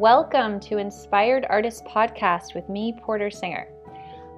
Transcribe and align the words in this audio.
Welcome 0.00 0.60
to 0.60 0.78
Inspired 0.78 1.44
Artist 1.50 1.84
Podcast 1.84 2.54
with 2.54 2.70
me, 2.70 2.94
Porter 3.02 3.30
Singer. 3.30 3.68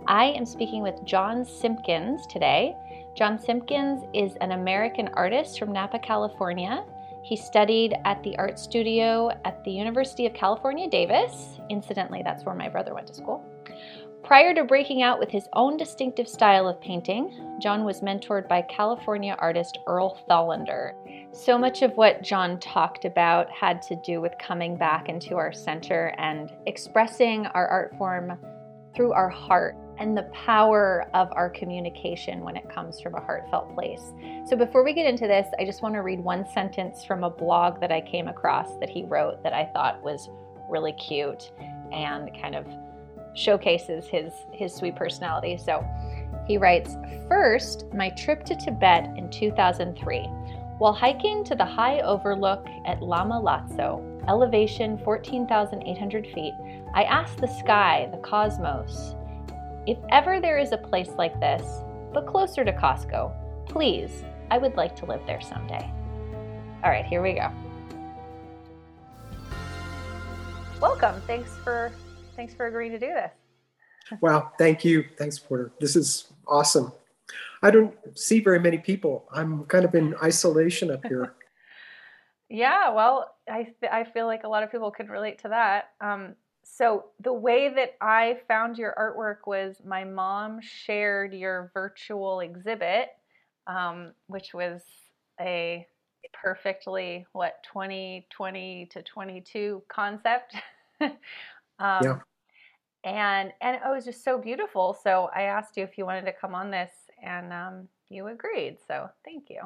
I 0.09 0.25
am 0.25 0.45
speaking 0.45 0.83
with 0.83 1.05
John 1.05 1.45
Simpkins 1.45 2.27
today. 2.27 2.75
John 3.15 3.39
Simpkins 3.39 4.03
is 4.13 4.35
an 4.41 4.51
American 4.51 5.07
artist 5.15 5.61
from 5.61 5.71
Napa, 5.71 6.01
California. 6.01 6.85
He 7.23 7.37
studied 7.37 7.95
at 8.05 8.21
the 8.25 8.37
art 8.39 8.59
studio 8.59 9.31
at 9.45 9.63
the 9.63 9.71
University 9.71 10.27
of 10.27 10.35
California, 10.35 10.91
Davis. 10.91 11.61
Incidentally, 11.71 12.23
that's 12.25 12.45
where 12.45 12.57
my 12.57 12.69
brother 12.69 12.93
went 12.93 13.07
to 13.07 13.15
school. 13.15 13.45
Prior 14.33 14.55
to 14.55 14.65
breaking 14.65 15.03
out 15.03 15.19
with 15.19 15.29
his 15.29 15.47
own 15.53 15.77
distinctive 15.77 16.27
style 16.27 16.67
of 16.67 16.81
painting, 16.81 17.59
John 17.61 17.85
was 17.85 18.01
mentored 18.01 18.49
by 18.49 18.63
California 18.63 19.37
artist 19.39 19.77
Earl 19.87 20.19
Thollander. 20.27 20.95
So 21.33 21.59
much 21.59 21.83
of 21.83 21.95
what 21.99 22.23
John 22.23 22.59
talked 22.59 23.05
about 23.05 23.51
had 23.51 23.83
to 23.83 23.97
do 23.97 24.23
with 24.23 24.33
coming 24.39 24.75
back 24.75 25.11
into 25.11 25.37
our 25.37 25.53
center 25.53 26.15
and 26.17 26.51
expressing 26.65 27.45
our 27.49 27.69
art 27.69 27.95
form 27.99 28.39
through 28.97 29.13
our 29.13 29.29
heart 29.29 29.77
and 29.99 30.17
the 30.17 30.31
power 30.33 31.05
of 31.13 31.29
our 31.33 31.51
communication 31.51 32.41
when 32.41 32.57
it 32.57 32.71
comes 32.71 33.03
from 33.03 33.15
a 33.15 33.21
heartfelt 33.21 33.75
place. 33.75 34.15
So, 34.47 34.57
before 34.57 34.83
we 34.83 34.95
get 34.95 35.05
into 35.05 35.27
this, 35.27 35.49
I 35.59 35.67
just 35.67 35.83
want 35.83 35.95
to 35.95 36.01
read 36.01 36.21
one 36.21 36.49
sentence 36.55 37.05
from 37.05 37.23
a 37.23 37.29
blog 37.29 37.83
that 37.83 37.93
I 37.93 38.01
came 38.01 38.29
across 38.29 38.79
that 38.81 38.89
he 38.89 39.05
wrote 39.05 39.43
that 39.43 39.53
I 39.53 39.67
thought 39.75 40.03
was 40.03 40.31
really 40.71 40.93
cute 40.95 41.53
and 41.93 42.31
kind 42.41 42.55
of 42.55 42.67
showcases 43.35 44.07
his 44.07 44.33
his 44.53 44.75
sweet 44.75 44.97
personality. 44.97 45.57
So, 45.57 45.85
he 46.47 46.59
writes, 46.59 46.97
first, 47.29 47.87
my 47.95 48.11
trip 48.11 48.45
to 48.45 48.57
Tibet 48.57 49.05
in 49.17 49.31
2003. 49.31 50.21
While 50.79 50.93
hiking 50.93 51.45
to 51.45 51.55
the 51.55 51.65
high 51.65 52.01
overlook 52.01 52.67
at 52.87 53.03
Lama 53.03 53.41
Lazzo, 53.41 54.03
elevation 54.29 54.99
14,800 54.99 56.27
feet, 56.29 56.55
I 56.95 57.05
asked 57.05 57.39
the 57.39 57.47
sky, 57.47 58.09
the 58.11 58.19
cosmos, 58.19 59.15
if 59.87 59.99
ever 60.11 60.41
there 60.41 60.59
is 60.59 60.71
a 60.71 60.77
place 60.77 61.11
like 61.19 61.39
this, 61.41 61.83
but 62.13 62.27
closer 62.27 62.65
to 62.65 62.73
Costco, 62.73 63.33
please, 63.67 64.23
I 64.51 64.59
would 64.59 64.77
like 64.77 64.95
to 64.97 65.07
live 65.07 65.23
there 65.27 65.41
someday. 65.41 65.91
All 66.85 66.91
right, 66.91 67.05
here 67.05 67.21
we 67.21 67.33
go. 67.33 67.51
Welcome. 70.81 71.21
Thanks 71.27 71.51
for 71.65 71.93
thanks 72.37 72.55
for 72.55 72.67
agreeing 72.67 72.93
to 72.93 72.99
do 72.99 73.09
this. 73.09 73.33
Wow, 74.21 74.53
thank 74.59 74.85
you. 74.85 75.05
Thanks, 75.17 75.39
Porter. 75.39 75.73
This 75.81 75.97
is 75.97 76.33
awesome. 76.47 76.93
I 77.63 77.71
don't 77.71 77.95
see 78.15 78.41
very 78.41 78.59
many 78.59 78.79
people. 78.79 79.29
I'm 79.33 79.65
kind 79.67 79.85
of 79.85 79.95
in 79.95 80.15
isolation 80.23 80.91
up 80.91 81.05
here. 81.05 81.35
yeah, 82.49 82.91
well, 82.91 83.37
I, 83.49 83.73
I 83.91 84.05
feel 84.05 84.27
like 84.27 84.45
a 84.45 84.49
lot 84.49 84.63
of 84.63 84.73
people 84.73 84.91
could 84.91 85.09
relate 85.09 85.39
to 85.43 85.49
that. 85.49 85.91
Um, 86.01 86.35
so 86.65 87.07
the 87.21 87.33
way 87.33 87.73
that 87.75 87.97
I 88.01 88.41
found 88.49 88.79
your 88.79 88.95
artwork 88.99 89.47
was 89.47 89.77
my 89.85 90.05
mom 90.05 90.61
shared 90.61 91.33
your 91.33 91.71
virtual 91.75 92.41
exhibit, 92.41 93.11
um, 93.67 94.13
which 94.27 94.55
was 94.55 94.83
a 95.41 95.87
perfectly 96.33 97.27
what 97.33 97.63
2020 97.65 98.89
to 98.93 99.03
22 99.03 99.83
concept. 99.89 100.57
um, 101.79 102.05
yeah. 102.05 102.19
And 103.05 103.53
and 103.61 103.77
it 103.77 103.83
was 103.91 104.05
just 104.05 104.23
so 104.25 104.39
beautiful. 104.39 104.97
So 105.03 105.29
I 105.35 105.43
asked 105.43 105.77
you 105.77 105.83
if 105.83 105.99
you 105.99 106.07
wanted 106.07 106.25
to 106.27 106.33
come 106.33 106.55
on 106.55 106.71
this, 106.71 106.93
and 107.23 107.53
um, 107.53 107.89
you 108.09 108.29
agreed. 108.29 108.79
So 108.87 109.09
thank 109.25 109.51
you. 109.51 109.61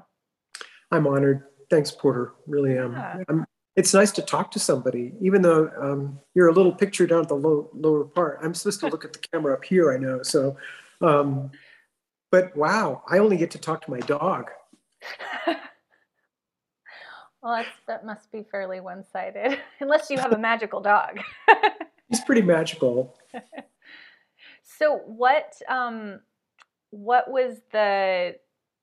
I'm 0.91 1.07
honored. 1.07 1.45
Thanks, 1.69 1.91
Porter. 1.91 2.33
Really 2.47 2.79
am. 2.79 2.93
Yeah. 2.93 3.23
I'm 3.29 3.47
it's 3.77 3.93
nice 3.93 4.11
to 4.13 4.23
talk 4.23 4.51
to 4.53 4.59
somebody, 4.59 5.13
even 5.21 5.43
though 5.43 5.71
um, 5.79 6.19
you're 6.35 6.49
a 6.49 6.53
little 6.53 6.73
picture 6.73 7.07
down 7.07 7.21
at 7.21 7.29
the 7.29 7.35
low, 7.35 7.69
lower 7.75 8.05
part. 8.05 8.41
I'm 8.43 8.55
supposed 8.55 8.81
to 8.81 8.89
look 8.89 9.05
at 9.05 9.13
the 9.13 9.19
camera 9.19 9.53
up 9.53 9.65
here, 9.65 9.93
I 9.93 9.99
know. 9.99 10.23
So, 10.23 10.57
um, 11.03 11.51
but 12.31 12.57
wow, 12.57 13.03
I 13.09 13.19
only 13.19 13.37
get 13.37 13.51
to 13.53 13.59
talk 13.59 13.85
to 13.85 13.91
my 13.91 14.01
dog. 14.01 14.51
well, 17.43 17.65
that 17.87 18.07
must 18.07 18.33
be 18.33 18.47
fairly 18.51 18.81
one 18.81 19.05
sided, 19.13 19.59
unless 19.81 20.09
you 20.09 20.17
have 20.17 20.33
a 20.33 20.39
magical 20.39 20.81
dog. 20.81 21.21
He's 22.09 22.21
pretty 22.21 22.43
magical. 22.43 23.17
so, 24.63 24.99
what, 25.07 25.55
um, 25.69 26.21
what 26.91 27.31
was 27.31 27.61
the 27.73 28.37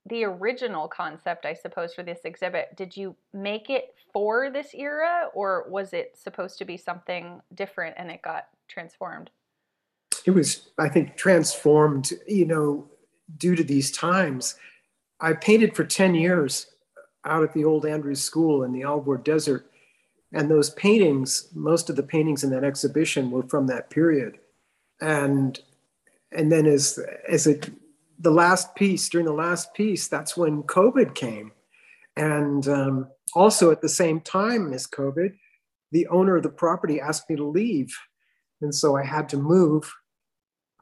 the 0.05 0.23
original 0.25 0.87
concept, 0.87 1.45
I 1.45 1.53
suppose, 1.53 1.93
for 1.93 2.03
this 2.03 2.19
exhibit, 2.25 2.75
did 2.75 2.95
you 2.95 3.15
make 3.33 3.69
it 3.69 3.95
for 4.11 4.49
this 4.51 4.73
era 4.73 5.29
or 5.33 5.65
was 5.69 5.93
it 5.93 6.17
supposed 6.21 6.57
to 6.57 6.65
be 6.65 6.77
something 6.77 7.41
different 7.53 7.95
and 7.97 8.11
it 8.11 8.21
got 8.21 8.47
transformed? 8.67 9.29
It 10.25 10.31
was, 10.31 10.69
I 10.77 10.89
think, 10.89 11.15
transformed, 11.15 12.11
you 12.27 12.45
know, 12.45 12.89
due 13.37 13.55
to 13.55 13.63
these 13.63 13.91
times. 13.91 14.55
I 15.21 15.33
painted 15.33 15.75
for 15.75 15.85
10 15.85 16.15
years 16.15 16.67
out 17.25 17.43
at 17.43 17.53
the 17.53 17.63
old 17.63 17.85
Andrews 17.85 18.21
School 18.21 18.63
in 18.63 18.73
the 18.73 18.83
Alvord 18.83 19.23
Desert. 19.23 19.71
And 20.33 20.49
those 20.49 20.71
paintings, 20.71 21.47
most 21.53 21.89
of 21.89 21.95
the 21.95 22.03
paintings 22.03 22.43
in 22.43 22.49
that 22.49 22.63
exhibition 22.63 23.29
were 23.29 23.43
from 23.43 23.67
that 23.67 23.89
period. 23.89 24.39
And 24.99 25.59
and 26.31 26.51
then 26.51 26.65
as 26.65 26.99
as 27.29 27.45
it 27.45 27.69
the 28.19 28.31
last 28.31 28.75
piece, 28.75 29.09
during 29.09 29.25
the 29.25 29.33
last 29.33 29.73
piece, 29.73 30.07
that's 30.07 30.35
when 30.35 30.63
COVID 30.63 31.13
came. 31.13 31.51
And 32.15 32.67
um, 32.67 33.07
also 33.35 33.71
at 33.71 33.81
the 33.81 33.89
same 33.89 34.21
time 34.21 34.73
as 34.73 34.87
COVID, 34.87 35.33
the 35.91 36.07
owner 36.07 36.37
of 36.37 36.43
the 36.43 36.49
property 36.49 36.99
asked 37.01 37.29
me 37.29 37.35
to 37.35 37.45
leave. 37.45 37.95
And 38.61 38.73
so 38.73 38.95
I 38.95 39.03
had 39.03 39.29
to 39.29 39.37
move. 39.37 39.93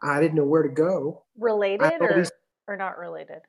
I 0.03 0.19
didn't 0.19 0.35
know 0.35 0.45
where 0.45 0.63
to 0.63 0.69
go. 0.69 1.23
Related 1.37 1.93
or, 1.99 2.25
or 2.67 2.77
not 2.77 2.97
related? 2.97 3.41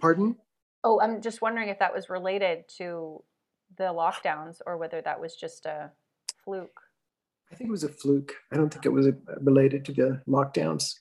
Pardon? 0.00 0.36
Oh, 0.82 1.00
I'm 1.00 1.20
just 1.20 1.42
wondering 1.42 1.68
if 1.68 1.78
that 1.80 1.94
was 1.94 2.08
related 2.08 2.64
to 2.78 3.22
the 3.76 3.84
lockdowns 3.84 4.60
or 4.66 4.76
whether 4.76 5.00
that 5.02 5.20
was 5.20 5.36
just 5.36 5.66
a 5.66 5.90
fluke. 6.44 6.80
I 7.52 7.56
think 7.56 7.68
it 7.68 7.72
was 7.72 7.84
a 7.84 7.88
fluke. 7.88 8.34
I 8.52 8.56
don't 8.56 8.72
think 8.72 8.86
it 8.86 8.92
was 8.92 9.08
related 9.40 9.84
to 9.86 9.92
the 9.92 10.22
lockdowns. 10.28 10.92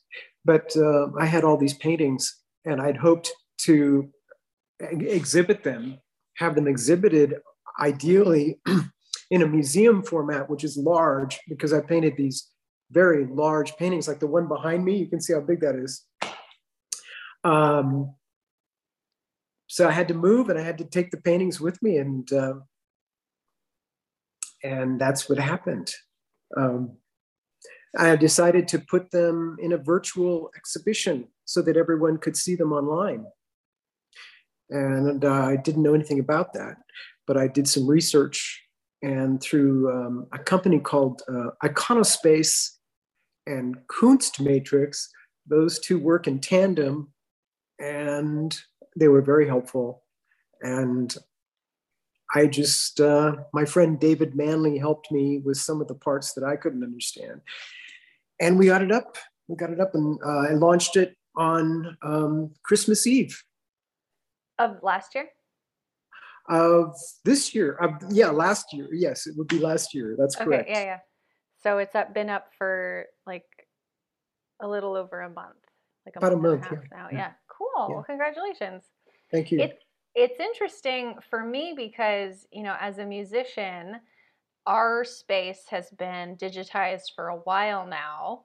But 0.46 0.76
uh, 0.76 1.08
I 1.20 1.26
had 1.26 1.44
all 1.44 1.58
these 1.58 1.76
paintings, 1.76 2.42
and 2.66 2.82
I'd 2.82 2.98
hoped 2.98 3.32
to 3.60 4.10
exhibit 4.80 5.64
them, 5.64 6.00
have 6.38 6.56
them 6.56 6.68
exhibited 6.68 7.36
ideally 7.80 8.60
in 9.32 9.42
a 9.42 9.48
museum 9.48 10.02
format, 10.02 10.50
which 10.50 10.64
is 10.64 10.78
large, 10.78 11.40
because 11.48 11.74
I 11.74 11.82
painted 11.82 12.14
these 12.18 12.50
very 12.92 13.26
large 13.26 13.76
paintings, 13.78 14.08
like 14.08 14.20
the 14.20 14.28
one 14.28 14.48
behind 14.48 14.84
me. 14.84 14.98
You 14.98 15.08
can 15.08 15.22
see 15.22 15.34
how 15.34 15.42
big 15.42 15.62
that 15.62 15.76
is. 15.76 16.04
Um, 17.44 18.16
so 19.70 19.88
I 19.88 19.92
had 19.92 20.08
to 20.08 20.16
move, 20.16 20.50
and 20.50 20.58
I 20.58 20.64
had 20.64 20.80
to 20.80 20.84
take 20.84 21.12
the 21.12 21.22
paintings 21.22 21.62
with 21.62 21.82
me, 21.82 21.98
and 21.98 22.32
uh, 22.34 22.56
and 24.64 25.00
that's 25.00 25.30
what 25.30 25.38
happened. 25.38 25.94
Um, 26.58 26.98
I 27.98 28.16
decided 28.16 28.68
to 28.70 28.80
put 28.80 29.12
them 29.12 29.58
in 29.60 29.74
a 29.74 29.78
virtual 29.78 30.50
exhibition 30.56 31.28
so 31.46 31.62
that 31.62 31.78
everyone 31.78 32.18
could 32.18 32.36
see 32.36 32.56
them 32.56 32.74
online. 32.74 33.26
And 34.70 35.24
uh, 35.24 35.32
I 35.32 35.56
didn't 35.56 35.84
know 35.84 35.94
anything 35.96 36.20
about 36.20 36.54
that, 36.54 36.78
but 37.26 37.38
I 37.38 37.48
did 37.48 37.68
some 37.68 37.88
research 37.88 38.64
and 39.02 39.42
through 39.42 39.92
um, 39.92 40.28
a 40.34 40.40
company 40.40 40.80
called 40.80 41.22
uh, 41.30 41.52
Iconospace 41.64 42.72
and 43.48 43.78
Kunstmatrix, 43.88 45.08
those 45.48 45.80
two 45.80 45.98
work 45.98 46.28
in 46.28 46.40
tandem 46.40 47.12
and 47.80 48.60
they 48.96 49.08
were 49.08 49.22
very 49.22 49.48
helpful. 49.48 50.04
And 50.62 51.16
I 52.36 52.48
just, 52.48 53.00
uh, 53.00 53.38
my 53.54 53.66
friend 53.66 54.00
David 54.00 54.36
Manley 54.36 54.78
helped 54.78 55.12
me 55.12 55.40
with 55.40 55.58
some 55.58 55.82
of 55.82 55.88
the 55.88 55.96
parts 55.96 56.34
that 56.34 56.44
I 56.44 56.56
couldn't 56.56 56.84
understand. 56.84 57.42
And 58.40 58.58
we 58.58 58.68
got 58.68 58.82
it 58.82 58.92
up. 58.92 59.18
We 59.48 59.56
got 59.56 59.72
it 59.72 59.80
up 59.80 59.96
and 59.96 60.20
uh, 60.24 60.50
I 60.50 60.54
launched 60.54 60.96
it 60.96 61.16
on 61.36 61.98
um, 62.02 62.52
Christmas 62.64 63.08
Eve. 63.08 63.42
Of 64.60 64.78
last 64.84 65.16
year? 65.16 65.30
Of 66.50 66.96
this 67.26 67.56
year. 67.56 67.78
Uh, 67.82 67.94
yeah, 68.10 68.30
last 68.30 68.74
year. 68.74 68.90
Yes, 68.92 69.26
it 69.26 69.36
would 69.38 69.48
be 69.48 69.60
last 69.60 69.94
year. 69.94 70.16
That's 70.18 70.36
okay, 70.36 70.46
correct. 70.46 70.70
Yeah, 70.70 70.84
yeah. 70.84 71.00
So 71.64 71.78
it's 71.78 71.96
up, 71.96 72.14
been 72.14 72.30
up 72.30 72.48
for 72.58 73.06
like 73.26 73.46
a 74.60 74.68
little 74.68 74.96
over 74.96 75.22
a 75.22 75.30
month. 75.30 75.56
Like 76.06 76.16
a 76.16 76.20
About 76.20 76.42
month 76.42 76.66
a 76.66 76.76
month, 76.76 76.84
yeah. 76.92 76.98
now. 76.98 77.08
Yeah, 77.12 77.18
yeah. 77.18 77.32
Cool. 77.60 77.88
Yeah. 77.90 77.96
Well, 77.96 78.04
congratulations. 78.04 78.84
Thank 79.32 79.52
you. 79.52 79.60
It, 79.60 79.80
it's 80.16 80.40
interesting 80.40 81.16
for 81.30 81.44
me 81.44 81.74
because 81.76 82.48
you 82.52 82.64
know 82.64 82.76
as 82.80 82.98
a 82.98 83.06
musician 83.06 84.00
our 84.66 85.04
space 85.04 85.66
has 85.70 85.92
been 85.92 86.36
digitized 86.36 87.14
for 87.16 87.28
a 87.28 87.38
while 87.38 87.86
now 87.86 88.42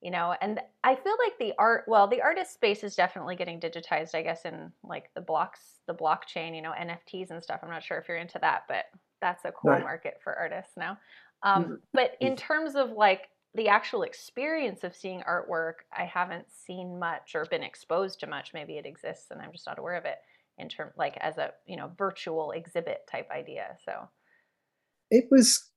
you 0.00 0.10
know 0.10 0.34
and 0.40 0.60
i 0.82 0.94
feel 0.94 1.14
like 1.22 1.38
the 1.38 1.52
art 1.58 1.84
well 1.86 2.08
the 2.08 2.22
artist 2.22 2.54
space 2.54 2.82
is 2.82 2.96
definitely 2.96 3.36
getting 3.36 3.60
digitized 3.60 4.14
i 4.14 4.22
guess 4.22 4.46
in 4.46 4.72
like 4.82 5.10
the 5.14 5.20
blocks 5.20 5.80
the 5.86 5.94
blockchain 5.94 6.56
you 6.56 6.62
know 6.62 6.72
nfts 6.72 7.30
and 7.30 7.42
stuff 7.42 7.60
i'm 7.62 7.70
not 7.70 7.84
sure 7.84 7.98
if 7.98 8.08
you're 8.08 8.16
into 8.16 8.38
that 8.40 8.62
but 8.66 8.86
that's 9.24 9.44
a 9.46 9.52
cool 9.52 9.70
right. 9.70 9.82
market 9.82 10.20
for 10.22 10.34
artists 10.34 10.76
now. 10.76 10.98
Um, 11.42 11.64
mm-hmm. 11.64 11.74
But 11.94 12.12
in 12.20 12.36
terms 12.36 12.76
of 12.76 12.90
like 12.90 13.30
the 13.54 13.68
actual 13.68 14.02
experience 14.02 14.82
of 14.82 14.96
seeing 14.96 15.22
artwork, 15.28 15.74
I 15.96 16.04
haven't 16.04 16.46
seen 16.66 16.98
much 16.98 17.34
or 17.34 17.44
been 17.46 17.62
exposed 17.62 18.20
to 18.20 18.26
much. 18.26 18.52
Maybe 18.52 18.78
it 18.78 18.86
exists 18.86 19.26
and 19.30 19.40
I'm 19.40 19.52
just 19.52 19.66
not 19.66 19.78
aware 19.78 19.96
of 19.96 20.04
it 20.04 20.18
in 20.58 20.68
term 20.68 20.90
like 20.96 21.16
as 21.18 21.36
a 21.38 21.50
you 21.66 21.76
know 21.76 21.90
virtual 21.98 22.52
exhibit 22.52 23.06
type 23.10 23.28
idea. 23.30 23.76
So 23.84 24.08
it 25.10 25.26
was 25.30 25.70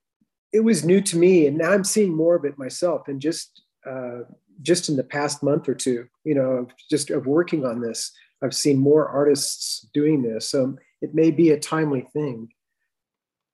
it 0.53 0.61
was 0.61 0.85
new 0.85 1.01
to 1.01 1.17
me, 1.17 1.45
and 1.47 1.57
now 1.57 1.71
I'm 1.71 1.83
seeing 1.83 2.15
more 2.15 2.35
of 2.35 2.45
it 2.45 2.57
myself. 2.57 3.07
And 3.07 3.21
just 3.21 3.61
uh, 3.85 4.19
just 4.61 4.89
in 4.89 4.95
the 4.95 5.03
past 5.03 5.43
month 5.43 5.69
or 5.69 5.75
two, 5.75 6.07
you 6.23 6.33
know, 6.33 6.67
just 6.89 7.11
of 7.11 7.27
working 7.27 7.65
on 7.65 7.81
this, 7.81 8.11
I've 8.41 8.55
seen 8.55 8.77
more 8.77 9.07
artists 9.07 9.87
doing 9.93 10.23
this. 10.23 10.49
So 10.49 10.77
it 11.01 11.13
may 11.13 11.31
be 11.31 11.51
a 11.51 11.59
timely 11.59 12.07
thing 12.13 12.49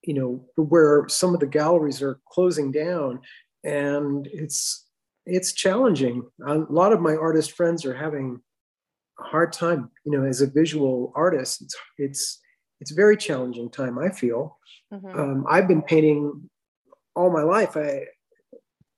you 0.03 0.13
know 0.13 0.45
where 0.55 1.07
some 1.07 1.33
of 1.33 1.39
the 1.39 1.47
galleries 1.47 2.01
are 2.01 2.19
closing 2.29 2.71
down 2.71 3.19
and 3.63 4.27
it's 4.31 4.85
it's 5.25 5.53
challenging. 5.53 6.23
A 6.45 6.57
lot 6.69 6.93
of 6.93 7.01
my 7.01 7.15
artist 7.15 7.53
friends 7.53 7.85
are 7.85 7.95
having 7.95 8.41
a 9.19 9.23
hard 9.23 9.53
time 9.53 9.91
you 10.05 10.11
know 10.11 10.25
as 10.27 10.41
a 10.41 10.47
visual 10.47 11.13
artist 11.15 11.61
it's 11.61 11.75
it's 11.99 12.39
it's 12.81 12.91
a 12.91 12.95
very 12.95 13.15
challenging 13.15 13.69
time 13.69 13.99
i 13.99 14.09
feel. 14.09 14.57
Mm-hmm. 14.91 15.19
um, 15.19 15.45
i've 15.47 15.67
been 15.67 15.83
painting 15.83 16.49
all 17.15 17.31
my 17.31 17.43
life. 17.43 17.75
I've 17.77 18.07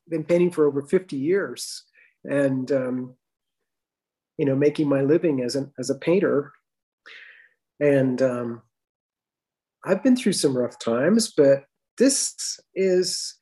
been 0.08 0.24
painting 0.24 0.52
for 0.52 0.68
over 0.68 0.82
50 0.82 1.16
years 1.16 1.84
and 2.24 2.72
um, 2.72 3.16
you 4.38 4.46
know 4.46 4.56
making 4.56 4.90
my 4.90 5.02
living 5.02 5.42
as 5.42 5.56
a 5.56 5.70
as 5.80 5.90
a 5.90 5.96
painter. 5.96 6.52
And 7.80 8.22
um, 8.22 8.62
I've 9.84 10.04
been 10.04 10.16
through 10.16 10.34
some 10.34 10.58
rough 10.58 10.80
times, 10.80 11.34
but 11.36 11.66
this 11.98 12.58
is 12.74 13.36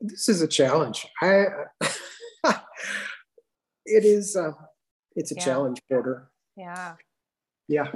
this 0.00 0.28
is 0.28 0.42
a 0.42 0.48
challenge. 0.48 1.06
I 1.22 1.46
it 3.84 4.04
is 4.04 4.36
uh, 4.36 4.52
it's 5.14 5.32
a 5.32 5.36
yeah. 5.36 5.44
challenge, 5.44 5.80
Porter. 5.88 6.30
Yeah. 6.56 6.94
Yeah. 7.68 7.90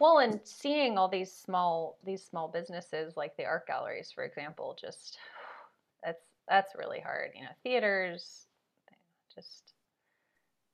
Well, 0.00 0.18
and 0.18 0.40
seeing 0.44 0.98
all 0.98 1.08
these 1.08 1.32
small 1.32 1.98
these 2.04 2.24
small 2.24 2.48
businesses 2.48 3.16
like 3.16 3.36
the 3.36 3.44
art 3.44 3.66
galleries, 3.66 4.10
for 4.14 4.24
example, 4.24 4.76
just 4.80 5.18
that's 6.02 6.24
that's 6.48 6.74
really 6.76 7.00
hard. 7.00 7.30
You 7.34 7.42
know, 7.42 7.48
theaters, 7.62 8.46
just 9.34 9.74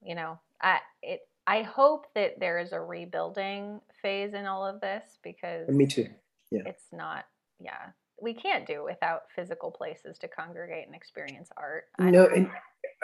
you 0.02 0.14
know, 0.14 0.38
I 0.62 0.78
it 1.02 1.20
I 1.46 1.62
hope 1.62 2.06
that 2.14 2.40
there 2.40 2.58
is 2.58 2.72
a 2.72 2.80
rebuilding 2.80 3.80
phase 4.02 4.34
in 4.34 4.46
all 4.46 4.66
of 4.66 4.80
this 4.80 5.18
because 5.22 5.68
me 5.68 5.86
too. 5.86 6.08
Yeah. 6.50 6.62
It's 6.66 6.86
not 6.92 7.24
yeah. 7.60 7.90
We 8.20 8.34
can't 8.34 8.66
do 8.66 8.84
without 8.84 9.22
physical 9.34 9.70
places 9.70 10.18
to 10.18 10.28
congregate 10.28 10.86
and 10.86 10.94
experience 10.94 11.50
art. 11.56 11.84
I 11.98 12.10
no, 12.10 12.26
and 12.26 12.50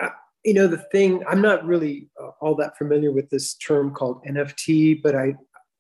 uh, 0.03 0.09
you 0.45 0.55
know 0.55 0.67
the 0.67 0.85
thing 0.93 1.23
I'm 1.29 1.41
not 1.41 1.65
really 1.65 2.09
uh, 2.21 2.31
all 2.41 2.55
that 2.57 2.77
familiar 2.77 3.13
with 3.13 3.31
this 3.31 3.55
term 3.55 3.93
called 3.93 4.25
NFT, 4.25 5.03
but 5.03 5.15
I 5.15 5.35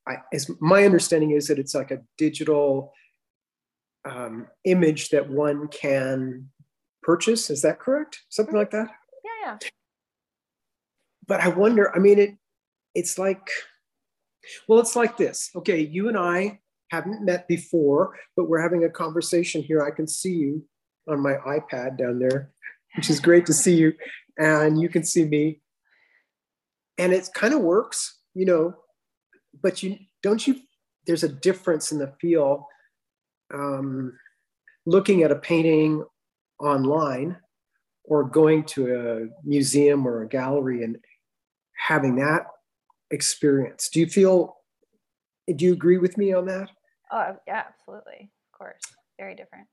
I 0.06 0.16
as 0.32 0.50
my 0.60 0.84
understanding 0.84 1.32
is 1.32 1.48
that 1.48 1.58
it's 1.58 1.74
like 1.74 1.90
a 1.90 2.02
digital 2.16 2.92
um, 4.04 4.46
image 4.64 5.10
that 5.10 5.28
one 5.28 5.68
can 5.68 6.48
purchase. 7.02 7.50
Is 7.50 7.62
that 7.62 7.80
correct? 7.80 8.22
Something 8.28 8.54
mm-hmm. 8.54 8.58
like 8.58 8.70
that? 8.70 8.88
Yeah, 9.24 9.58
yeah. 9.62 9.68
But 11.26 11.40
I 11.40 11.48
wonder, 11.48 11.94
I 11.94 11.98
mean, 11.98 12.18
it 12.18 12.36
it's 12.94 13.18
like, 13.18 13.50
well, 14.68 14.78
it's 14.78 14.96
like 14.96 15.16
this. 15.16 15.50
Okay, 15.56 15.80
you 15.80 16.08
and 16.08 16.18
I 16.18 16.60
haven't 16.94 17.24
met 17.24 17.48
before, 17.48 18.14
but 18.36 18.48
we're 18.48 18.62
having 18.62 18.84
a 18.84 18.90
conversation 18.90 19.62
here. 19.62 19.82
I 19.82 19.90
can 19.90 20.06
see 20.06 20.34
you 20.34 20.64
on 21.08 21.20
my 21.20 21.34
iPad 21.34 21.98
down 21.98 22.18
there, 22.18 22.50
which 22.96 23.10
is 23.10 23.20
great 23.20 23.46
to 23.46 23.52
see 23.52 23.76
you. 23.76 23.92
And 24.38 24.80
you 24.80 24.88
can 24.88 25.04
see 25.04 25.24
me. 25.24 25.60
And 26.98 27.12
it 27.12 27.28
kind 27.34 27.54
of 27.54 27.60
works, 27.60 28.18
you 28.34 28.46
know, 28.46 28.74
but 29.62 29.82
you 29.82 29.98
don't 30.22 30.46
you, 30.46 30.60
there's 31.06 31.24
a 31.24 31.28
difference 31.28 31.92
in 31.92 31.98
the 31.98 32.12
feel 32.20 32.66
um, 33.52 34.16
looking 34.86 35.22
at 35.22 35.32
a 35.32 35.36
painting 35.36 36.04
online 36.60 37.36
or 38.04 38.24
going 38.24 38.64
to 38.64 38.94
a 38.94 39.46
museum 39.48 40.06
or 40.06 40.22
a 40.22 40.28
gallery 40.28 40.84
and 40.84 40.96
having 41.76 42.16
that 42.16 42.46
experience. 43.10 43.88
Do 43.92 44.00
you 44.00 44.06
feel, 44.06 44.56
do 45.54 45.64
you 45.64 45.72
agree 45.72 45.98
with 45.98 46.16
me 46.16 46.32
on 46.32 46.46
that? 46.46 46.70
Oh, 47.12 47.36
yeah, 47.46 47.64
absolutely. 47.68 48.30
Of 48.52 48.58
course. 48.58 48.80
Very 49.18 49.34
different. 49.34 49.66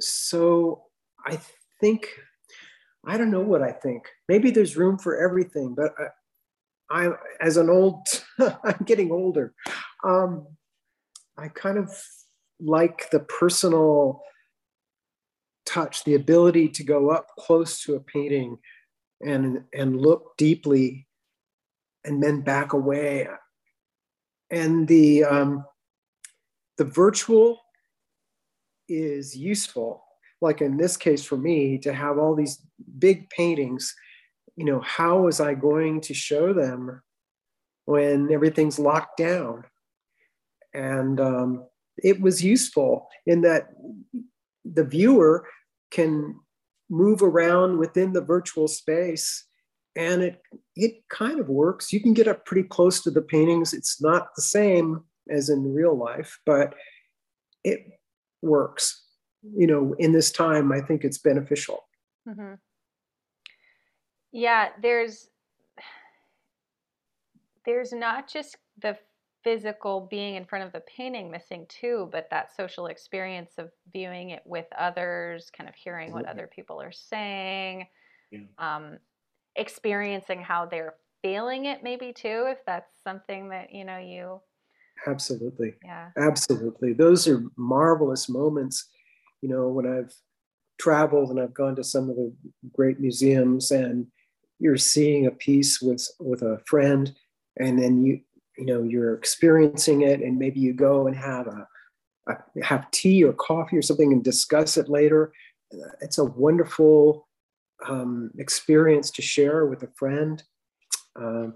So 0.00 0.84
I 1.26 1.38
think, 1.80 2.08
I 3.06 3.16
don't 3.16 3.30
know 3.30 3.40
what 3.40 3.62
I 3.62 3.72
think. 3.72 4.04
Maybe 4.28 4.50
there's 4.50 4.76
room 4.76 4.98
for 4.98 5.16
everything, 5.16 5.74
but 5.74 5.92
I, 6.90 7.06
I 7.06 7.12
as 7.40 7.56
an 7.56 7.68
old, 7.68 8.06
I'm 8.38 8.84
getting 8.84 9.10
older. 9.10 9.54
Um, 10.04 10.46
I 11.36 11.48
kind 11.48 11.78
of 11.78 11.90
like 12.60 13.10
the 13.10 13.20
personal 13.20 14.22
touch, 15.66 16.04
the 16.04 16.14
ability 16.14 16.68
to 16.68 16.82
go 16.82 17.10
up 17.10 17.28
close 17.38 17.82
to 17.84 17.94
a 17.94 18.00
painting 18.00 18.58
and 19.20 19.64
and 19.74 20.00
look 20.00 20.36
deeply 20.36 21.06
and 22.04 22.22
then 22.22 22.40
back 22.40 22.72
away. 22.72 23.28
And 24.50 24.88
the 24.88 25.24
um, 25.24 25.64
the 26.78 26.84
virtual 26.84 27.60
is 28.88 29.36
useful. 29.36 30.02
Like 30.40 30.62
in 30.62 30.76
this 30.76 30.96
case 30.96 31.24
for 31.24 31.36
me, 31.36 31.78
to 31.78 31.92
have 31.92 32.16
all 32.16 32.34
these 32.34 32.62
big 32.98 33.28
paintings, 33.30 33.94
you 34.56 34.64
know, 34.64 34.80
how 34.80 35.20
was 35.20 35.40
I 35.40 35.54
going 35.54 36.00
to 36.02 36.14
show 36.14 36.52
them 36.52 37.02
when 37.84 38.32
everything's 38.32 38.78
locked 38.78 39.18
down? 39.18 39.64
And 40.72 41.20
um, 41.20 41.66
it 41.96 42.20
was 42.20 42.44
useful 42.44 43.08
in 43.26 43.42
that 43.42 43.70
the 44.64 44.84
viewer 44.84 45.46
can 45.90 46.38
move 46.88 47.22
around 47.22 47.78
within 47.78 48.12
the 48.12 48.20
virtual 48.20 48.68
space 48.68 49.44
and 49.96 50.22
it 50.22 50.40
it 50.76 51.02
kind 51.08 51.40
of 51.40 51.48
works. 51.48 51.92
You 51.92 52.00
can 52.00 52.14
get 52.14 52.28
up 52.28 52.46
pretty 52.46 52.66
close 52.68 53.02
to 53.02 53.10
the 53.10 53.20
paintings. 53.20 53.74
It's 53.74 54.00
not 54.00 54.28
the 54.36 54.42
same 54.42 55.02
as 55.30 55.48
in 55.48 55.74
real 55.74 55.96
life, 55.96 56.38
but 56.46 56.74
it 57.64 57.86
works. 58.42 59.04
You 59.42 59.66
know, 59.66 59.94
in 59.98 60.12
this 60.12 60.30
time, 60.30 60.72
I 60.72 60.80
think 60.80 61.04
it's 61.04 61.18
beneficial. 61.18 61.84
Mm-hmm. 62.28 62.54
Yeah, 64.32 64.68
there's 64.82 65.28
there's 67.64 67.92
not 67.92 68.28
just 68.28 68.56
the 68.80 68.96
physical 69.44 70.06
being 70.10 70.34
in 70.34 70.44
front 70.44 70.64
of 70.64 70.72
the 70.72 70.80
painting 70.80 71.30
missing 71.30 71.66
too, 71.68 72.08
but 72.10 72.28
that 72.30 72.54
social 72.54 72.86
experience 72.86 73.52
of 73.58 73.70
viewing 73.92 74.30
it 74.30 74.42
with 74.44 74.66
others, 74.76 75.50
kind 75.56 75.68
of 75.68 75.74
hearing 75.74 76.12
what 76.12 76.26
other 76.26 76.46
people 76.46 76.80
are 76.80 76.92
saying. 76.92 77.86
Yeah. 78.30 78.40
Um, 78.58 78.98
experiencing 79.56 80.40
how 80.40 80.66
they're 80.66 80.94
feeling 81.22 81.64
it 81.64 81.82
maybe 81.82 82.12
too 82.12 82.46
if 82.48 82.64
that's 82.64 82.92
something 83.02 83.48
that 83.48 83.72
you 83.72 83.84
know 83.84 83.98
you 83.98 84.40
absolutely. 85.06 85.74
Yeah. 85.84 86.10
Absolutely. 86.16 86.92
Those 86.92 87.28
are 87.28 87.42
marvelous 87.56 88.28
moments. 88.28 88.88
You 89.42 89.48
know 89.48 89.68
when 89.68 89.86
i've 89.86 90.12
traveled 90.80 91.30
and 91.30 91.40
i've 91.40 91.54
gone 91.54 91.76
to 91.76 91.84
some 91.84 92.10
of 92.10 92.16
the 92.16 92.32
great 92.72 92.98
museums 92.98 93.70
and 93.70 94.06
you're 94.58 94.76
seeing 94.76 95.26
a 95.26 95.30
piece 95.30 95.80
with 95.80 96.04
with 96.18 96.42
a 96.42 96.60
friend 96.66 97.14
and 97.58 97.80
then 97.80 98.04
you 98.04 98.20
you 98.58 98.66
know 98.66 98.82
you're 98.82 99.14
experiencing 99.14 100.02
it 100.02 100.20
and 100.20 100.38
maybe 100.38 100.60
you 100.60 100.74
go 100.74 101.06
and 101.06 101.16
have 101.16 101.46
a, 101.46 101.66
a 102.28 102.64
have 102.64 102.90
tea 102.90 103.22
or 103.24 103.32
coffee 103.32 103.76
or 103.76 103.82
something 103.82 104.12
and 104.12 104.24
discuss 104.24 104.76
it 104.76 104.88
later. 104.88 105.32
It's 106.00 106.18
a 106.18 106.24
wonderful 106.24 107.28
um, 107.88 108.32
experience 108.38 109.10
to 109.12 109.22
share 109.22 109.66
with 109.66 109.82
a 109.84 109.90
friend. 109.96 110.42
Um, 111.16 111.54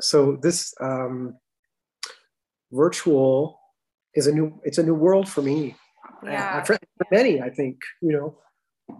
so 0.00 0.36
this 0.36 0.74
um, 0.80 1.36
virtual 2.74 3.60
is 4.14 4.26
a 4.26 4.32
new 4.32 4.60
it's 4.64 4.78
a 4.78 4.82
new 4.82 4.94
world 4.94 5.28
for 5.28 5.42
me. 5.42 5.76
Yeah. 6.22 6.62
for 6.64 6.78
many, 7.10 7.40
I 7.40 7.50
think 7.50 7.78
you 8.02 8.12
know. 8.12 8.38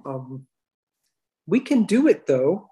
Um, 0.07 0.47
we 1.47 1.61
can 1.61 1.85
do 1.85 2.09
it 2.09 2.26
though, 2.26 2.69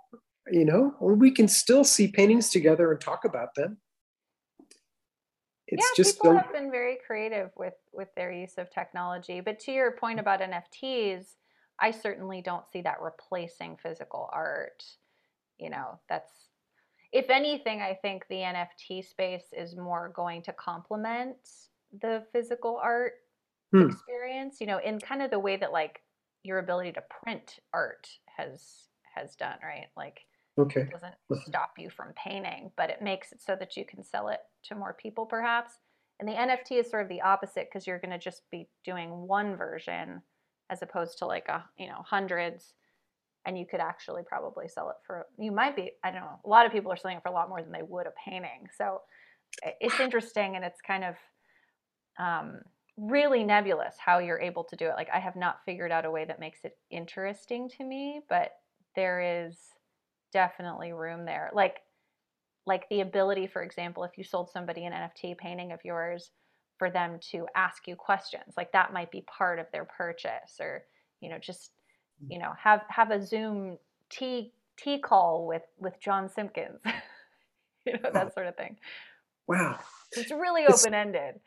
you 0.50 0.64
know. 0.64 0.94
or 1.00 1.14
We 1.14 1.30
can 1.30 1.48
still 1.48 1.84
see 1.84 2.08
paintings 2.08 2.50
together 2.50 2.90
and 2.90 3.00
talk 3.00 3.24
about 3.24 3.54
them. 3.54 3.78
It's 5.66 5.86
yeah, 5.96 6.04
people 6.04 6.36
have 6.36 6.52
been 6.52 6.70
very 6.70 6.98
creative 7.06 7.50
with 7.56 7.74
with 7.92 8.08
their 8.14 8.32
use 8.32 8.54
of 8.58 8.70
technology. 8.70 9.40
But 9.40 9.58
to 9.60 9.72
your 9.72 9.92
point 9.92 10.20
about 10.20 10.40
NFTs, 10.40 11.24
I 11.78 11.90
certainly 11.90 12.42
don't 12.42 12.68
see 12.72 12.82
that 12.82 13.00
replacing 13.00 13.78
physical 13.82 14.28
art. 14.32 14.84
You 15.58 15.70
know, 15.70 16.00
that's 16.08 16.30
if 17.12 17.30
anything, 17.30 17.82
I 17.82 17.94
think 17.94 18.26
the 18.28 18.42
NFT 18.42 19.02
space 19.02 19.52
is 19.52 19.76
more 19.76 20.08
going 20.08 20.42
to 20.42 20.52
complement 20.52 21.36
the 22.00 22.26
physical 22.32 22.78
art 22.82 23.14
Hmm. 23.72 23.88
experience, 23.88 24.60
you 24.60 24.66
know, 24.66 24.78
in 24.78 25.00
kind 25.00 25.22
of 25.22 25.30
the 25.30 25.38
way 25.38 25.56
that 25.56 25.72
like 25.72 26.02
your 26.42 26.58
ability 26.58 26.92
to 26.92 27.02
print 27.02 27.60
art 27.72 28.08
has 28.36 28.88
has 29.14 29.36
done, 29.36 29.58
right? 29.62 29.88
Like 29.96 30.20
Okay. 30.58 30.88
it 30.88 30.92
doesn't 30.92 31.14
stop 31.32 31.78
you 31.78 31.90
from 31.90 32.12
painting, 32.14 32.72
but 32.76 32.90
it 32.90 33.02
makes 33.02 33.32
it 33.32 33.42
so 33.42 33.56
that 33.56 33.76
you 33.76 33.84
can 33.84 34.02
sell 34.02 34.28
it 34.28 34.40
to 34.64 34.74
more 34.74 34.94
people 34.94 35.26
perhaps. 35.26 35.78
And 36.20 36.28
the 36.28 36.38
NFT 36.38 36.78
is 36.78 36.90
sort 36.90 37.02
of 37.02 37.08
the 37.08 37.22
opposite 37.22 37.68
because 37.70 37.86
you're 37.86 37.98
going 37.98 38.10
to 38.12 38.18
just 38.18 38.42
be 38.50 38.68
doing 38.84 39.10
one 39.26 39.56
version 39.56 40.22
as 40.70 40.82
opposed 40.82 41.18
to 41.18 41.26
like 41.26 41.48
a, 41.48 41.68
you 41.76 41.86
know, 41.88 42.02
hundreds 42.06 42.74
and 43.44 43.58
you 43.58 43.66
could 43.66 43.80
actually 43.80 44.22
probably 44.22 44.68
sell 44.68 44.90
it 44.90 44.96
for 45.06 45.26
you 45.38 45.50
might 45.50 45.74
be, 45.74 45.92
I 46.04 46.10
don't 46.10 46.20
know, 46.20 46.38
a 46.44 46.48
lot 46.48 46.66
of 46.66 46.72
people 46.72 46.92
are 46.92 46.96
selling 46.96 47.16
it 47.16 47.22
for 47.22 47.30
a 47.30 47.34
lot 47.34 47.48
more 47.48 47.62
than 47.62 47.72
they 47.72 47.82
would 47.82 48.06
a 48.06 48.12
painting. 48.24 48.68
So 48.76 49.00
it's 49.80 50.00
interesting 50.00 50.56
and 50.56 50.64
it's 50.64 50.80
kind 50.80 51.04
of 51.04 51.14
um, 52.18 52.60
really 52.96 53.42
nebulous 53.44 53.96
how 53.98 54.18
you're 54.18 54.40
able 54.40 54.64
to 54.64 54.76
do 54.76 54.86
it. 54.86 54.94
Like 54.96 55.08
I 55.12 55.18
have 55.18 55.36
not 55.36 55.58
figured 55.64 55.90
out 55.92 56.04
a 56.04 56.10
way 56.10 56.24
that 56.24 56.40
makes 56.40 56.60
it 56.64 56.76
interesting 56.90 57.68
to 57.76 57.84
me, 57.84 58.20
but 58.28 58.52
there 58.94 59.46
is 59.46 59.56
definitely 60.32 60.92
room 60.92 61.24
there. 61.24 61.50
Like 61.52 61.78
like 62.66 62.88
the 62.88 63.00
ability, 63.00 63.48
for 63.48 63.62
example, 63.62 64.04
if 64.04 64.16
you 64.16 64.24
sold 64.24 64.50
somebody 64.50 64.84
an 64.84 64.92
NFT 64.92 65.36
painting 65.36 65.72
of 65.72 65.80
yours 65.84 66.30
for 66.78 66.90
them 66.90 67.18
to 67.32 67.46
ask 67.56 67.88
you 67.88 67.96
questions, 67.96 68.54
like 68.56 68.72
that 68.72 68.92
might 68.92 69.10
be 69.10 69.22
part 69.22 69.58
of 69.58 69.66
their 69.72 69.84
purchase 69.84 70.58
or, 70.60 70.84
you 71.20 71.28
know, 71.28 71.38
just, 71.38 71.72
you 72.28 72.38
know, 72.38 72.52
have 72.58 72.82
have 72.88 73.10
a 73.10 73.24
Zoom 73.24 73.78
tea 74.10 74.52
tea 74.76 74.98
call 74.98 75.46
with 75.46 75.62
with 75.78 75.94
John 76.00 76.28
Simpkins. 76.28 76.80
you 77.86 77.94
know, 77.94 78.10
that 78.12 78.34
sort 78.34 78.46
of 78.46 78.56
thing. 78.56 78.76
Wow. 79.48 79.78
It's 80.12 80.30
really 80.30 80.66
open 80.66 80.94
ended. 80.94 81.40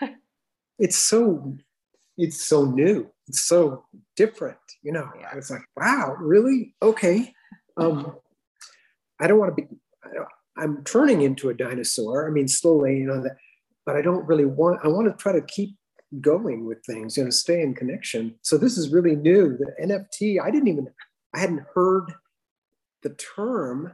It's 0.78 0.96
so 0.96 1.56
it's 2.16 2.42
so 2.42 2.64
new. 2.64 3.08
It's 3.28 3.42
so 3.42 3.84
different. 4.16 4.58
You 4.82 4.92
know, 4.92 5.08
Yeah. 5.18 5.28
I 5.32 5.36
was 5.36 5.50
like, 5.50 5.62
wow, 5.76 6.16
really? 6.18 6.74
Okay. 6.82 7.32
Um, 7.76 8.16
I 9.20 9.28
don't 9.28 9.38
want 9.38 9.56
to 9.56 9.62
be. 9.62 9.68
I 10.02 10.14
don't, 10.14 10.28
I'm 10.56 10.84
turning 10.84 11.22
into 11.22 11.50
a 11.50 11.54
dinosaur. 11.54 12.26
I 12.26 12.30
mean, 12.30 12.48
slowly, 12.48 12.98
you 12.98 13.06
know 13.06 13.22
that, 13.22 13.36
but 13.86 13.96
I 13.96 14.02
don't 14.02 14.26
really 14.26 14.44
want. 14.44 14.80
I 14.82 14.88
want 14.88 15.06
to 15.06 15.22
try 15.22 15.32
to 15.32 15.42
keep 15.42 15.76
going 16.20 16.66
with 16.66 16.84
things. 16.84 17.16
You 17.16 17.24
know, 17.24 17.30
stay 17.30 17.62
in 17.62 17.74
connection. 17.74 18.34
So 18.42 18.58
this 18.58 18.76
is 18.76 18.92
really 18.92 19.16
new. 19.16 19.56
The 19.56 19.72
NFT. 19.82 20.40
I 20.42 20.50
didn't 20.50 20.68
even. 20.68 20.88
I 21.34 21.40
hadn't 21.40 21.64
heard 21.74 22.12
the 23.02 23.10
term 23.10 23.92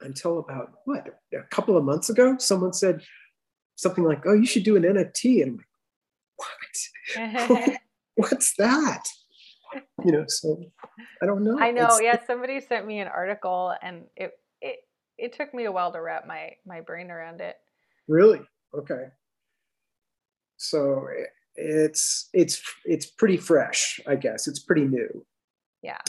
until 0.00 0.38
about 0.38 0.72
what 0.84 1.06
a 1.32 1.42
couple 1.50 1.76
of 1.76 1.84
months 1.84 2.10
ago. 2.10 2.36
Someone 2.38 2.72
said 2.72 3.02
something 3.76 4.04
like, 4.04 4.24
"Oh, 4.26 4.32
you 4.32 4.46
should 4.46 4.64
do 4.64 4.76
an 4.76 4.82
NFT," 4.82 5.42
and 5.42 5.50
I'm 5.50 5.56
like, 7.18 7.40
"What? 7.56 7.78
What's 8.16 8.54
that?" 8.56 9.04
You 10.04 10.12
know. 10.12 10.24
So 10.28 10.62
I 11.22 11.26
don't 11.26 11.44
know. 11.44 11.58
I 11.58 11.70
know. 11.70 11.84
It's- 11.84 12.00
Yeah, 12.02 12.26
somebody 12.26 12.60
sent 12.60 12.86
me 12.86 13.00
an 13.00 13.08
article, 13.08 13.74
and 13.82 14.04
it 14.16 14.32
it 14.60 14.76
it 15.18 15.32
took 15.34 15.52
me 15.52 15.64
a 15.64 15.72
while 15.72 15.92
to 15.92 16.00
wrap 16.00 16.26
my 16.26 16.52
my 16.66 16.80
brain 16.80 17.10
around 17.10 17.40
it. 17.40 17.56
Really? 18.08 18.40
Okay. 18.74 19.04
So 20.68 21.06
it's 21.56 22.28
it's 22.32 22.62
it's 22.84 23.06
pretty 23.06 23.36
fresh, 23.36 24.00
I 24.06 24.16
guess. 24.16 24.48
It's 24.48 24.60
pretty 24.60 24.84
new. 24.84 25.24
Yeah, 25.82 26.00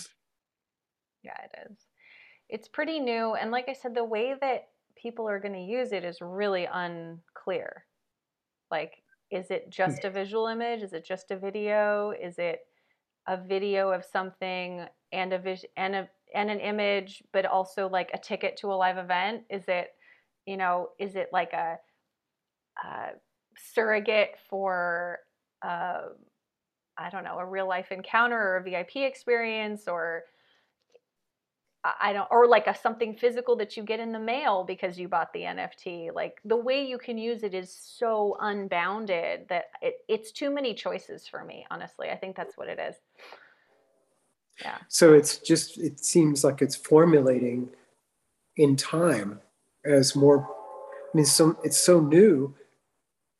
yeah, 1.23 1.37
it 1.43 1.69
is. 1.71 1.77
It's 2.49 2.67
pretty 2.67 2.99
new, 2.99 3.35
and 3.35 3.51
like 3.51 3.69
I 3.69 3.73
said, 3.73 3.95
the 3.95 4.03
way 4.03 4.35
that 4.39 4.69
people 4.95 5.27
are 5.29 5.39
going 5.39 5.53
to 5.53 5.59
use 5.61 5.91
it 5.91 6.03
is 6.05 6.19
really 6.21 6.67
unclear. 6.71 7.85
Like, 8.71 9.03
is 9.31 9.51
it 9.51 9.69
just 9.69 10.05
a 10.05 10.09
visual 10.11 10.47
image? 10.47 10.83
Is 10.83 10.93
it 10.93 11.05
just 11.05 11.31
a 11.31 11.37
video? 11.37 12.11
Is 12.11 12.39
it 12.39 12.61
a 13.27 13.37
video 13.37 13.91
of 13.91 14.05
something 14.05 14.85
and 15.11 15.33
a 15.33 15.39
vis- 15.39 15.65
and 15.77 15.95
a 15.95 16.09
and 16.33 16.51
an 16.51 16.59
image, 16.59 17.23
but 17.33 17.45
also 17.45 17.89
like 17.89 18.11
a 18.13 18.19
ticket 18.19 18.57
to 18.57 18.73
a 18.73 18.75
live 18.75 18.97
event? 18.97 19.43
Is 19.49 19.65
it, 19.67 19.91
you 20.45 20.57
know, 20.57 20.89
is 20.99 21.15
it 21.15 21.29
like 21.33 21.53
a, 21.53 21.79
a 22.83 23.11
surrogate 23.57 24.35
for, 24.49 25.19
uh, 25.61 26.01
I 26.97 27.09
don't 27.09 27.23
know, 27.23 27.37
a 27.39 27.45
real 27.45 27.67
life 27.67 27.91
encounter 27.91 28.37
or 28.37 28.57
a 28.57 28.63
VIP 28.63 28.97
experience 28.97 29.87
or 29.87 30.23
I 32.01 32.13
don't, 32.13 32.27
or 32.31 32.47
like 32.47 32.67
a 32.67 32.75
something 32.75 33.15
physical 33.15 33.55
that 33.57 33.77
you 33.77 33.83
get 33.83 33.99
in 33.99 34.11
the 34.11 34.19
mail 34.19 34.63
because 34.63 34.97
you 34.97 35.07
bought 35.07 35.31
the 35.33 35.41
NFT. 35.41 36.13
Like 36.13 36.39
the 36.43 36.55
way 36.55 36.83
you 36.85 36.97
can 36.97 37.17
use 37.17 37.43
it 37.43 37.53
is 37.53 37.71
so 37.71 38.37
unbounded 38.39 39.47
that 39.49 39.65
it, 39.81 39.97
it's 40.07 40.31
too 40.31 40.49
many 40.49 40.73
choices 40.73 41.27
for 41.27 41.43
me. 41.43 41.65
Honestly, 41.69 42.09
I 42.09 42.15
think 42.15 42.35
that's 42.35 42.57
what 42.57 42.69
it 42.69 42.79
is. 42.79 42.95
Yeah. 44.61 44.77
So 44.87 45.13
it's 45.13 45.37
just 45.37 45.77
it 45.77 46.03
seems 46.03 46.43
like 46.43 46.61
it's 46.61 46.75
formulating 46.75 47.69
in 48.57 48.75
time 48.75 49.41
as 49.85 50.15
more 50.15 50.47
I 51.13 51.17
mean 51.17 51.25
so 51.25 51.57
it's 51.63 51.77
so 51.77 51.99
new 51.99 52.55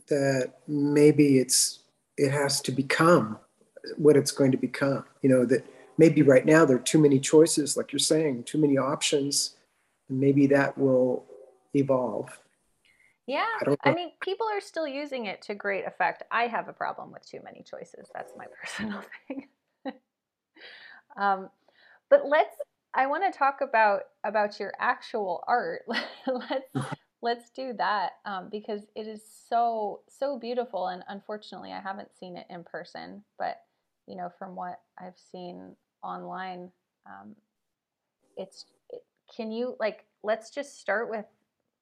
that 0.07 0.53
maybe 0.67 1.37
it's 1.39 1.79
it 2.17 2.31
has 2.31 2.61
to 2.61 2.71
become 2.71 3.37
what 3.97 4.15
it's 4.15 4.31
going 4.31 4.51
to 4.51 4.57
become. 4.57 5.05
You 5.21 5.29
know, 5.29 5.45
that 5.45 5.65
maybe 5.97 6.21
right 6.21 6.45
now 6.45 6.65
there 6.65 6.77
are 6.77 6.79
too 6.79 6.99
many 6.99 7.19
choices, 7.19 7.77
like 7.77 7.91
you're 7.91 7.99
saying, 7.99 8.43
too 8.43 8.57
many 8.57 8.77
options. 8.77 9.55
And 10.09 10.19
maybe 10.19 10.47
that 10.47 10.77
will 10.77 11.25
evolve. 11.73 12.39
Yeah. 13.27 13.45
I 13.65 13.75
I 13.83 13.93
mean, 13.93 14.11
people 14.21 14.47
are 14.47 14.61
still 14.61 14.87
using 14.87 15.25
it 15.25 15.41
to 15.43 15.55
great 15.55 15.85
effect. 15.85 16.23
I 16.31 16.43
have 16.47 16.67
a 16.67 16.73
problem 16.73 17.11
with 17.11 17.27
too 17.27 17.39
many 17.43 17.63
choices. 17.63 18.07
That's 18.13 18.33
my 18.37 18.45
personal 18.61 19.01
thing. 19.27 19.47
um, 21.17 21.49
but 22.09 22.27
let's. 22.27 22.55
I 22.97 23.07
want 23.07 23.23
to 23.29 23.37
talk 23.37 23.59
about 23.59 24.03
about 24.23 24.57
your 24.57 24.71
actual 24.79 25.43
art. 25.47 25.81
let's 26.27 26.95
let's 27.25 27.49
do 27.49 27.73
that 27.73 28.11
um, 28.25 28.49
because 28.51 28.83
it 28.95 29.07
is 29.07 29.23
so 29.49 30.01
so 30.07 30.37
beautiful. 30.37 30.87
And 30.87 31.03
unfortunately, 31.09 31.71
I 31.73 31.81
haven't 31.81 32.15
seen 32.17 32.37
it 32.37 32.45
in 32.49 32.63
person. 32.63 33.23
But 33.39 33.61
you 34.07 34.15
know, 34.15 34.31
from 34.37 34.55
what 34.55 34.79
I've 34.99 35.17
seen 35.31 35.75
online, 36.03 36.71
um, 37.05 37.35
it's. 38.37 38.65
It, 38.91 39.03
can 39.35 39.51
you 39.51 39.75
like? 39.79 40.05
Let's 40.23 40.51
just 40.51 40.79
start 40.79 41.09
with 41.09 41.25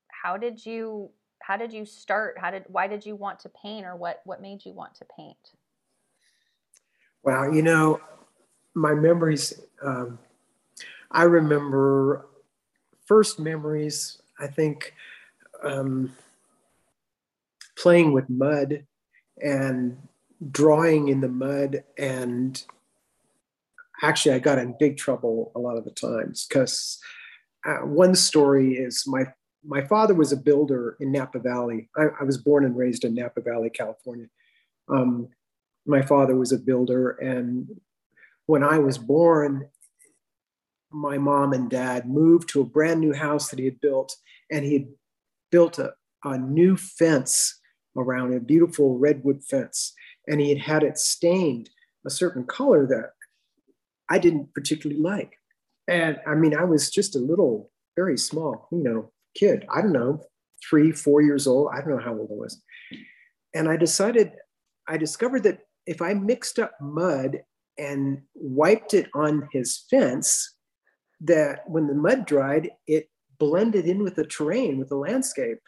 how 0.09 0.37
did 0.37 0.65
you 0.65 1.09
how 1.41 1.57
did 1.57 1.73
you 1.73 1.85
start 1.85 2.37
how 2.39 2.49
did 2.49 2.63
why 2.67 2.87
did 2.87 3.05
you 3.05 3.15
want 3.15 3.37
to 3.41 3.49
paint 3.49 3.85
or 3.85 3.97
what 3.97 4.21
what 4.23 4.41
made 4.41 4.63
you 4.63 4.71
want 4.71 4.95
to 4.95 5.05
paint 5.17 5.51
Wow, 7.23 7.49
you 7.49 7.61
know, 7.61 8.01
my 8.73 8.93
memories, 8.93 9.61
um, 9.81 10.19
I 11.11 11.23
remember 11.23 12.27
first 13.05 13.39
memories, 13.39 14.21
I 14.39 14.47
think, 14.47 14.93
um, 15.63 16.15
playing 17.77 18.13
with 18.13 18.29
mud 18.29 18.85
and 19.41 19.97
drawing 20.51 21.07
in 21.07 21.21
the 21.21 21.27
mud. 21.27 21.83
And 21.97 22.61
actually, 24.01 24.35
I 24.35 24.39
got 24.39 24.59
in 24.59 24.75
big 24.79 24.97
trouble 24.97 25.51
a 25.55 25.59
lot 25.59 25.77
of 25.77 25.85
the 25.85 25.91
times 25.91 26.45
because 26.47 26.99
uh, 27.65 27.85
one 27.85 28.15
story 28.15 28.75
is 28.75 29.03
my 29.07 29.25
my 29.65 29.81
father 29.81 30.13
was 30.13 30.33
a 30.33 30.37
builder 30.37 30.97
in 30.99 31.13
Napa 31.13 31.39
Valley. 31.39 31.89
I, 31.95 32.07
I 32.19 32.23
was 32.25 32.37
born 32.37 32.65
and 32.65 32.75
raised 32.75 33.05
in 33.05 33.15
Napa 33.15 33.39
Valley, 33.39 33.69
California. 33.69 34.27
Um, 34.89 35.29
my 35.85 36.01
father 36.01 36.35
was 36.35 36.51
a 36.51 36.57
builder 36.57 37.11
and 37.11 37.67
when 38.45 38.63
i 38.63 38.77
was 38.77 38.97
born 38.97 39.69
my 40.91 41.17
mom 41.17 41.53
and 41.53 41.69
dad 41.69 42.07
moved 42.07 42.49
to 42.49 42.61
a 42.61 42.65
brand 42.65 42.99
new 42.99 43.13
house 43.13 43.49
that 43.49 43.59
he 43.59 43.65
had 43.65 43.81
built 43.81 44.15
and 44.51 44.63
he 44.63 44.73
had 44.73 44.87
built 45.53 45.77
a, 45.77 45.93
a 46.25 46.37
new 46.37 46.75
fence 46.75 47.59
around 47.95 48.33
a 48.33 48.39
beautiful 48.39 48.97
redwood 48.97 49.43
fence 49.43 49.93
and 50.27 50.41
he 50.41 50.49
had 50.49 50.57
had 50.57 50.83
it 50.83 50.97
stained 50.97 51.69
a 52.07 52.09
certain 52.09 52.43
color 52.43 52.87
that 52.87 53.11
i 54.09 54.17
didn't 54.17 54.53
particularly 54.53 55.01
like. 55.01 55.33
And 55.87 56.17
i 56.27 56.33
mean 56.33 56.55
i 56.55 56.63
was 56.63 56.89
just 56.89 57.15
a 57.15 57.19
little 57.31 57.71
very 57.95 58.17
small 58.17 58.67
you 58.71 58.83
know 58.83 59.11
kid. 59.35 59.65
I 59.73 59.81
don't 59.81 59.93
know 59.93 60.21
three 60.67 60.91
four 60.91 61.21
years 61.21 61.45
old. 61.47 61.69
I 61.73 61.79
don't 61.79 61.91
know 61.91 62.03
how 62.03 62.17
old 62.17 62.31
i 62.31 62.35
was. 62.45 62.61
And 63.53 63.69
i 63.69 63.77
decided 63.77 64.31
i 64.87 64.97
discovered 64.97 65.43
that 65.43 65.59
if 65.85 66.01
I 66.01 66.13
mixed 66.13 66.59
up 66.59 66.73
mud 66.81 67.39
and 67.77 68.21
wiped 68.35 68.93
it 68.93 69.09
on 69.13 69.49
his 69.51 69.85
fence, 69.89 70.55
that 71.21 71.61
when 71.67 71.87
the 71.87 71.93
mud 71.93 72.25
dried, 72.25 72.71
it 72.87 73.09
blended 73.43 73.85
in 73.85 74.01
with 74.01 74.15
the 74.15 74.25
terrain, 74.25 74.77
with 74.77 74.87
the 74.87 74.95
landscape. 74.95 75.59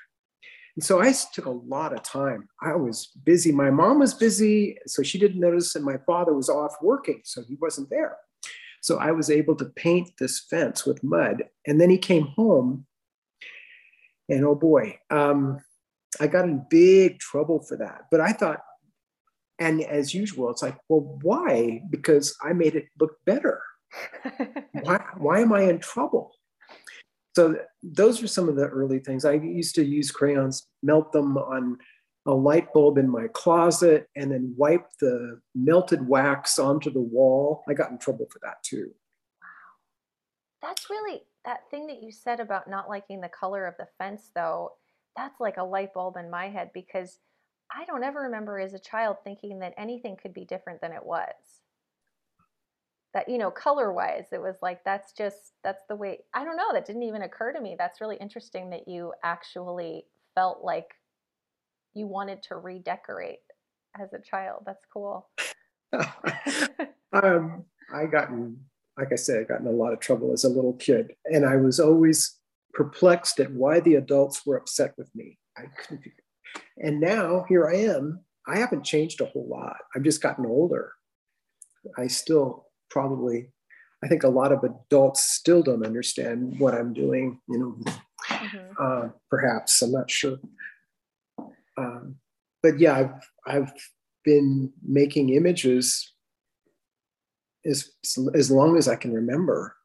And 0.78 0.84
so 0.84 1.02
I 1.02 1.14
took 1.34 1.46
a 1.46 1.62
lot 1.76 1.92
of 1.92 2.04
time. 2.04 2.48
I 2.62 2.76
was 2.76 3.12
busy. 3.26 3.52
My 3.52 3.70
mom 3.70 4.00
was 4.00 4.14
busy, 4.14 4.78
so 4.88 5.04
she 5.04 5.20
didn't 5.20 5.42
notice, 5.42 5.76
and 5.76 5.84
my 5.84 5.98
father 6.06 6.34
was 6.34 6.50
off 6.50 6.74
working, 6.82 7.20
so 7.26 7.44
he 7.44 7.58
wasn't 7.60 7.90
there. 7.90 8.16
So 8.82 8.98
I 8.98 9.12
was 9.12 9.30
able 9.30 9.56
to 9.58 9.66
paint 9.66 10.12
this 10.20 10.40
fence 10.50 10.86
with 10.86 11.04
mud. 11.04 11.44
And 11.68 11.82
then 11.82 11.90
he 11.90 11.98
came 11.98 12.28
home, 12.28 12.86
and 14.30 14.46
oh 14.46 14.56
boy, 14.56 15.00
um, 15.10 15.60
I 16.22 16.28
got 16.28 16.46
in 16.46 16.66
big 16.70 17.20
trouble 17.20 17.60
for 17.60 17.76
that. 17.78 18.04
But 18.10 18.22
I 18.22 18.32
thought, 18.32 18.62
and 19.60 19.82
as 19.82 20.14
usual, 20.14 20.50
it's 20.50 20.62
like, 20.62 20.78
well, 20.88 21.20
why? 21.22 21.82
Because 21.90 22.38
I 22.42 22.54
made 22.54 22.76
it 22.76 22.86
look 23.00 23.18
better. 23.26 23.62
why, 24.84 25.04
why 25.18 25.40
am 25.40 25.52
I 25.52 25.64
in 25.64 25.80
trouble? 25.80 26.32
So 27.36 27.58
those 27.84 28.24
are 28.24 28.28
some 28.28 28.48
of 28.48 28.56
the 28.56 28.68
early 28.68 29.00
things. 29.00 29.26
I 29.26 29.34
used 29.34 29.76
to 29.76 29.84
use 29.84 30.10
crayons, 30.10 30.68
melt 30.82 31.12
them 31.12 31.38
on 31.38 31.78
a 32.26 32.32
light 32.32 32.72
bulb 32.74 32.98
in 32.98 33.10
my 33.10 33.28
closet, 33.34 34.08
and 34.16 34.32
then 34.32 34.54
wipe 34.58 34.88
the 35.02 35.42
melted 35.54 36.08
wax 36.08 36.58
onto 36.58 36.92
the 36.92 37.02
wall. 37.02 37.64
I 37.68 37.74
got 37.74 37.92
in 37.92 37.98
trouble 37.98 38.28
for 38.32 38.40
that 38.44 38.64
too. 38.64 38.90
Wow. 39.42 40.68
That's 40.70 40.90
really 40.90 41.24
that 41.44 41.70
thing 41.70 41.88
that 41.88 42.02
you 42.02 42.12
said 42.12 42.40
about 42.40 42.70
not 42.70 42.90
liking 42.90 43.20
the 43.20 43.30
color 43.30 43.66
of 43.66 43.76
the 43.78 43.88
fence, 43.98 44.32
though. 44.34 44.72
That's 45.18 45.40
like 45.42 45.58
a 45.58 45.64
light 45.64 45.94
bulb 45.94 46.16
in 46.18 46.30
my 46.30 46.48
head 46.48 46.72
because 46.74 47.20
I 47.70 47.84
don't 47.86 48.04
ever 48.04 48.22
remember 48.22 48.60
as 48.60 48.74
a 48.74 48.80
child 48.80 49.18
thinking 49.24 49.60
that 49.60 49.74
anything 49.78 50.16
could 50.16 50.34
be 50.34 50.46
different 50.46 50.80
than 50.82 50.94
it 50.94 51.06
was 51.06 51.34
that 53.16 53.30
you 53.30 53.38
know 53.38 53.50
color 53.50 53.94
wise 53.94 54.26
it 54.34 54.42
was 54.42 54.58
like 54.62 54.84
that's 54.84 55.14
just 55.14 55.54
that's 55.64 55.84
the 55.88 55.96
way 55.96 56.20
i 56.34 56.44
don't 56.44 56.58
know 56.58 56.74
that 56.74 56.86
didn't 56.86 57.04
even 57.04 57.24
occur 57.24 57.52
to 57.52 57.62
me. 57.62 57.76
That's 57.80 58.02
really 58.02 58.18
interesting 58.18 58.70
that 58.70 58.88
you 58.88 59.14
actually 59.24 60.06
felt 60.36 60.64
like 60.64 60.94
you 61.96 62.06
wanted 62.08 62.44
to 62.44 62.58
redecorate 62.58 63.40
as 64.00 64.12
a 64.14 64.20
child. 64.20 64.64
That's 64.68 64.86
cool. 64.94 65.30
Um, 67.14 67.64
i 67.94 68.06
gotten 68.08 68.60
like 68.98 69.14
i 69.14 69.16
said 69.16 69.40
i 69.40 69.44
got 69.44 69.62
in 69.62 69.68
a 69.68 69.72
lot 69.72 69.94
of 69.94 70.02
trouble 70.02 70.34
as 70.34 70.44
a 70.44 70.50
little 70.50 70.74
kid 70.74 71.14
and 71.28 71.46
i 71.46 71.56
was 71.56 71.80
always 71.80 72.38
perplexed 72.74 73.40
at 73.40 73.54
why 73.54 73.80
the 73.80 73.96
adults 73.96 74.46
were 74.46 74.58
upset 74.58 74.94
with 74.98 75.10
me. 75.16 75.40
I 75.58 75.68
couldn't 75.78 76.12
and 76.78 77.00
now 77.00 77.46
here 77.48 77.70
i 77.70 77.76
am 77.76 78.20
i 78.46 78.58
haven't 78.58 78.84
changed 78.84 79.22
a 79.22 79.28
whole 79.28 79.48
lot. 79.48 79.78
I've 79.96 80.04
just 80.04 80.22
gotten 80.22 80.46
older. 80.46 80.92
I 81.98 82.08
still 82.08 82.66
probably 82.90 83.52
I 84.06 84.08
think 84.08 84.24
a 84.24 84.30
lot 84.30 84.52
of 84.52 84.64
adults 84.64 85.24
still 85.24 85.64
don't 85.64 85.86
understand 85.86 86.60
what 86.60 86.76
I'm 86.76 86.94
doing, 86.94 87.40
you 87.50 87.58
know, 87.58 87.94
mm-hmm. 88.30 88.58
uh, 88.80 89.10
perhaps, 89.32 89.82
I'm 89.82 89.92
not 89.92 90.12
sure. 90.12 90.38
Um, 91.78 92.18
but 92.62 92.80
yeah, 92.80 92.96
I've, 92.96 93.32
I've 93.48 93.74
been 94.24 94.72
making 94.86 95.30
images 95.30 96.14
as, 97.66 97.90
as 98.36 98.52
long 98.52 98.78
as 98.78 98.88
I 98.88 98.96
can 98.96 99.12
remember. 99.12 99.76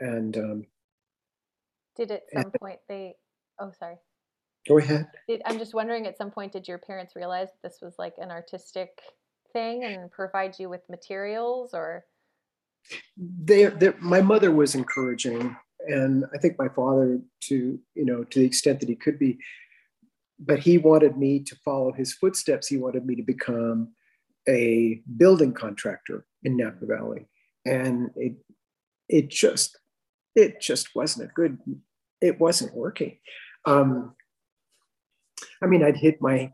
And 0.00 0.36
um, 0.36 0.66
did 1.94 2.10
at 2.10 2.22
some 2.32 2.42
and, 2.44 2.52
point 2.54 2.78
they, 2.88 3.14
oh, 3.60 3.70
sorry. 3.78 3.96
Go 4.66 4.78
ahead. 4.78 5.06
Did, 5.28 5.42
I'm 5.44 5.58
just 5.58 5.72
wondering 5.72 6.08
at 6.08 6.18
some 6.18 6.32
point, 6.32 6.52
did 6.52 6.66
your 6.66 6.78
parents 6.78 7.14
realize 7.14 7.48
this 7.62 7.78
was 7.80 7.94
like 7.96 8.14
an 8.18 8.32
artistic 8.32 9.00
thing 9.52 9.84
and 9.84 10.10
provide 10.10 10.58
you 10.58 10.68
with 10.68 10.88
materials 10.88 11.74
or? 11.74 12.04
They, 13.16 13.70
my 14.00 14.20
mother 14.22 14.50
was 14.50 14.74
encouraging 14.74 15.56
and 15.88 16.24
i 16.34 16.38
think 16.38 16.58
my 16.58 16.68
father 16.68 17.20
to 17.40 17.78
you 17.94 18.04
know 18.04 18.24
to 18.24 18.38
the 18.40 18.44
extent 18.44 18.80
that 18.80 18.88
he 18.88 18.96
could 18.96 19.18
be 19.18 19.38
but 20.38 20.60
he 20.60 20.78
wanted 20.78 21.16
me 21.16 21.40
to 21.40 21.56
follow 21.64 21.92
his 21.92 22.14
footsteps. 22.14 22.68
He 22.68 22.76
wanted 22.76 23.04
me 23.04 23.16
to 23.16 23.22
become 23.22 23.92
a 24.48 25.02
building 25.16 25.52
contractor 25.52 26.24
in 26.44 26.56
napa 26.56 26.86
valley. 26.86 27.28
And 27.66 28.10
it 28.16 28.34
it 29.08 29.30
just 29.30 29.78
it 30.34 30.60
just 30.60 30.94
wasn't 30.94 31.30
a 31.30 31.32
good 31.34 31.58
it 32.20 32.40
wasn't 32.40 32.74
working. 32.74 33.18
Um, 33.64 34.14
i 35.62 35.66
mean 35.66 35.84
i'd 35.84 35.96
hit 35.96 36.20
my 36.20 36.50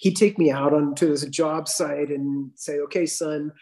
he'd 0.00 0.16
take 0.16 0.38
me 0.38 0.50
out 0.50 0.72
onto 0.72 1.08
this 1.08 1.24
job 1.26 1.68
site 1.68 2.08
and 2.08 2.50
say, 2.54 2.78
okay, 2.78 3.04
son, 3.04 3.52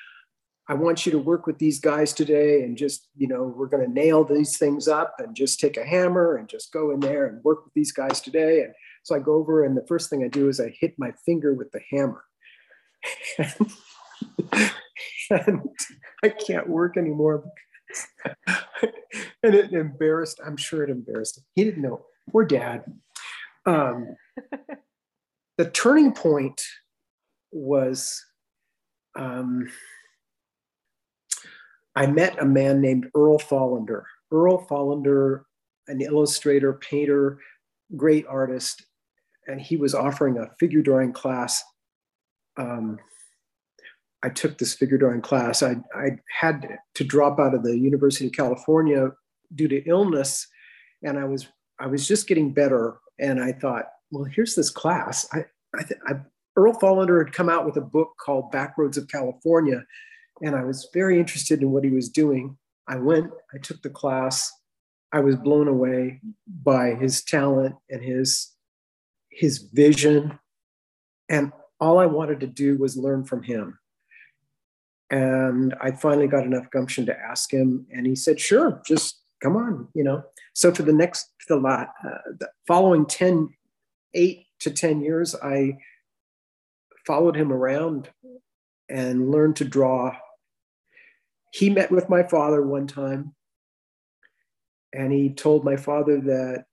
I 0.69 0.75
want 0.75 1.05
you 1.05 1.11
to 1.13 1.19
work 1.19 1.47
with 1.47 1.59
these 1.59 1.81
guys 1.81 2.13
today 2.13 2.63
and 2.63 2.77
just, 2.77 3.09
you 3.17 3.27
know, 3.27 3.43
we're 3.57 3.67
going 3.67 3.85
to 3.85 3.93
nail 3.93 4.23
these 4.23 4.57
things 4.57 4.87
up 4.87 5.17
and 5.19 5.35
just 5.35 5.59
take 5.59 5.77
a 5.77 5.85
hammer 5.85 6.37
and 6.37 6.49
just 6.49 6.73
go 6.73 6.93
in 6.93 7.01
there 7.01 7.27
and 7.27 7.43
work 7.43 7.65
with 7.65 7.75
these 7.75 7.91
guys 7.91 8.21
today. 8.21 8.61
And 8.61 8.73
so 9.03 9.17
I 9.17 9.19
go 9.19 9.35
over 9.35 9.65
and 9.65 9.77
the 9.77 9.87
first 9.89 10.11
thing 10.11 10.23
I 10.23 10.29
do 10.29 10.49
is 10.49 10.61
I 10.61 10.73
hit 10.79 10.95
my 10.97 11.13
finger 11.27 11.55
with 11.55 11.73
the 11.73 11.81
hammer. 11.91 12.23
and 15.31 15.69
I 16.23 16.29
can't 16.29 16.69
work 16.69 16.97
anymore. 16.97 17.45
and 18.47 19.55
it 19.55 19.73
embarrassed, 19.73 20.41
I'm 20.47 20.57
sure 20.57 20.85
it 20.85 20.91
embarrassed 20.91 21.39
him. 21.39 21.45
He 21.57 21.65
didn't 21.65 21.83
know. 21.83 22.05
Poor 22.31 22.45
dad. 22.45 22.85
Um, 23.67 24.15
the 25.59 25.69
turning 25.71 26.13
point 26.13 26.63
was 27.51 28.25
um, 29.19 29.69
I 31.97 32.07
met 32.07 32.41
a 32.41 32.47
man 32.47 32.81
named 32.81 33.11
Earl 33.15 33.39
Thollander. 33.39 34.05
Earl 34.31 34.65
Thollander, 34.67 35.43
an 35.89 36.01
illustrator, 36.01 36.75
painter, 36.75 37.39
great 37.97 38.25
artist, 38.29 38.85
and 39.49 39.61
he 39.61 39.77
was 39.77 39.95
offering 39.95 40.39
a 40.39 40.51
figure 40.61 40.83
drawing 40.83 41.13
class. 41.13 41.63
Um, 42.57 42.99
I 44.23 44.29
took 44.29 44.59
this 44.59 44.75
figure 44.75 44.99
drawing 44.99 45.23
class. 45.23 45.63
I, 45.63 45.77
I 45.95 46.19
had 46.31 46.79
to 46.95 47.05
drop 47.05 47.41
out 47.41 47.55
of 47.55 47.65
the 47.65 47.77
University 47.77 48.27
of 48.27 48.33
California 48.33 49.11
due 49.55 49.69
to 49.69 49.85
illness, 49.87 50.47
and 51.03 51.19
I 51.19 51.25
was 51.25 51.49
I 51.81 51.87
was 51.87 52.07
just 52.07 52.29
getting 52.29 52.53
better. 52.53 52.99
And 53.21 53.43
I 53.43 53.53
thought, 53.53 53.87
well, 54.11 54.25
here's 54.25 54.55
this 54.55 54.71
class. 54.71 55.27
I, 55.33 55.45
I, 55.75 55.85
I 56.07 56.13
Earl 56.57 56.75
Thollander 56.75 57.25
had 57.25 57.33
come 57.33 57.49
out 57.49 57.65
with 57.65 57.77
a 57.77 57.81
book 57.81 58.15
called 58.21 58.51
Backroads 58.51 58.97
of 58.97 59.09
California, 59.09 59.85
and 60.43 60.57
I 60.57 60.65
was 60.65 60.89
very 60.93 61.19
interested 61.19 61.63
in 61.63 61.71
what 61.71 61.85
he 61.85 61.91
was 61.91 62.09
doing. 62.09 62.57
I 62.89 62.97
went, 62.97 63.31
I 63.55 63.59
took 63.59 63.81
the 63.83 63.91
class. 63.91 64.51
I 65.13 65.21
was 65.21 65.37
blown 65.37 65.69
away 65.69 66.21
by 66.63 66.95
his 66.95 67.23
talent 67.23 67.77
and 67.91 68.03
his 68.03 68.55
his 69.31 69.59
vision, 69.59 70.39
and 71.29 71.53
all 71.81 71.99
I 71.99 72.07
wanted 72.07 72.41
to 72.41 72.47
do 72.47 72.77
was 72.77 72.97
learn 72.97 73.25
from 73.25 73.43
him. 73.43 73.79
And 75.11 75.75
I 75.81 75.93
finally 75.93 76.27
got 76.27 76.45
enough 76.45 76.71
gumption 76.71 77.07
to 77.07 77.19
ask 77.19 77.53
him, 77.53 77.87
and 77.93 78.07
he 78.07 78.17
said, 78.17 78.41
"Sure, 78.41 78.83
just 78.85 79.23
come 79.43 79.57
on," 79.57 79.89
you 79.95 80.03
know. 80.03 80.25
So 80.55 80.75
for 80.75 80.83
the 80.83 80.93
next, 80.93 81.31
the, 81.49 81.57
uh, 81.57 81.87
the 82.39 82.51
following 82.67 83.07
10, 83.07 83.49
eight 84.15 84.47
to 84.61 84.71
10 84.71 85.01
years, 85.01 85.35
I 85.35 85.79
followed 87.07 87.37
him 87.37 87.53
around 87.53 88.11
and 88.89 89.31
learned 89.31 89.57
to 89.57 89.65
draw. 89.65 90.17
He 91.53 91.71
met 91.71 91.91
with 91.91 92.09
my 92.09 92.23
father 92.23 92.63
one 92.63 92.87
time 92.87 93.35
and 94.93 95.13
he 95.13 95.31
told 95.31 95.65
my 95.65 95.77
father 95.77 96.21
that 96.21 96.65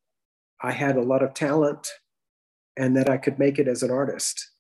I 0.62 0.72
had 0.72 0.98
a 0.98 1.02
lot 1.02 1.24
of 1.24 1.34
talent 1.34 1.88
and 2.78 2.96
that 2.98 3.10
I 3.10 3.18
could 3.18 3.40
make 3.40 3.60
it 3.60 3.68
as 3.68 3.84
an 3.84 3.92
artist. 3.92 4.52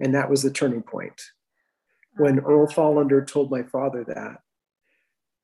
And 0.00 0.14
that 0.14 0.30
was 0.30 0.42
the 0.42 0.50
turning 0.50 0.82
point. 0.82 1.20
When 2.16 2.40
Earl 2.40 2.66
Thollander 2.66 3.26
told 3.26 3.50
my 3.50 3.62
father 3.62 4.04
that, 4.04 4.38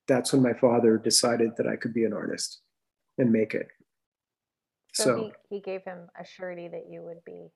that's 0.07 0.33
when 0.33 0.43
my 0.43 0.53
father 0.53 0.99
decided 0.99 1.53
that 1.57 1.67
I 1.67 1.77
could 1.77 1.95
be 1.95 2.05
an 2.05 2.13
artist 2.13 2.61
and 3.19 3.33
make 3.33 3.55
it. 3.55 3.69
So, 4.95 5.05
so 5.05 5.17
he, 5.17 5.57
he 5.57 5.61
gave 5.61 5.83
him 5.85 6.09
a 6.19 6.25
surety 6.25 6.69
that 6.69 6.85
you 6.89 7.03
would 7.03 7.25
be 7.27 7.49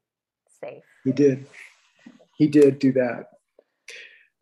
safe. 0.61 0.85
He 1.05 1.13
did. 1.13 1.47
He 2.37 2.49
did 2.49 2.79
do 2.79 2.93
that. 2.93 3.27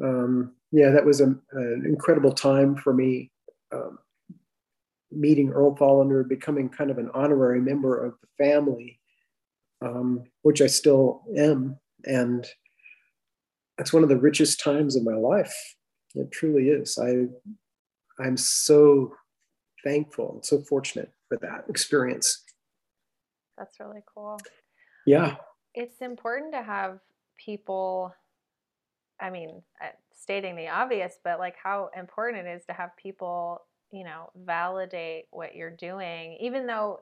Um, 0.03 0.55
yeah, 0.73 0.91
that 0.91 1.05
was 1.05 1.21
a, 1.21 1.27
an 1.53 1.85
incredible 1.87 2.33
time 2.33 2.77
for 2.77 2.93
me. 2.93 3.31
Um, 3.73 3.99
meeting 5.11 5.51
Earl 5.51 5.77
Thollander, 5.77 6.29
becoming 6.29 6.69
kind 6.69 6.91
of 6.91 6.99
an 6.99 7.11
honorary 7.15 7.61
member 7.61 8.05
of 8.05 8.15
the 8.21 8.45
family, 8.45 9.01
um, 9.83 10.25
which 10.43 10.61
I 10.61 10.67
still 10.67 11.23
am. 11.37 11.79
And 12.05 12.47
that's 13.79 13.93
one 13.93 14.03
of 14.03 14.09
the 14.09 14.19
richest 14.19 14.61
times 14.61 14.97
of 14.97 15.05
my 15.05 15.15
life. 15.15 15.55
It 16.15 16.31
truly 16.33 16.69
is. 16.69 16.99
I, 16.99 17.27
I'm 18.23 18.37
so 18.37 19.15
thankful 19.85 20.33
and 20.33 20.45
so 20.45 20.61
fortunate 20.61 21.13
for 21.29 21.39
that 21.39 21.65
experience. 21.69 22.43
That's 23.59 23.81
really 23.81 24.03
cool. 24.13 24.39
Yeah. 25.07 25.37
It's 25.75 26.01
important 26.01 26.53
to 26.53 26.63
have 26.63 26.99
people, 27.37 28.15
I 29.21 29.31
mean, 29.31 29.63
uh, 29.83 29.89
stating 30.15 30.57
the 30.57 30.69
obvious, 30.69 31.19
but 31.23 31.39
like 31.39 31.57
how 31.63 31.91
important 31.97 32.47
it 32.47 32.51
is 32.51 32.65
to 32.67 32.73
have 32.73 32.97
people, 32.97 33.63
you 33.93 34.05
know, 34.05 34.31
validate 34.37 35.27
what 35.31 35.55
you're 35.55 35.71
doing, 35.71 36.39
even 36.41 36.67
though, 36.67 37.01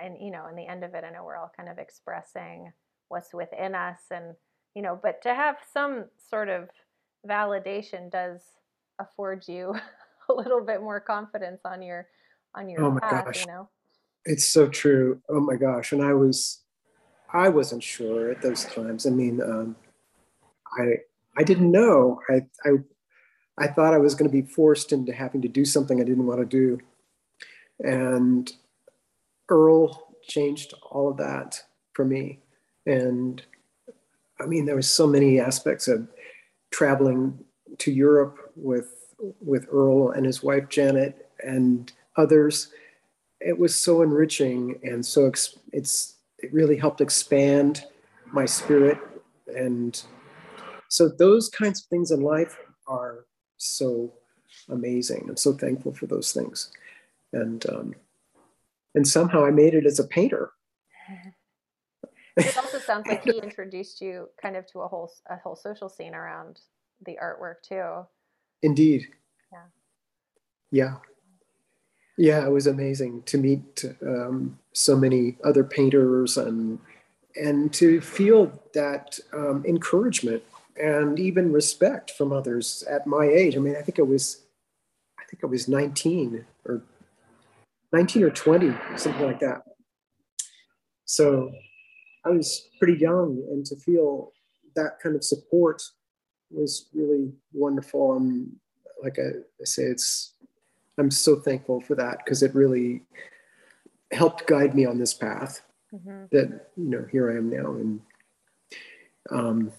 and, 0.00 0.16
you 0.20 0.30
know, 0.30 0.46
in 0.48 0.56
the 0.56 0.66
end 0.66 0.84
of 0.84 0.94
it, 0.94 1.04
I 1.04 1.10
know 1.10 1.24
we're 1.24 1.36
all 1.36 1.52
kind 1.56 1.68
of 1.68 1.78
expressing 1.78 2.72
what's 3.08 3.34
within 3.34 3.74
us 3.74 4.00
and, 4.10 4.34
you 4.74 4.82
know, 4.82 4.98
but 5.00 5.22
to 5.22 5.34
have 5.34 5.56
some 5.72 6.06
sort 6.28 6.48
of 6.48 6.68
validation 7.28 8.10
does 8.10 8.40
afford 8.98 9.46
you 9.48 9.74
a 10.28 10.32
little 10.32 10.64
bit 10.64 10.80
more 10.80 11.00
confidence 11.00 11.60
on 11.64 11.82
your 11.82 12.06
on 12.54 12.68
your 12.68 12.84
oh 12.84 12.98
path, 13.00 13.24
gosh. 13.24 13.40
you 13.40 13.46
know 13.46 13.68
it's 14.24 14.46
so 14.46 14.68
true. 14.68 15.20
Oh 15.28 15.40
my 15.40 15.56
gosh. 15.56 15.92
And 15.92 16.02
I 16.02 16.14
was, 16.14 16.60
I 17.32 17.48
wasn't 17.48 17.82
sure 17.82 18.30
at 18.30 18.42
those 18.42 18.64
times. 18.64 19.06
I 19.06 19.10
mean, 19.10 19.40
um, 19.42 19.76
I 20.78 20.98
I 21.36 21.42
didn't 21.42 21.70
know. 21.70 22.20
I 22.28 22.46
I 22.64 22.70
I 23.58 23.66
thought 23.68 23.94
I 23.94 23.98
was 23.98 24.14
going 24.14 24.30
to 24.30 24.42
be 24.42 24.46
forced 24.46 24.92
into 24.92 25.12
having 25.12 25.42
to 25.42 25.48
do 25.48 25.64
something 25.64 26.00
I 26.00 26.04
didn't 26.04 26.26
want 26.26 26.40
to 26.40 26.46
do, 26.46 26.80
and 27.80 28.50
Earl 29.48 30.08
changed 30.22 30.74
all 30.90 31.10
of 31.10 31.16
that 31.18 31.62
for 31.92 32.04
me. 32.04 32.40
And 32.86 33.42
I 34.40 34.46
mean, 34.46 34.66
there 34.66 34.76
was 34.76 34.90
so 34.90 35.06
many 35.06 35.40
aspects 35.40 35.88
of 35.88 36.08
traveling 36.70 37.44
to 37.78 37.92
Europe 37.92 38.52
with 38.56 39.14
with 39.40 39.66
Earl 39.70 40.10
and 40.10 40.26
his 40.26 40.42
wife 40.42 40.68
Janet 40.68 41.30
and 41.40 41.92
others. 42.16 42.70
It 43.44 43.58
was 43.58 43.74
so 43.74 44.02
enriching 44.02 44.80
and 44.82 45.04
so 45.04 45.30
it's 45.72 46.14
it 46.38 46.52
really 46.52 46.76
helped 46.76 47.00
expand 47.00 47.84
my 48.32 48.46
spirit 48.46 48.98
and 49.54 50.02
so 50.88 51.08
those 51.08 51.48
kinds 51.48 51.80
of 51.80 51.86
things 51.86 52.10
in 52.12 52.20
life 52.20 52.56
are 52.86 53.26
so 53.56 54.12
amazing. 54.68 55.26
I'm 55.28 55.36
so 55.36 55.52
thankful 55.52 55.92
for 55.92 56.06
those 56.06 56.32
things, 56.32 56.70
and 57.32 57.68
um, 57.68 57.94
and 58.94 59.06
somehow 59.06 59.44
I 59.44 59.50
made 59.50 59.74
it 59.74 59.86
as 59.86 59.98
a 59.98 60.04
painter. 60.04 60.52
it 62.36 62.56
also 62.56 62.78
sounds 62.78 63.08
like 63.08 63.24
he 63.24 63.38
introduced 63.38 64.00
you 64.00 64.28
kind 64.40 64.56
of 64.56 64.66
to 64.68 64.82
a 64.82 64.88
whole 64.88 65.10
a 65.28 65.36
whole 65.36 65.56
social 65.56 65.88
scene 65.88 66.14
around 66.14 66.60
the 67.04 67.18
artwork 67.20 67.56
too. 67.66 68.06
Indeed. 68.62 69.08
Yeah. 69.52 69.64
Yeah. 70.70 70.96
Yeah, 72.16 72.46
it 72.46 72.50
was 72.50 72.66
amazing 72.66 73.22
to 73.24 73.38
meet 73.38 73.84
um, 74.02 74.58
so 74.72 74.96
many 74.96 75.36
other 75.44 75.64
painters 75.64 76.36
and 76.36 76.78
and 77.36 77.72
to 77.74 78.00
feel 78.00 78.62
that 78.74 79.18
um, 79.32 79.64
encouragement 79.66 80.42
and 80.76 81.18
even 81.18 81.52
respect 81.52 82.12
from 82.12 82.32
others 82.32 82.84
at 82.88 83.06
my 83.06 83.24
age. 83.24 83.56
I 83.56 83.60
mean, 83.60 83.76
I 83.76 83.82
think 83.82 83.98
it 83.98 84.06
was, 84.06 84.42
I 85.18 85.24
think 85.24 85.42
I 85.42 85.46
was 85.46 85.68
19 85.68 86.44
or 86.64 86.82
19 87.92 88.22
or 88.22 88.30
20, 88.30 88.74
something 88.96 89.26
like 89.26 89.40
that. 89.40 89.62
So 91.04 91.52
I 92.24 92.30
was 92.30 92.68
pretty 92.78 92.98
young, 92.98 93.44
and 93.50 93.64
to 93.66 93.76
feel 93.76 94.32
that 94.76 94.98
kind 95.02 95.14
of 95.14 95.24
support 95.24 95.82
was 96.50 96.88
really 96.94 97.32
wonderful. 97.52 98.16
And 98.16 98.52
like 99.02 99.18
I, 99.18 99.38
I 99.60 99.64
say, 99.64 99.84
it's 99.84 100.33
I'm 100.98 101.10
so 101.10 101.36
thankful 101.36 101.80
for 101.80 101.94
that 101.96 102.18
because 102.24 102.42
it 102.42 102.54
really 102.54 103.02
helped 104.12 104.46
guide 104.46 104.74
me 104.74 104.86
on 104.86 104.98
this 104.98 105.14
path. 105.14 105.62
Mm-hmm. 105.92 106.24
That 106.32 106.70
you 106.76 106.90
know, 106.90 107.06
here 107.10 107.30
I 107.30 107.36
am 107.36 107.50
now, 107.50 107.72
and 107.72 108.00
um, 109.30 109.72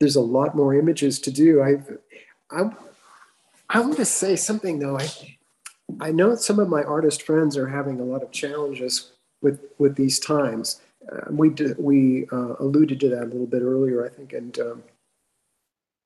there's 0.00 0.16
a 0.16 0.20
lot 0.20 0.56
more 0.56 0.74
images 0.74 1.20
to 1.20 1.30
do. 1.30 1.62
I've, 1.62 1.98
I, 2.50 2.70
I 3.68 3.80
want 3.80 3.96
to 3.96 4.04
say 4.04 4.34
something 4.34 4.78
though. 4.78 4.98
I, 4.98 5.08
I 6.00 6.10
know 6.10 6.34
some 6.34 6.58
of 6.58 6.68
my 6.68 6.82
artist 6.82 7.22
friends 7.22 7.56
are 7.56 7.68
having 7.68 8.00
a 8.00 8.04
lot 8.04 8.22
of 8.22 8.30
challenges 8.30 9.12
with 9.42 9.60
with 9.78 9.96
these 9.96 10.18
times. 10.18 10.80
Uh, 11.10 11.30
we 11.30 11.50
did, 11.50 11.76
we 11.78 12.26
uh, 12.32 12.54
alluded 12.60 13.00
to 13.00 13.08
that 13.08 13.24
a 13.24 13.26
little 13.26 13.46
bit 13.46 13.62
earlier, 13.62 14.06
I 14.06 14.08
think, 14.08 14.32
and 14.32 14.58
um, 14.60 14.82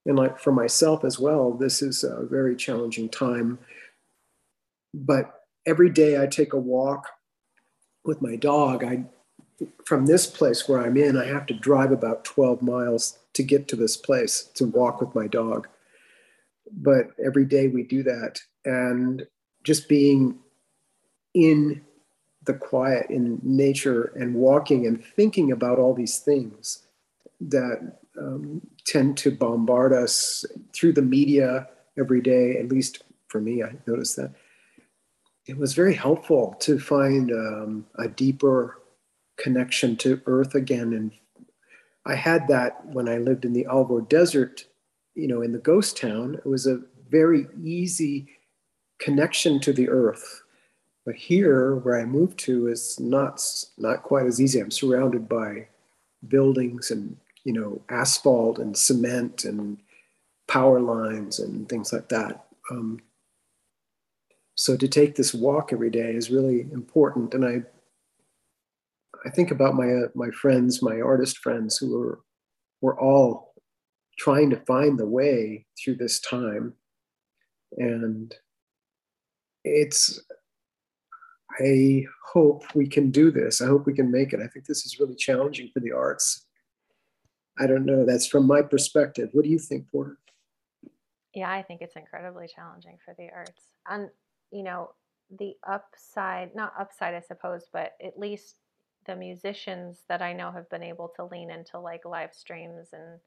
and 0.06 0.16
like 0.16 0.38
for 0.38 0.52
myself 0.52 1.04
as 1.04 1.18
well, 1.18 1.52
this 1.52 1.82
is 1.82 2.04
a 2.04 2.24
very 2.24 2.56
challenging 2.56 3.08
time. 3.08 3.58
But 4.94 5.42
every 5.66 5.90
day 5.90 6.22
I 6.22 6.26
take 6.26 6.52
a 6.52 6.58
walk 6.58 7.08
with 8.04 8.22
my 8.22 8.36
dog. 8.36 8.84
I 8.84 9.04
from 9.84 10.06
this 10.06 10.26
place 10.26 10.68
where 10.68 10.80
I'm 10.80 10.96
in, 10.96 11.16
I 11.16 11.26
have 11.26 11.46
to 11.46 11.54
drive 11.54 11.90
about 11.90 12.24
12 12.24 12.62
miles 12.62 13.18
to 13.32 13.42
get 13.42 13.68
to 13.68 13.76
this 13.76 13.96
place 13.96 14.50
to 14.54 14.66
walk 14.66 15.00
with 15.00 15.14
my 15.14 15.26
dog. 15.26 15.66
But 16.70 17.08
every 17.24 17.46
day 17.46 17.68
we 17.68 17.82
do 17.82 18.02
that. 18.02 18.40
And 18.64 19.26
just 19.64 19.88
being 19.88 20.38
in 21.32 21.82
the 22.44 22.54
quiet, 22.54 23.08
in 23.10 23.40
nature, 23.42 24.12
and 24.14 24.34
walking 24.34 24.86
and 24.86 25.02
thinking 25.02 25.50
about 25.50 25.78
all 25.78 25.94
these 25.94 26.18
things 26.18 26.82
that 27.40 27.98
um, 28.18 28.60
tend 28.84 29.16
to 29.18 29.30
bombard 29.30 29.92
us 29.92 30.44
through 30.72 30.92
the 30.92 31.02
media 31.02 31.68
every 31.98 32.20
day, 32.20 32.58
at 32.58 32.68
least 32.68 33.02
for 33.28 33.40
me, 33.40 33.62
I 33.62 33.72
noticed 33.86 34.16
that. 34.16 34.32
It 35.46 35.56
was 35.56 35.74
very 35.74 35.94
helpful 35.94 36.56
to 36.60 36.78
find 36.78 37.30
um, 37.30 37.86
a 37.96 38.08
deeper 38.08 38.82
connection 39.36 39.96
to 39.96 40.20
earth 40.26 40.54
again 40.54 40.92
and 40.92 41.12
I 42.06 42.14
had 42.14 42.46
that 42.48 42.86
when 42.86 43.08
I 43.08 43.18
lived 43.18 43.44
in 43.44 43.52
the 43.52 43.66
Alvord 43.66 44.08
Desert, 44.08 44.64
you 45.16 45.26
know, 45.26 45.42
in 45.42 45.50
the 45.50 45.58
ghost 45.58 45.96
town. 45.96 46.36
It 46.36 46.46
was 46.46 46.66
a 46.66 46.80
very 47.10 47.48
easy 47.62 48.28
connection 48.98 49.58
to 49.60 49.72
the 49.72 49.88
earth. 49.88 50.42
But 51.04 51.16
here, 51.16 51.74
where 51.76 52.00
I 52.00 52.04
moved 52.04 52.38
to, 52.40 52.68
is 52.68 52.98
not 53.00 53.42
not 53.76 54.04
quite 54.04 54.26
as 54.26 54.40
easy. 54.40 54.60
I'm 54.60 54.70
surrounded 54.70 55.28
by 55.28 55.66
buildings 56.28 56.90
and 56.92 57.16
you 57.46 57.52
know 57.52 57.80
asphalt 57.88 58.58
and 58.58 58.76
cement 58.76 59.44
and 59.44 59.78
power 60.48 60.80
lines 60.80 61.38
and 61.38 61.68
things 61.68 61.92
like 61.92 62.08
that. 62.08 62.44
Um, 62.72 63.00
so 64.56 64.76
to 64.76 64.88
take 64.88 65.14
this 65.14 65.32
walk 65.32 65.72
every 65.72 65.90
day 65.90 66.10
is 66.16 66.28
really 66.28 66.62
important, 66.72 67.34
and 67.34 67.44
I 67.44 67.62
I 69.24 69.30
think 69.30 69.52
about 69.52 69.76
my 69.76 69.88
uh, 69.92 70.08
my 70.16 70.30
friends, 70.30 70.82
my 70.82 71.00
artist 71.00 71.38
friends, 71.38 71.76
who 71.78 71.96
were 71.96 72.20
were 72.80 73.00
all 73.00 73.54
trying 74.18 74.50
to 74.50 74.56
find 74.66 74.98
the 74.98 75.06
way 75.06 75.66
through 75.78 75.96
this 75.96 76.18
time, 76.18 76.74
and 77.78 78.34
it's. 79.64 80.20
I 81.58 82.04
hope 82.34 82.64
we 82.74 82.86
can 82.86 83.10
do 83.10 83.30
this. 83.30 83.62
I 83.62 83.66
hope 83.66 83.86
we 83.86 83.94
can 83.94 84.10
make 84.10 84.34
it. 84.34 84.40
I 84.40 84.46
think 84.48 84.66
this 84.66 84.84
is 84.84 85.00
really 85.00 85.14
challenging 85.14 85.70
for 85.72 85.80
the 85.80 85.92
arts. 85.92 86.46
I 87.58 87.66
don't 87.66 87.86
know. 87.86 88.04
That's 88.04 88.26
from 88.26 88.46
my 88.46 88.62
perspective. 88.62 89.30
What 89.32 89.44
do 89.44 89.50
you 89.50 89.58
think, 89.58 89.90
Porter? 89.90 90.18
Yeah, 91.34 91.50
I 91.50 91.62
think 91.62 91.82
it's 91.82 91.96
incredibly 91.96 92.48
challenging 92.48 92.98
for 93.04 93.14
the 93.18 93.28
arts. 93.34 93.62
And, 93.88 94.10
you 94.50 94.62
know, 94.62 94.90
the 95.38 95.54
upside, 95.66 96.54
not 96.54 96.72
upside, 96.78 97.14
I 97.14 97.20
suppose, 97.20 97.68
but 97.72 97.92
at 98.04 98.18
least 98.18 98.56
the 99.06 99.16
musicians 99.16 100.00
that 100.08 100.22
I 100.22 100.32
know 100.32 100.50
have 100.50 100.68
been 100.70 100.82
able 100.82 101.12
to 101.16 101.24
lean 101.24 101.50
into 101.50 101.78
like 101.78 102.04
live 102.04 102.34
streams 102.34 102.88
and 102.92 103.20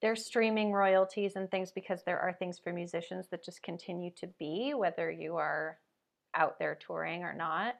their 0.00 0.16
streaming 0.16 0.72
royalties 0.72 1.36
and 1.36 1.50
things 1.50 1.70
because 1.70 2.02
there 2.04 2.18
are 2.18 2.32
things 2.32 2.58
for 2.58 2.72
musicians 2.72 3.28
that 3.30 3.44
just 3.44 3.62
continue 3.62 4.10
to 4.16 4.26
be, 4.38 4.74
whether 4.74 5.10
you 5.10 5.36
are 5.36 5.78
out 6.34 6.58
there 6.58 6.74
touring 6.74 7.22
or 7.22 7.32
not. 7.32 7.76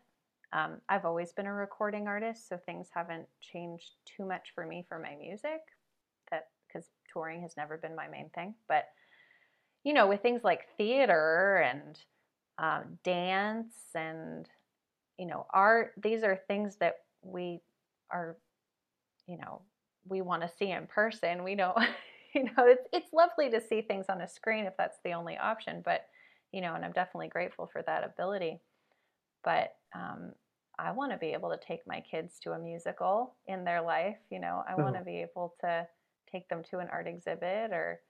Um, 0.52 0.80
I've 0.88 1.04
always 1.04 1.32
been 1.32 1.46
a 1.46 1.52
recording 1.52 2.08
artist, 2.08 2.48
so 2.48 2.58
things 2.58 2.88
haven't 2.94 3.26
changed 3.40 3.92
too 4.04 4.24
much 4.26 4.52
for 4.54 4.66
me 4.66 4.84
for 4.88 4.98
my 4.98 5.14
music. 5.16 5.60
That 6.30 6.48
because 6.68 6.88
touring 7.12 7.42
has 7.42 7.56
never 7.56 7.76
been 7.78 7.96
my 7.96 8.08
main 8.08 8.30
thing, 8.34 8.54
but 8.68 8.86
you 9.84 9.92
know, 9.92 10.06
with 10.06 10.22
things 10.22 10.44
like 10.44 10.68
theater 10.76 11.58
and 11.58 11.98
um, 12.58 12.98
dance 13.04 13.74
and 13.94 14.48
you 15.18 15.26
know, 15.26 15.46
art, 15.52 15.92
these 16.02 16.22
are 16.22 16.36
things 16.48 16.76
that 16.76 16.96
we 17.22 17.60
are, 18.10 18.36
you 19.26 19.38
know, 19.38 19.62
we 20.08 20.20
want 20.20 20.42
to 20.42 20.50
see 20.58 20.70
in 20.70 20.86
person. 20.86 21.44
We 21.44 21.54
don't, 21.54 21.76
you 22.34 22.44
know, 22.44 22.52
it's, 22.58 22.86
it's 22.92 23.12
lovely 23.12 23.50
to 23.50 23.60
see 23.60 23.82
things 23.82 24.06
on 24.08 24.20
a 24.20 24.28
screen 24.28 24.64
if 24.66 24.76
that's 24.76 24.98
the 25.04 25.12
only 25.12 25.36
option, 25.38 25.82
but, 25.84 26.06
you 26.52 26.60
know, 26.60 26.74
and 26.74 26.84
I'm 26.84 26.92
definitely 26.92 27.28
grateful 27.28 27.68
for 27.72 27.82
that 27.82 28.04
ability. 28.04 28.60
But 29.44 29.74
um, 29.94 30.32
I 30.82 30.90
want 30.90 31.12
to 31.12 31.18
be 31.18 31.32
able 31.32 31.50
to 31.50 31.58
take 31.58 31.86
my 31.86 32.00
kids 32.00 32.38
to 32.42 32.52
a 32.52 32.58
musical 32.58 33.36
in 33.46 33.64
their 33.64 33.80
life. 33.80 34.16
You 34.30 34.40
know, 34.40 34.64
I 34.68 34.74
want 34.74 34.94
to 34.94 35.00
mm-hmm. 35.00 35.10
be 35.10 35.22
able 35.22 35.54
to 35.60 35.86
take 36.30 36.48
them 36.48 36.62
to 36.70 36.78
an 36.78 36.88
art 36.90 37.06
exhibit 37.06 37.70
or 37.72 38.00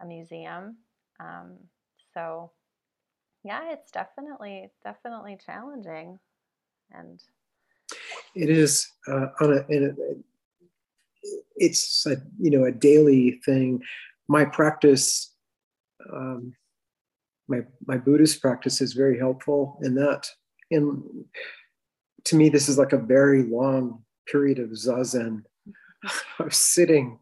a 0.00 0.06
museum. 0.06 0.76
Um, 1.18 1.56
so 2.14 2.52
yeah, 3.42 3.72
it's 3.72 3.90
definitely 3.90 4.70
definitely 4.84 5.38
challenging, 5.44 6.18
and 6.92 7.20
it 8.34 8.50
is 8.50 8.86
uh, 9.08 9.26
on 9.40 9.52
a, 9.52 9.74
a, 9.74 9.90
it's 11.56 12.06
a 12.06 12.16
you 12.38 12.50
know 12.50 12.64
a 12.64 12.72
daily 12.72 13.40
thing. 13.44 13.82
My 14.28 14.44
practice, 14.44 15.34
um, 16.12 16.54
my 17.48 17.60
my 17.86 17.96
Buddhist 17.96 18.40
practice 18.40 18.80
is 18.80 18.92
very 18.92 19.18
helpful 19.18 19.78
in 19.82 19.94
that. 19.96 20.28
And 20.72 21.02
to 22.24 22.36
me, 22.36 22.48
this 22.48 22.68
is 22.68 22.78
like 22.78 22.92
a 22.92 22.98
very 22.98 23.42
long 23.42 24.02
period 24.30 24.58
of 24.58 24.70
zazen, 24.70 25.42
of 26.38 26.54
sitting, 26.54 27.18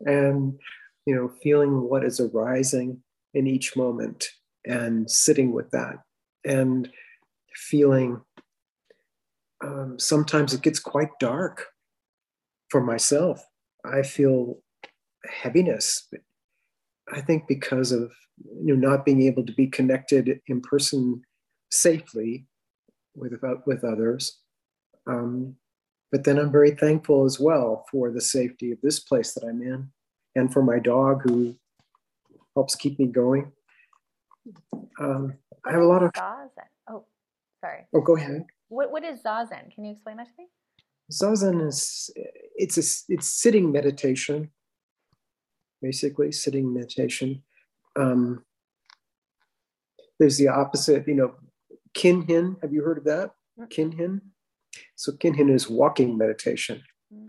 and 0.00 0.58
you 1.06 1.14
know 1.14 1.30
feeling 1.42 1.88
what 1.88 2.04
is 2.04 2.20
arising 2.20 3.02
in 3.34 3.46
each 3.46 3.76
moment 3.76 4.26
and 4.64 5.10
sitting 5.10 5.52
with 5.52 5.70
that 5.70 5.96
and 6.44 6.88
feeling 7.54 8.20
um, 9.64 9.98
sometimes 9.98 10.52
it 10.52 10.62
gets 10.62 10.78
quite 10.78 11.10
dark 11.20 11.66
for 12.68 12.80
myself. 12.80 13.44
I 13.84 14.02
feel 14.02 14.58
heaviness. 15.24 16.08
I 17.12 17.20
think 17.20 17.46
because 17.46 17.92
of 17.92 18.12
you 18.64 18.74
know 18.74 18.88
not 18.88 19.04
being 19.04 19.22
able 19.22 19.44
to 19.46 19.52
be 19.52 19.66
connected 19.66 20.40
in 20.46 20.60
person 20.60 21.22
safely 21.70 22.46
with 23.14 23.32
with 23.66 23.84
others. 23.84 24.38
Um, 25.06 25.56
but 26.10 26.24
then 26.24 26.38
I'm 26.38 26.52
very 26.52 26.72
thankful 26.72 27.24
as 27.24 27.40
well 27.40 27.86
for 27.90 28.10
the 28.10 28.20
safety 28.20 28.70
of 28.72 28.80
this 28.82 29.00
place 29.00 29.32
that 29.34 29.44
I'm 29.44 29.62
in, 29.62 29.90
and 30.34 30.52
for 30.52 30.62
my 30.62 30.78
dog 30.78 31.22
who 31.24 31.56
helps 32.54 32.74
keep 32.74 32.98
me 32.98 33.06
going. 33.06 33.52
Um, 35.00 35.34
I 35.64 35.72
have 35.72 35.80
a 35.80 35.86
lot 35.86 36.02
of. 36.02 36.12
Zazen? 36.12 36.68
Oh, 36.90 37.04
sorry. 37.60 37.86
Oh, 37.94 38.00
go 38.00 38.16
ahead. 38.16 38.44
What 38.68 38.90
What 38.92 39.04
is 39.04 39.22
zazen? 39.22 39.74
Can 39.74 39.84
you 39.84 39.92
explain 39.92 40.16
that 40.18 40.26
to 40.26 40.32
me? 40.38 40.48
Zazen 41.10 41.66
is 41.66 42.10
it's 42.56 42.78
a 42.78 43.12
it's 43.12 43.28
sitting 43.28 43.72
meditation, 43.72 44.50
basically 45.80 46.32
sitting 46.32 46.72
meditation. 46.72 47.42
Um, 47.96 48.44
there's 50.18 50.38
the 50.38 50.48
opposite, 50.48 51.06
you 51.08 51.14
know, 51.14 51.34
kinhin. 51.96 52.56
Have 52.62 52.72
you 52.72 52.82
heard 52.82 52.98
of 52.98 53.04
that? 53.04 53.30
Kinhin. 53.70 54.20
So 54.96 55.12
kinhin 55.12 55.52
is 55.54 55.68
walking 55.68 56.16
meditation. 56.16 56.82
Mm. 57.12 57.26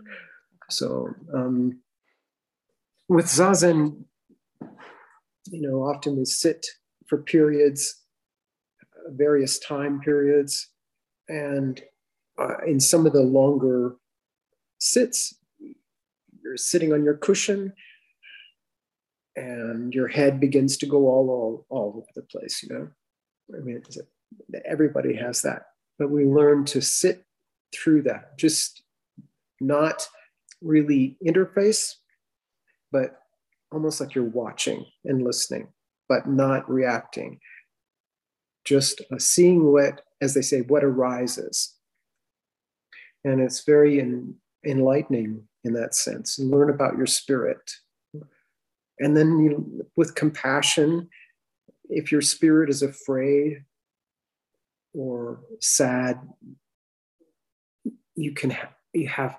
So 0.70 1.08
um, 1.32 1.80
with 3.08 3.26
zazen, 3.26 4.04
you 5.50 5.60
know, 5.60 5.82
often 5.82 6.16
we 6.16 6.24
sit 6.24 6.66
for 7.06 7.22
periods, 7.22 8.02
various 9.10 9.58
time 9.58 10.00
periods, 10.00 10.70
and 11.28 11.82
uh, 12.38 12.58
in 12.66 12.80
some 12.80 13.06
of 13.06 13.12
the 13.12 13.22
longer 13.22 13.96
sits, 14.78 15.34
you're 16.42 16.56
sitting 16.56 16.92
on 16.92 17.04
your 17.04 17.16
cushion 17.16 17.72
and 19.36 19.94
your 19.94 20.08
head 20.08 20.40
begins 20.40 20.76
to 20.78 20.86
go 20.86 21.08
all, 21.08 21.28
all, 21.30 21.66
all 21.68 21.94
over 21.96 22.06
the 22.14 22.22
place, 22.22 22.62
you 22.62 22.74
know? 22.74 22.88
I 23.54 23.60
mean, 23.60 23.82
everybody 24.64 25.14
has 25.14 25.42
that, 25.42 25.66
but 25.98 26.10
we 26.10 26.24
learn 26.24 26.64
to 26.66 26.80
sit 26.80 27.24
through 27.74 28.02
that, 28.02 28.38
just 28.38 28.82
not 29.60 30.08
really 30.60 31.16
interface, 31.26 31.94
but 32.92 33.20
almost 33.72 34.00
like 34.00 34.14
you're 34.14 34.24
watching 34.24 34.84
and 35.04 35.24
listening, 35.24 35.68
but 36.08 36.28
not 36.28 36.68
reacting. 36.70 37.40
Just 38.64 39.02
seeing 39.18 39.72
what, 39.72 40.00
as 40.22 40.34
they 40.34 40.42
say, 40.42 40.62
what 40.62 40.84
arises. 40.84 41.74
And 43.24 43.40
it's 43.40 43.64
very 43.64 43.98
in, 43.98 44.34
enlightening 44.64 45.42
in 45.64 45.72
that 45.74 45.94
sense. 45.94 46.38
And 46.38 46.50
learn 46.50 46.70
about 46.70 46.96
your 46.96 47.06
spirit. 47.06 47.72
And 49.00 49.16
then 49.16 49.38
you, 49.40 49.86
with 49.96 50.14
compassion, 50.14 51.08
if 51.90 52.12
your 52.12 52.22
spirit 52.22 52.70
is 52.70 52.82
afraid 52.82 53.64
or 54.94 55.40
sad, 55.60 56.20
you 58.14 58.32
can 58.32 58.50
ha- 58.50 58.74
you 58.92 59.08
have 59.08 59.36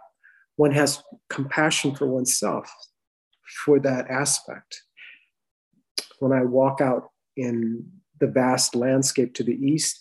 one 0.58 0.72
has 0.72 1.02
compassion 1.30 1.96
for 1.96 2.08
oneself 2.08 2.72
for 3.66 3.80
that 3.80 4.10
aspect. 4.10 4.84
When 6.20 6.32
I 6.32 6.44
walk 6.44 6.82
out 6.82 7.10
in 7.36 7.90
the 8.20 8.28
vast 8.28 8.76
landscape 8.76 9.34
to 9.36 9.44
the 9.44 9.54
east, 9.54 10.00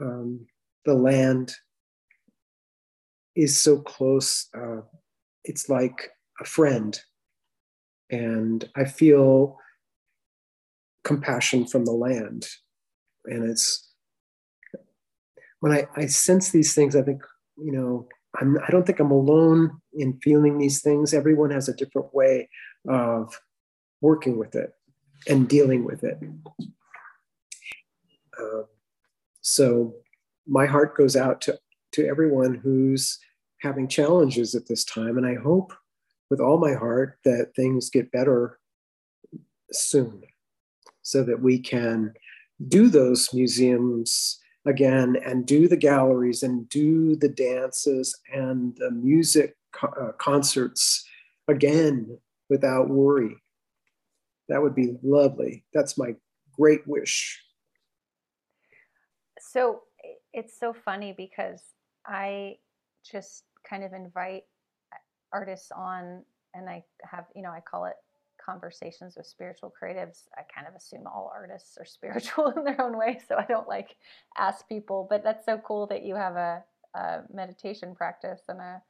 um, 0.00 0.46
the 0.84 0.94
land 0.94 1.52
is 3.34 3.58
so 3.58 3.78
close. 3.78 4.48
Uh, 4.54 4.82
it's 5.44 5.68
like 5.68 6.10
a 6.40 6.44
friend. 6.44 6.98
And 8.10 8.68
I 8.76 8.84
feel 8.84 9.58
compassion 11.04 11.66
from 11.66 11.84
the 11.84 11.92
land. 11.92 12.46
And 13.24 13.48
it's 13.48 13.85
when 15.66 15.76
I, 15.76 15.88
I 15.96 16.06
sense 16.06 16.52
these 16.52 16.76
things, 16.76 16.94
I 16.94 17.02
think, 17.02 17.22
you 17.56 17.72
know, 17.72 18.06
I'm, 18.40 18.56
I 18.58 18.70
don't 18.70 18.86
think 18.86 19.00
I'm 19.00 19.10
alone 19.10 19.80
in 19.94 20.16
feeling 20.22 20.58
these 20.58 20.80
things. 20.80 21.12
Everyone 21.12 21.50
has 21.50 21.68
a 21.68 21.74
different 21.74 22.14
way 22.14 22.48
of 22.88 23.40
working 24.00 24.38
with 24.38 24.54
it 24.54 24.74
and 25.28 25.48
dealing 25.48 25.82
with 25.82 26.04
it. 26.04 26.20
Uh, 28.40 28.62
so 29.40 29.92
my 30.46 30.66
heart 30.66 30.96
goes 30.96 31.16
out 31.16 31.40
to, 31.40 31.58
to 31.94 32.06
everyone 32.06 32.54
who's 32.54 33.18
having 33.60 33.88
challenges 33.88 34.54
at 34.54 34.68
this 34.68 34.84
time. 34.84 35.18
And 35.18 35.26
I 35.26 35.34
hope 35.34 35.72
with 36.30 36.38
all 36.38 36.58
my 36.58 36.74
heart 36.74 37.18
that 37.24 37.54
things 37.56 37.90
get 37.90 38.12
better 38.12 38.60
soon 39.72 40.22
so 41.02 41.24
that 41.24 41.42
we 41.42 41.58
can 41.58 42.14
do 42.68 42.88
those 42.88 43.34
museums 43.34 44.38
again 44.66 45.16
and 45.24 45.46
do 45.46 45.68
the 45.68 45.76
galleries 45.76 46.42
and 46.42 46.68
do 46.68 47.16
the 47.16 47.28
dances 47.28 48.18
and 48.32 48.76
the 48.76 48.90
music 48.90 49.56
co- 49.72 49.88
uh, 49.88 50.12
concerts 50.12 51.04
again 51.48 52.18
without 52.50 52.88
worry. 52.88 53.36
That 54.48 54.62
would 54.62 54.74
be 54.74 54.96
lovely. 55.02 55.64
That's 55.72 55.96
my 55.96 56.14
great 56.56 56.86
wish. 56.86 57.42
So 59.40 59.82
it's 60.32 60.58
so 60.58 60.72
funny 60.72 61.14
because 61.16 61.62
I 62.06 62.56
just 63.10 63.44
kind 63.68 63.84
of 63.84 63.92
invite 63.92 64.44
artists 65.32 65.70
on 65.72 66.22
and 66.54 66.68
I 66.68 66.84
have, 67.02 67.26
you 67.34 67.42
know, 67.42 67.50
I 67.50 67.60
call 67.60 67.84
it 67.84 67.96
conversations 68.46 69.14
with 69.16 69.26
spiritual 69.26 69.72
creatives, 69.82 70.28
I 70.36 70.42
kind 70.54 70.68
of 70.68 70.74
assume 70.74 71.06
all 71.06 71.30
artists 71.34 71.76
are 71.78 71.84
spiritual 71.98 72.52
in 72.56 72.64
their 72.64 72.80
own 72.80 72.96
way. 72.96 73.20
So 73.28 73.36
I 73.36 73.44
don't 73.44 73.68
like 73.68 73.96
ask 74.38 74.68
people, 74.68 75.06
but 75.10 75.24
that's 75.24 75.44
so 75.44 75.58
cool 75.58 75.86
that 75.88 76.04
you 76.04 76.14
have 76.14 76.36
a, 76.36 76.62
a 76.94 77.22
meditation 77.32 77.94
practice 77.94 78.42
and 78.48 78.60
a, 78.60 78.82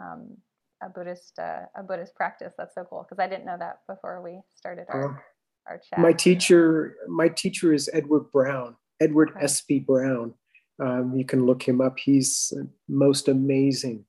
um, 0.00 0.36
a 0.82 0.88
Buddhist, 0.88 1.38
uh, 1.38 1.62
a 1.76 1.82
Buddhist 1.82 2.14
practice. 2.14 2.52
That's 2.58 2.74
so 2.74 2.84
cool. 2.84 3.04
Cause 3.08 3.18
I 3.18 3.28
didn't 3.28 3.46
know 3.46 3.58
that 3.58 3.80
before 3.88 4.20
we 4.22 4.40
started 4.54 4.86
our, 4.88 5.16
uh, 5.16 5.20
our 5.68 5.78
chat. 5.78 5.98
My 5.98 6.12
teacher, 6.12 6.96
my 7.08 7.28
teacher 7.28 7.72
is 7.72 7.88
Edward 7.92 8.30
Brown, 8.30 8.76
Edward 9.00 9.30
okay. 9.30 9.46
Espe 9.46 9.86
Brown. 9.86 10.34
Um, 10.82 11.14
you 11.16 11.24
can 11.24 11.46
look 11.46 11.62
him 11.62 11.80
up. 11.80 11.98
He's 11.98 12.52
most 12.88 13.28
amazing 13.28 14.04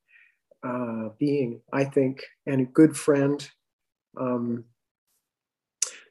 uh, 0.63 1.10
being, 1.19 1.62
I 1.72 1.84
think, 1.84 2.24
and 2.46 2.62
a 2.62 2.65
good 2.65 2.96
friend. 2.96 3.48
Um, 4.19 4.65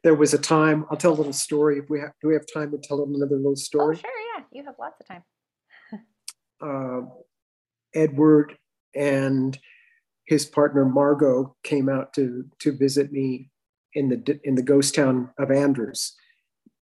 there 0.03 0.15
was 0.15 0.35
a 0.35 0.39
time, 0.39 0.85
I'll 0.91 0.97
tell 0.97 1.13
a 1.13 1.15
little 1.15 1.33
story. 1.33 1.79
If 1.79 1.89
we 1.89 2.01
have, 2.01 2.13
do 2.21 2.29
we 2.29 2.35
have 2.35 2.47
time 2.53 2.71
to 2.73 2.79
tell 2.79 3.03
another 3.03 3.37
little 3.37 3.57
story? 3.57 3.97
Oh, 3.99 4.01
sure, 4.01 4.11
yeah. 4.37 4.45
You 4.53 4.65
have 4.65 4.75
lots 4.79 5.01
of 5.01 5.07
time. 5.07 5.23
uh, 6.61 7.09
Edward 7.95 8.57
and 8.95 9.59
his 10.27 10.47
partner 10.47 10.85
Margot 10.85 11.57
came 11.63 11.89
out 11.89 12.13
to 12.15 12.45
to 12.61 12.73
visit 12.73 13.13
me 13.13 13.51
in 13.95 14.09
the 14.09 14.41
in 14.45 14.55
the 14.55 14.63
ghost 14.63 14.95
town 14.95 15.31
of 15.39 15.51
Andrews, 15.51 16.15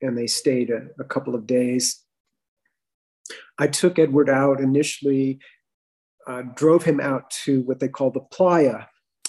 and 0.01 0.17
they 0.17 0.27
stayed 0.27 0.71
a, 0.71 0.87
a 0.99 1.05
couple 1.05 1.35
of 1.35 1.47
days. 1.47 2.03
I 3.59 3.67
took 3.67 3.99
Edward 3.99 4.29
out 4.29 4.61
initially, 4.61 5.39
uh, 6.27 6.43
drove 6.55 6.85
him 6.85 7.01
out 7.01 7.31
to 7.45 7.63
what 7.63 7.81
they 7.81 7.89
call 7.89 8.11
the 8.11 8.21
playa, 8.21 8.87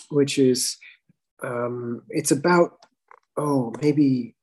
which 0.10 0.38
is 0.38 0.78
um, 1.44 2.02
it's 2.10 2.32
about 2.32 2.85
oh, 3.38 3.74
maybe 3.82 4.36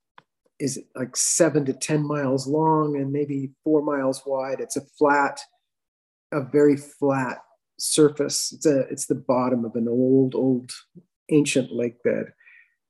is 0.59 0.77
it 0.77 0.85
like 0.95 1.17
seven 1.17 1.65
to 1.65 1.73
10 1.73 2.07
miles 2.07 2.47
long 2.47 2.97
and 2.97 3.11
maybe 3.11 3.51
four 3.65 3.83
miles 3.83 4.23
wide. 4.25 4.61
It's 4.61 4.77
a 4.77 4.87
flat, 4.97 5.41
a 6.31 6.41
very 6.41 6.77
flat 6.77 7.39
surface. 7.81 8.53
It's 8.53 8.67
a, 8.67 8.81
it's 8.83 9.07
the 9.07 9.17
bottom 9.17 9.65
of 9.65 9.75
an 9.75 9.89
old, 9.89 10.35
old 10.35 10.71
ancient 11.31 11.73
lake 11.73 12.03
bed. 12.05 12.33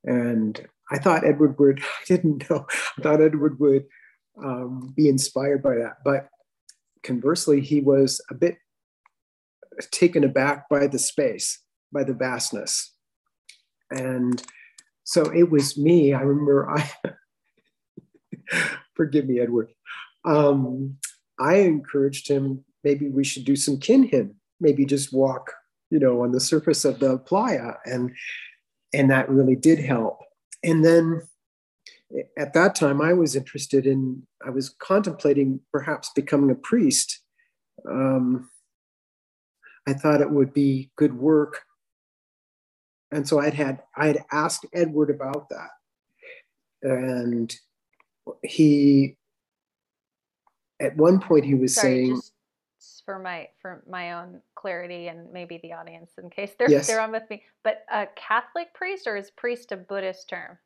And 0.05 0.69
I 0.91 0.99
thought 0.99 1.25
Edward 1.25 1.59
would, 1.59 1.81
I 2.01 2.05
didn't 2.07 2.49
know, 2.51 2.67
I 2.99 3.03
thought 3.03 3.23
Edward 3.23 3.59
would 3.59 3.85
um, 4.43 4.93
be 4.95 5.09
inspired 5.09 5.63
by 5.63 5.77
that. 5.77 5.99
But 6.05 6.29
conversely, 7.03 7.61
he 7.61 7.81
was 7.81 8.21
a 8.31 8.35
bit 8.35 8.59
taken 9.91 10.25
aback 10.25 10.69
by 10.69 10.87
the 10.87 10.99
space, 10.99 11.61
by 11.91 12.05
the 12.05 12.15
vastness. 12.15 12.93
And 13.91 14.43
so 15.05 15.31
it 15.31 15.51
was 15.51 15.79
me. 15.79 16.13
I 16.13 16.21
remember 16.21 16.71
I, 16.71 16.91
forgive 18.95 19.27
me, 19.27 19.41
Edward. 19.41 19.73
Um, 20.25 20.99
I 21.41 21.57
encouraged 21.57 22.29
him, 22.29 22.65
maybe 22.85 23.09
we 23.09 23.25
should 23.25 23.45
do 23.45 23.57
some 23.57 23.79
kinhin, 23.79 24.35
maybe 24.61 24.85
just 24.85 25.13
walk, 25.13 25.53
you 25.91 25.99
know, 25.99 26.23
on 26.23 26.33
the 26.33 26.41
surface 26.41 26.85
of 26.85 27.01
the 27.01 27.19
playa. 27.19 27.75
And, 27.85 28.13
and 28.95 29.11
that 29.11 29.29
really 29.29 29.57
did 29.57 29.79
help. 29.79 30.21
And 30.63 30.85
then 30.85 31.23
at 32.39 32.53
that 32.55 32.75
time, 32.75 33.01
I 33.01 33.13
was 33.15 33.35
interested 33.35 33.87
in, 33.87 34.27
I 34.47 34.51
was 34.51 34.69
contemplating 34.69 35.61
perhaps 35.73 36.11
becoming 36.15 36.51
a 36.51 36.55
priest. 36.55 37.21
Um, 37.89 38.51
I 39.89 39.95
thought 39.95 40.21
it 40.21 40.31
would 40.31 40.53
be 40.53 40.91
good 40.97 41.15
work. 41.15 41.63
And 43.13 43.29
so 43.29 43.39
I'd 43.39 43.55
had 43.55 43.83
I 43.97 44.07
had 44.09 44.25
asked 44.33 44.67
Edward 44.75 45.11
about 45.11 45.49
that. 45.51 45.71
And 46.83 47.55
he 48.43 49.17
at 50.81 50.97
one 50.97 51.21
point 51.21 51.45
he 51.45 51.55
was 51.55 51.75
Sorry, 51.75 52.07
saying 52.07 52.17
just 52.17 53.05
for 53.05 53.19
my 53.19 53.49
for 53.61 53.85
my 53.89 54.15
own 54.15 54.41
clarity 54.57 55.09
and 55.09 55.33
maybe 55.33 55.61
the 55.63 55.73
audience 55.75 56.13
in 56.21 56.31
case 56.31 56.53
they're 56.59 56.71
Yes. 56.71 56.87
they're 56.89 57.01
on 57.01 57.13
with 57.13 57.29
me. 57.31 57.43
But 57.63 57.85
a 57.93 58.07
Catholic 58.17 58.75
priest 58.75 59.07
or 59.07 59.17
is 59.17 59.31
priest 59.31 59.71
a 59.73 59.77
Buddhist 59.77 60.29
term? 60.29 60.59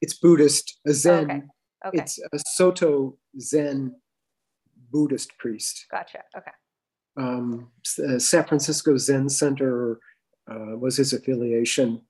it's 0.00 0.16
Buddhist, 0.16 0.78
a 0.86 0.92
Zen. 0.92 1.24
Okay. 1.24 1.42
Okay. 1.86 1.98
It's 1.98 2.20
a 2.32 2.38
Soto 2.46 3.16
Zen 3.40 3.96
Buddhist 4.92 5.36
priest. 5.38 5.86
gotcha. 5.90 6.22
Okay. 6.36 6.52
Um, 7.16 7.72
uh, 8.06 8.18
San 8.20 8.44
Francisco 8.44 8.96
Zen 8.96 9.28
Center 9.28 9.98
uh, 10.50 10.76
was 10.76 10.96
his 10.96 11.12
affiliation. 11.12 12.02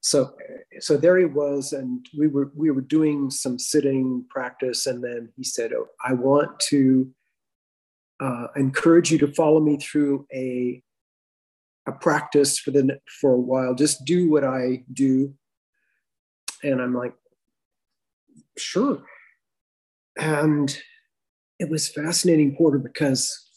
So, 0.00 0.34
so 0.80 0.96
there 0.96 1.18
he 1.18 1.26
was, 1.26 1.72
and 1.72 2.06
we 2.18 2.26
were 2.26 2.50
we 2.54 2.70
were 2.70 2.80
doing 2.80 3.30
some 3.30 3.58
sitting 3.58 4.24
practice, 4.30 4.86
and 4.86 5.04
then 5.04 5.30
he 5.36 5.44
said, 5.44 5.72
oh, 5.72 5.88
"I 6.04 6.14
want 6.14 6.58
to 6.70 7.10
uh, 8.18 8.46
encourage 8.56 9.10
you 9.10 9.18
to 9.18 9.32
follow 9.34 9.60
me 9.60 9.76
through 9.76 10.26
a 10.32 10.82
a 11.86 11.92
practice 11.92 12.58
for 12.58 12.70
the 12.70 12.98
for 13.20 13.32
a 13.32 13.40
while. 13.40 13.74
Just 13.74 14.04
do 14.06 14.30
what 14.30 14.44
I 14.44 14.84
do." 14.90 15.34
And 16.62 16.80
I'm 16.80 16.94
like, 16.94 17.14
"Sure." 18.56 19.02
And 20.18 20.74
it 21.58 21.68
was 21.68 21.88
fascinating, 21.88 22.56
Porter, 22.56 22.78
because 22.78 23.49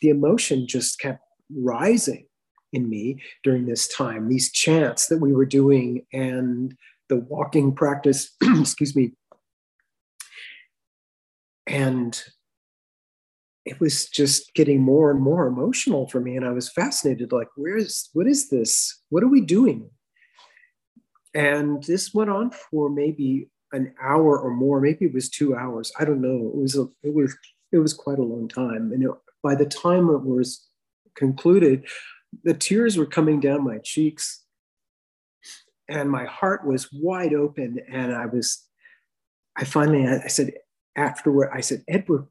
the 0.00 0.08
emotion 0.08 0.66
just 0.66 0.98
kept 0.98 1.22
rising 1.54 2.26
in 2.72 2.88
me 2.88 3.20
during 3.42 3.66
this 3.66 3.88
time. 3.88 4.28
These 4.28 4.52
chants 4.52 5.08
that 5.08 5.18
we 5.18 5.32
were 5.32 5.46
doing 5.46 6.06
and 6.12 6.76
the 7.08 7.16
walking 7.16 7.74
practice, 7.74 8.30
excuse 8.42 8.94
me. 8.94 9.12
And 11.66 12.20
it 13.64 13.78
was 13.78 14.08
just 14.08 14.54
getting 14.54 14.80
more 14.80 15.10
and 15.10 15.20
more 15.20 15.46
emotional 15.46 16.08
for 16.08 16.20
me. 16.20 16.36
And 16.36 16.46
I 16.46 16.50
was 16.50 16.70
fascinated 16.70 17.32
like, 17.32 17.48
where 17.56 17.76
is, 17.76 18.08
what 18.14 18.26
is 18.26 18.48
this? 18.48 19.00
What 19.10 19.22
are 19.22 19.28
we 19.28 19.40
doing? 19.40 19.90
And 21.34 21.82
this 21.84 22.12
went 22.12 22.30
on 22.30 22.50
for 22.50 22.88
maybe 22.88 23.48
an 23.72 23.94
hour 24.02 24.38
or 24.38 24.50
more. 24.50 24.80
Maybe 24.80 25.04
it 25.04 25.14
was 25.14 25.28
two 25.28 25.54
hours. 25.54 25.92
I 25.98 26.04
don't 26.04 26.20
know. 26.20 26.50
It 26.52 26.56
was, 26.56 26.76
a, 26.76 26.88
it 27.02 27.14
was, 27.14 27.36
it 27.70 27.78
was 27.78 27.94
quite 27.94 28.18
a 28.18 28.24
long 28.24 28.48
time. 28.48 28.90
And 28.92 29.04
it, 29.04 29.10
by 29.42 29.54
the 29.54 29.66
time 29.66 30.08
it 30.10 30.22
was 30.22 30.66
concluded, 31.16 31.86
the 32.44 32.54
tears 32.54 32.96
were 32.96 33.06
coming 33.06 33.40
down 33.40 33.64
my 33.64 33.78
cheeks 33.78 34.44
and 35.90 36.10
my 36.10 36.24
heart 36.24 36.64
was 36.64 36.88
wide 36.92 37.34
open. 37.34 37.80
And 37.90 38.14
I 38.14 38.26
was, 38.26 38.64
I 39.56 39.64
finally, 39.64 40.06
I 40.06 40.28
said, 40.28 40.52
afterward, 40.96 41.50
I 41.52 41.60
said, 41.60 41.82
Edward, 41.88 42.26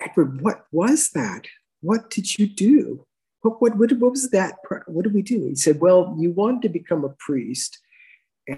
Edward, 0.00 0.40
what 0.40 0.64
was 0.72 1.10
that? 1.10 1.46
What 1.82 2.10
did 2.10 2.38
you 2.38 2.46
do? 2.46 3.06
What, 3.42 3.60
what, 3.60 3.76
what, 3.76 3.92
what 3.92 4.10
was 4.12 4.30
that? 4.30 4.56
What 4.86 5.04
did 5.04 5.14
we 5.14 5.22
do? 5.22 5.46
He 5.48 5.54
said, 5.54 5.80
Well, 5.80 6.14
you 6.18 6.30
wanted 6.30 6.62
to 6.62 6.68
become 6.68 7.04
a 7.04 7.14
priest. 7.18 7.78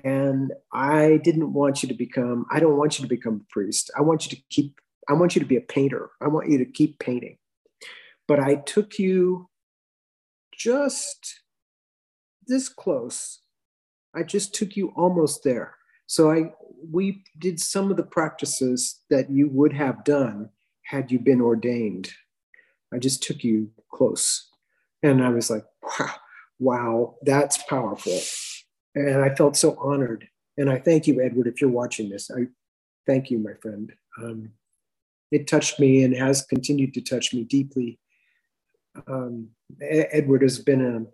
And 0.05 0.53
I 0.73 1.21
didn't 1.23 1.53
want 1.53 1.83
you 1.83 1.89
to 1.89 1.95
become, 1.95 2.47
I 2.51 2.61
don't 2.61 2.77
want 2.77 2.99
you 2.99 3.03
to 3.03 3.09
become 3.09 3.43
a 3.43 3.53
priest. 3.53 3.91
I 3.97 4.03
want 4.03 4.25
you 4.25 4.37
to 4.37 4.43
keep, 4.49 4.81
I 5.09 5.13
want 5.13 5.35
you 5.35 5.41
to 5.41 5.47
be 5.47 5.57
a 5.57 5.61
painter. 5.61 6.11
I 6.21 6.29
want 6.29 6.49
you 6.49 6.59
to 6.59 6.65
keep 6.65 6.99
painting. 6.99 7.37
But 8.33 8.41
I 8.41 8.55
took 8.55 8.99
you 8.99 9.51
just 10.57 11.43
this 12.47 12.67
close. 12.67 13.41
I 14.17 14.23
just 14.23 14.55
took 14.55 14.75
you 14.75 14.91
almost 14.97 15.45
there. 15.45 15.75
So 16.07 16.31
I 16.31 16.55
we 16.91 17.25
did 17.39 17.61
some 17.61 17.91
of 17.91 17.99
the 17.99 18.03
practices 18.03 19.01
that 19.11 19.29
you 19.29 19.51
would 19.51 19.75
have 19.75 20.03
done 20.03 20.49
had 20.85 21.13
you 21.13 21.19
been 21.19 21.43
ordained. 21.43 22.09
I 22.91 22.97
just 22.97 23.23
took 23.23 23.45
you 23.45 23.71
close. 23.93 24.49
And 25.03 25.23
I 25.23 25.29
was 25.29 25.51
like, 25.51 25.67
wow, 25.83 26.15
wow, 26.59 27.15
that's 27.21 27.63
powerful. 27.65 28.19
And 28.95 29.23
I 29.23 29.35
felt 29.35 29.59
so 29.59 29.77
honored. 29.79 30.27
And 30.57 30.71
I 30.71 30.79
thank 30.79 31.07
you, 31.07 31.21
Edward, 31.21 31.49
if 31.49 31.61
you're 31.61 31.69
watching 31.69 32.09
this. 32.09 32.31
I 32.31 32.47
thank 33.07 33.31
you, 33.31 33.37
my 33.39 33.53
friend. 33.61 33.93
Um, 34.23 34.53
it 35.31 35.47
touched 35.47 35.79
me 35.79 36.03
and 36.03 36.17
has 36.17 36.47
continued 36.47 36.95
to 36.95 37.03
touch 37.03 37.35
me 37.35 37.45
deeply. 37.45 37.99
Um, 39.07 39.49
Edward 39.81 40.43
has 40.43 40.59
been 40.59 40.81
an 40.81 41.07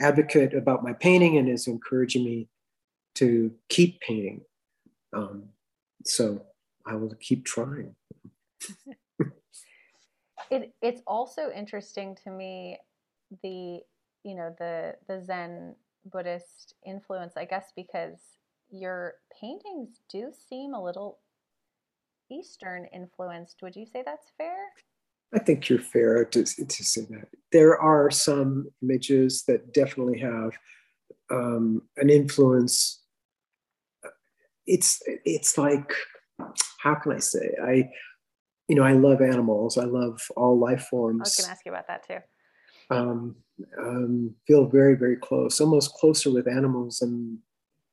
advocate 0.00 0.54
about 0.54 0.82
my 0.82 0.92
painting 0.92 1.36
and 1.36 1.48
is 1.48 1.66
encouraging 1.66 2.24
me 2.24 2.48
to 3.16 3.52
keep 3.68 4.00
painting. 4.00 4.42
Um, 5.12 5.44
so 6.04 6.42
I 6.86 6.94
will 6.94 7.14
keep 7.20 7.44
trying. 7.44 7.94
It 10.50 10.72
it's 10.80 11.02
also 11.06 11.50
interesting 11.50 12.16
to 12.22 12.30
me 12.30 12.78
the 13.42 13.80
you 14.22 14.34
know 14.34 14.54
the 14.58 14.94
the 15.08 15.20
Zen 15.24 15.74
Buddhist 16.04 16.74
influence, 16.84 17.36
I 17.36 17.44
guess, 17.44 17.72
because 17.74 18.18
your 18.70 19.14
paintings 19.40 20.00
do 20.08 20.32
seem 20.48 20.74
a 20.74 20.82
little 20.82 21.18
Eastern 22.30 22.86
influenced. 22.92 23.62
Would 23.62 23.76
you 23.76 23.86
say 23.86 24.02
that's 24.04 24.30
fair? 24.36 24.56
I 25.34 25.38
think 25.40 25.68
you're 25.68 25.78
fair 25.78 26.24
to, 26.24 26.44
to 26.44 26.84
say 26.84 27.02
that. 27.10 27.28
There 27.52 27.78
are 27.78 28.10
some 28.10 28.68
images 28.82 29.44
that 29.44 29.74
definitely 29.74 30.18
have 30.20 30.52
um, 31.30 31.82
an 31.96 32.10
influence. 32.10 33.02
It's 34.66 35.00
it's 35.24 35.56
like 35.56 35.92
how 36.80 36.96
can 36.96 37.12
I 37.12 37.18
say 37.18 37.54
I 37.62 37.88
you 38.68 38.76
know 38.76 38.82
I 38.82 38.92
love 38.92 39.20
animals. 39.20 39.78
I 39.78 39.84
love 39.84 40.20
all 40.36 40.58
life 40.58 40.82
forms. 40.82 41.20
I 41.20 41.22
was 41.22 41.36
going 41.36 41.46
to 41.46 41.50
ask 41.52 41.66
you 41.66 41.72
about 41.72 41.86
that 41.88 42.06
too. 42.06 42.18
Um, 42.88 43.36
um, 43.78 44.34
feel 44.46 44.66
very 44.66 44.96
very 44.96 45.16
close, 45.16 45.60
almost 45.60 45.94
closer 45.94 46.32
with 46.32 46.48
animals 46.48 47.00
and 47.02 47.38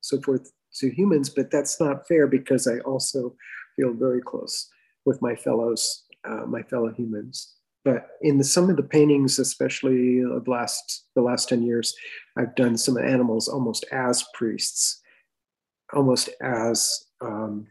so 0.02 0.20
forth 0.22 0.52
to 0.76 0.90
humans. 0.90 1.30
But 1.30 1.52
that's 1.52 1.80
not 1.80 2.08
fair 2.08 2.28
because 2.28 2.68
I 2.68 2.80
also 2.80 3.36
feel 3.76 3.94
very 3.94 4.22
close 4.22 4.70
with 5.06 5.22
my 5.22 5.36
fellows, 5.36 6.04
uh, 6.28 6.46
my 6.46 6.64
fellow 6.64 6.92
humans. 6.92 7.56
But 7.86 8.08
in 8.22 8.38
the, 8.38 8.44
some 8.44 8.70
of 8.70 8.78
the 8.78 8.84
paintings, 8.84 9.40
especially 9.40 10.22
of 10.22 10.48
last 10.48 11.06
the 11.16 11.22
last 11.22 11.50
ten 11.50 11.64
years, 11.64 11.94
I've 12.38 12.56
done 12.56 12.78
some 12.78 12.98
animals 12.98 13.48
almost 13.48 13.86
as 13.92 14.26
priests, 14.34 15.02
almost 15.94 16.30
as 16.42 17.06
um, 17.20 17.68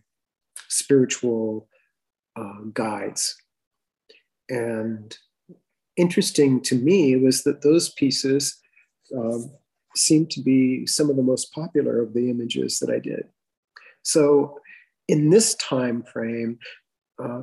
spiritual 0.69 1.69
uh, 2.37 2.61
guides. 2.75 3.37
And 4.51 5.17
interesting 5.97 6.61
to 6.63 6.75
me 6.75 7.17
was 7.17 7.43
that 7.45 7.63
those 7.63 7.91
pieces 7.95 8.61
um, 9.17 9.51
seemed 9.97 10.31
to 10.33 10.43
be 10.43 10.87
some 10.87 11.11
of 11.11 11.17
the 11.17 11.23
most 11.23 11.53
popular 11.53 12.03
of 12.03 12.13
the 12.13 12.29
images 12.29 12.79
that 12.81 12.91
I 12.91 12.99
did. 12.99 13.25
So 14.03 14.59
in 15.09 15.31
this 15.31 15.55
time 15.55 16.03
frame, 16.03 16.59
uh, 17.23 17.43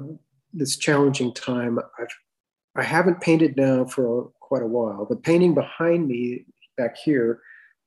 this 0.53 0.77
challenging 0.77 1.33
time, 1.33 1.79
I've 1.99 2.07
I 2.75 2.83
haven't 2.83 3.21
painted 3.21 3.57
now 3.57 3.85
for 3.85 4.31
quite 4.39 4.61
a 4.61 4.67
while. 4.67 5.05
The 5.05 5.15
painting 5.15 5.53
behind 5.53 6.07
me 6.07 6.45
back 6.77 6.95
here 6.97 7.41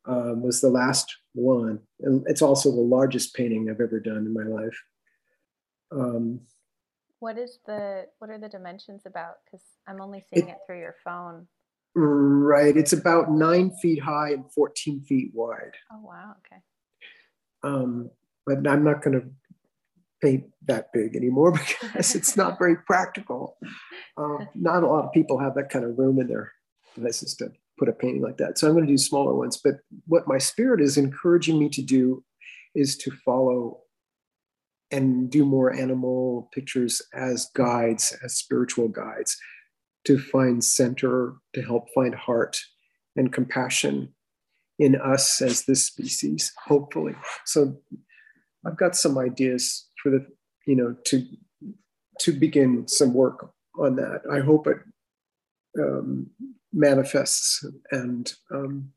um, 0.05 0.42
was 0.42 0.61
the 0.61 0.68
last 0.68 1.16
one, 1.35 1.81
and 2.01 2.25
it's 2.27 2.42
also 2.42 2.70
the 2.70 2.81
largest 2.81 3.35
painting 3.35 3.70
I've 3.70 3.81
ever 3.81 4.01
done 4.01 4.18
in 4.27 4.35
my 4.35 4.42
life. 4.42 4.77
Um, 5.92 6.40
What 7.20 7.39
is 7.39 7.59
the 7.66 8.07
what 8.18 8.30
are 8.30 8.39
the 8.39 8.49
dimensions 8.49 9.03
about? 9.07 9.37
Because 9.45 9.64
I'm 9.87 10.01
only 10.01 10.24
seeing 10.32 10.49
it 10.49 10.59
through 10.66 10.80
your 10.80 10.97
phone. 11.05 11.47
right, 11.95 12.76
it's 12.76 12.93
about 12.93 13.30
nine 13.30 13.70
feet 13.80 14.03
high 14.03 14.32
and 14.32 14.51
14 14.53 15.03
feet 15.03 15.30
wide. 15.32 15.74
Oh 15.93 16.01
wow, 16.03 16.34
okay. 16.39 16.61
Um, 17.62 18.11
but 18.45 18.66
I'm 18.66 18.82
not 18.82 19.03
going 19.03 19.20
to 19.20 19.26
paint 20.23 20.45
that 20.66 20.93
big 20.93 21.16
anymore 21.16 21.53
because 21.83 22.14
it's 22.14 22.37
not 22.37 22.59
very 22.59 22.77
practical. 22.77 23.57
Um, 24.16 24.49
not 24.55 24.83
a 24.83 24.87
lot 24.87 25.05
of 25.05 25.12
people 25.12 25.39
have 25.39 25.55
that 25.55 25.70
kind 25.70 25.85
of 25.85 25.99
room 25.99 26.20
in 26.20 26.29
their 26.29 26.53
places 26.95 27.35
to 27.37 27.51
put 27.79 27.89
a 27.89 27.93
painting 27.93 28.23
like 28.23 28.39
that. 28.39 28.59
So 28.59 28.66
I'm 28.66 28.75
going 28.75 28.87
to 28.87 28.93
do 28.93 28.99
smaller 28.99 29.35
ones. 29.35 29.61
But 29.62 29.77
what 30.07 30.29
my 30.29 30.39
spirit 30.39 30.81
is 30.81 30.97
encouraging 30.97 31.59
me 31.59 31.68
to 31.70 31.83
do 31.83 32.25
is 32.75 32.97
to 32.99 33.11
follow 33.25 33.81
and 34.91 35.31
do 35.31 35.45
more 35.45 35.73
animal 35.73 36.51
pictures 36.53 37.01
as 37.14 37.51
guides, 37.55 38.16
as 38.23 38.35
spiritual 38.35 38.89
guides, 38.89 39.37
to 40.05 40.18
find 40.18 40.62
center, 40.62 41.35
to 41.55 41.62
help 41.62 41.89
find 41.95 42.14
heart 42.14 42.61
and 43.16 43.33
compassion 43.33 44.14
in 44.79 44.97
us 44.97 45.41
as 45.41 45.64
this 45.64 45.87
species, 45.87 46.53
hopefully. 46.66 47.14
So 47.47 47.77
I've 48.66 48.77
got 48.77 48.97
some 48.97 49.18
ideas 49.18 49.87
for 50.03 50.11
the, 50.11 50.26
you 50.66 50.76
know, 50.76 50.96
to 51.07 51.24
to 52.20 52.32
begin 52.32 52.86
some 52.88 53.14
work 53.14 53.53
on 53.78 53.96
that. 53.96 54.22
I 54.30 54.40
hope 54.40 54.66
it 54.66 54.78
um, 55.78 56.28
manifests, 56.72 57.64
and 57.90 58.32
um, 58.50 58.90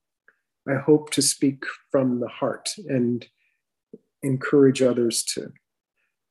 I 0.68 0.76
hope 0.76 1.12
to 1.12 1.22
speak 1.22 1.64
from 1.92 2.20
the 2.20 2.28
heart 2.28 2.70
and 2.88 3.26
encourage 4.24 4.82
others 4.82 5.24
to 5.36 5.52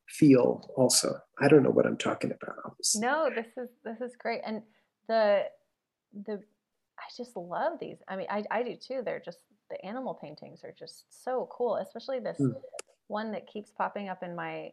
feel 0.08 0.70
also. 0.76 1.18
I 1.40 1.48
don't 1.48 1.62
know 1.62 1.70
what 1.70 1.86
I'm 1.86 1.96
talking 1.96 2.30
about. 2.30 2.56
Obviously. 2.64 3.00
No, 3.00 3.30
this 3.34 3.46
is 3.56 3.70
this 3.84 4.00
is 4.00 4.16
great, 4.16 4.42
and 4.44 4.62
the 5.08 5.44
the 6.26 6.40
I 6.98 7.02
just 7.16 7.36
love 7.36 7.78
these. 7.80 7.98
I 8.08 8.16
mean, 8.16 8.26
I 8.30 8.44
I 8.50 8.62
do 8.62 8.76
too. 8.76 9.02
They're 9.04 9.22
just 9.24 9.38
the 9.70 9.84
animal 9.84 10.14
paintings 10.14 10.62
are 10.64 10.74
just 10.78 11.24
so 11.24 11.48
cool, 11.50 11.76
especially 11.76 12.20
this 12.20 12.38
mm. 12.38 12.52
One 13.08 13.32
that 13.32 13.46
keeps 13.46 13.70
popping 13.70 14.08
up 14.08 14.22
in 14.22 14.34
my 14.34 14.72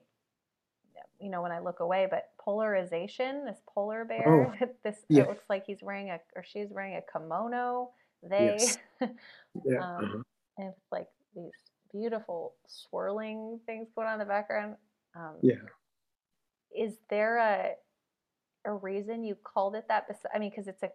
you 1.19 1.29
know 1.29 1.41
when 1.41 1.51
I 1.51 1.59
look 1.59 1.79
away, 1.79 2.07
but 2.09 2.29
polarization, 2.39 3.45
this 3.45 3.61
polar 3.67 4.03
bear, 4.05 4.27
oh, 4.61 4.65
this 4.83 4.97
yeah. 5.07 5.23
it 5.23 5.29
looks 5.29 5.45
like 5.49 5.65
he's 5.65 5.81
wearing 5.81 6.09
a 6.09 6.19
or 6.35 6.43
she's 6.43 6.69
wearing 6.71 6.95
a 6.95 7.01
kimono. 7.11 7.91
They 8.23 8.57
yes. 8.59 8.77
yeah. 9.65 9.79
um, 9.79 10.03
uh-huh. 10.03 10.21
and 10.57 10.69
it's 10.69 10.91
like 10.91 11.07
these 11.35 11.51
beautiful 11.91 12.55
swirling 12.67 13.59
things 13.65 13.87
going 13.95 14.07
on 14.07 14.13
in 14.13 14.19
the 14.19 14.25
background. 14.25 14.75
Um, 15.15 15.35
yeah. 15.41 15.55
Is 16.75 16.93
there 17.09 17.37
a 17.37 17.71
a 18.65 18.73
reason 18.73 19.23
you 19.23 19.35
called 19.43 19.75
it 19.75 19.85
that? 19.87 20.07
I 20.33 20.39
mean, 20.39 20.49
because 20.49 20.67
it's 20.67 20.83
a 20.83 20.89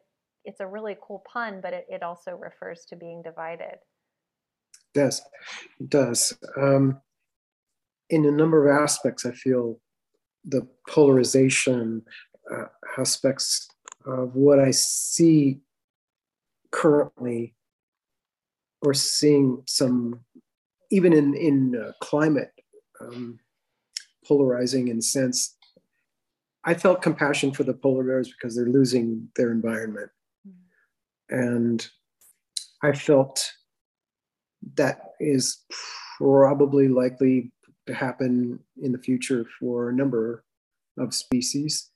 it's 0.45 0.61
a 0.61 0.66
really 0.66 0.97
cool 1.01 1.24
pun, 1.30 1.61
but 1.61 1.72
it, 1.72 1.87
it 1.89 2.03
also 2.03 2.32
refers 2.32 2.84
to 2.87 2.97
being 2.97 3.22
divided. 3.22 3.74
It 3.74 4.95
does 4.95 5.22
it 5.78 5.91
does 5.91 6.37
um, 6.57 7.01
in 8.11 8.24
a 8.24 8.30
number 8.30 8.68
of 8.68 8.82
aspects? 8.82 9.24
I 9.26 9.32
feel 9.32 9.80
the 10.44 10.66
polarization 10.88 12.02
uh, 12.52 12.66
aspects 12.98 13.68
of 14.07 14.34
what 14.34 14.61
I 14.61 14.70
see 14.70 15.61
currently, 16.70 17.54
or 18.82 18.94
seeing 18.94 19.62
some, 19.66 20.20
even 20.90 21.12
in 21.12 21.34
in 21.34 21.76
uh, 21.76 21.92
climate, 22.00 22.52
um, 23.00 23.38
polarizing 24.24 24.88
in 24.88 25.00
sense. 25.02 25.57
I 26.64 26.74
felt 26.74 27.00
compassion 27.00 27.52
for 27.52 27.62
the 27.62 27.74
polar 27.74 28.04
bears 28.04 28.32
because 28.32 28.57
they're 28.57 28.66
losing 28.66 29.28
their 29.36 29.52
environment, 29.52 30.11
mm. 30.46 30.52
and 31.30 31.86
I 32.82 32.92
felt 32.92 33.52
that 34.74 35.12
is 35.20 35.64
probably 36.18 36.88
likely 36.88 37.52
to 37.87 37.95
happen 37.95 38.59
in 38.82 38.93
the 38.93 38.99
future 38.99 39.47
for 39.59 39.89
a 39.89 39.95
number 39.95 40.45
of 40.99 41.14
species. 41.14 41.91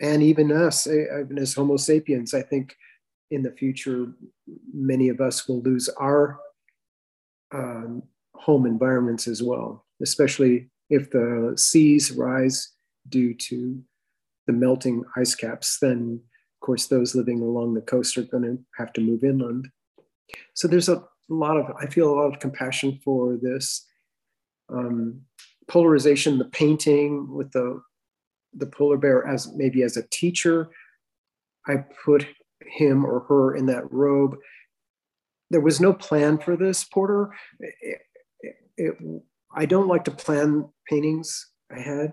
And 0.00 0.22
even 0.22 0.52
us, 0.52 0.86
eh, 0.86 1.04
as 1.36 1.54
Homo 1.54 1.76
sapiens, 1.76 2.34
I 2.34 2.42
think 2.42 2.76
in 3.30 3.42
the 3.42 3.50
future, 3.52 4.06
many 4.72 5.08
of 5.08 5.20
us 5.20 5.48
will 5.48 5.60
lose 5.62 5.88
our 6.00 6.38
um, 7.52 8.02
home 8.34 8.66
environments 8.66 9.26
as 9.26 9.42
well, 9.42 9.84
especially 10.02 10.70
if 10.90 11.10
the 11.10 11.54
seas 11.56 12.12
rise 12.12 12.72
due 13.08 13.34
to 13.34 13.82
the 14.46 14.52
melting 14.52 15.04
ice 15.16 15.34
caps. 15.34 15.78
Then, 15.80 16.20
of 16.56 16.66
course, 16.66 16.86
those 16.86 17.14
living 17.14 17.40
along 17.42 17.74
the 17.74 17.80
coast 17.80 18.16
are 18.16 18.22
going 18.22 18.44
to 18.44 18.58
have 18.76 18.92
to 18.94 19.00
move 19.00 19.24
inland. 19.24 19.68
So 20.54 20.68
there's 20.68 20.88
a 20.88 21.04
lot 21.28 21.56
of, 21.56 21.74
I 21.78 21.86
feel 21.86 22.10
a 22.10 22.14
lot 22.14 22.32
of 22.32 22.40
compassion 22.40 23.00
for 23.04 23.36
this 23.40 23.87
um, 24.70 25.20
polarization, 25.68 26.38
the 26.38 26.44
painting 26.46 27.32
with 27.32 27.52
the 27.52 27.80
the 28.54 28.66
polar 28.66 28.96
bear 28.96 29.26
as 29.26 29.52
maybe 29.54 29.82
as 29.82 29.96
a 29.96 30.08
teacher. 30.08 30.70
I 31.66 31.84
put 32.04 32.26
him 32.62 33.04
or 33.04 33.20
her 33.28 33.54
in 33.54 33.66
that 33.66 33.92
robe. 33.92 34.36
There 35.50 35.60
was 35.60 35.80
no 35.80 35.92
plan 35.92 36.38
for 36.38 36.56
this, 36.56 36.84
Porter. 36.84 37.30
It, 37.60 37.98
it, 38.76 38.94
I 39.54 39.66
don't 39.66 39.88
like 39.88 40.04
to 40.04 40.10
plan 40.10 40.68
paintings 40.88 41.50
I 41.70 41.80
had. 41.80 42.12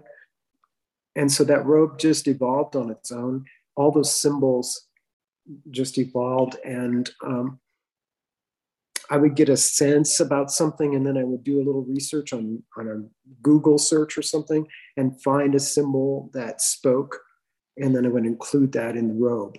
And 1.16 1.32
so 1.32 1.43
that 1.45 1.66
robe 1.66 1.97
just 1.97 2.28
evolved 2.28 2.76
on 2.76 2.91
its 2.91 3.12
own. 3.12 3.45
All 3.76 3.91
those 3.91 4.14
symbols 4.14 4.88
just 5.70 5.97
evolved. 5.97 6.58
And 6.66 7.10
um, 7.26 7.60
I 9.10 9.18
would 9.18 9.36
get 9.36 9.49
a 9.49 9.58
sense 9.58 10.20
about 10.20 10.51
something 10.51 10.95
and 10.95 11.06
then 11.06 11.18
I 11.18 11.24
would 11.24 11.43
do 11.43 11.58
a 11.58 11.66
little 11.66 11.84
research 11.84 12.34
on, 12.34 12.64
on 12.78 12.88
a 12.88 13.41
Google 13.41 13.78
search 13.78 14.18
or 14.18 14.22
something 14.22 14.68
and 14.97 15.22
find 15.22 15.53
a 15.53 15.60
symbol 15.60 16.30
that 16.34 16.62
spoke. 16.62 17.20
And 17.78 17.95
then 17.95 18.06
I 18.06 18.10
would 18.10 18.26
include 18.26 18.72
that 18.74 18.95
in 18.95 19.08
the 19.10 19.14
robe 19.14 19.58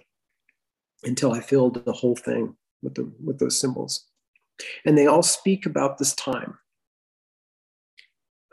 until 1.05 1.32
I 1.32 1.40
filled 1.40 1.84
the 1.84 1.92
whole 1.92 2.16
thing 2.16 2.57
with, 2.82 2.94
the, 2.94 3.12
with 3.22 3.38
those 3.38 3.61
symbols. 3.61 4.07
And 4.84 4.97
they 4.97 5.07
all 5.07 5.22
speak 5.22 5.66
about 5.66 5.99
this 5.99 6.14
time. 6.14 6.59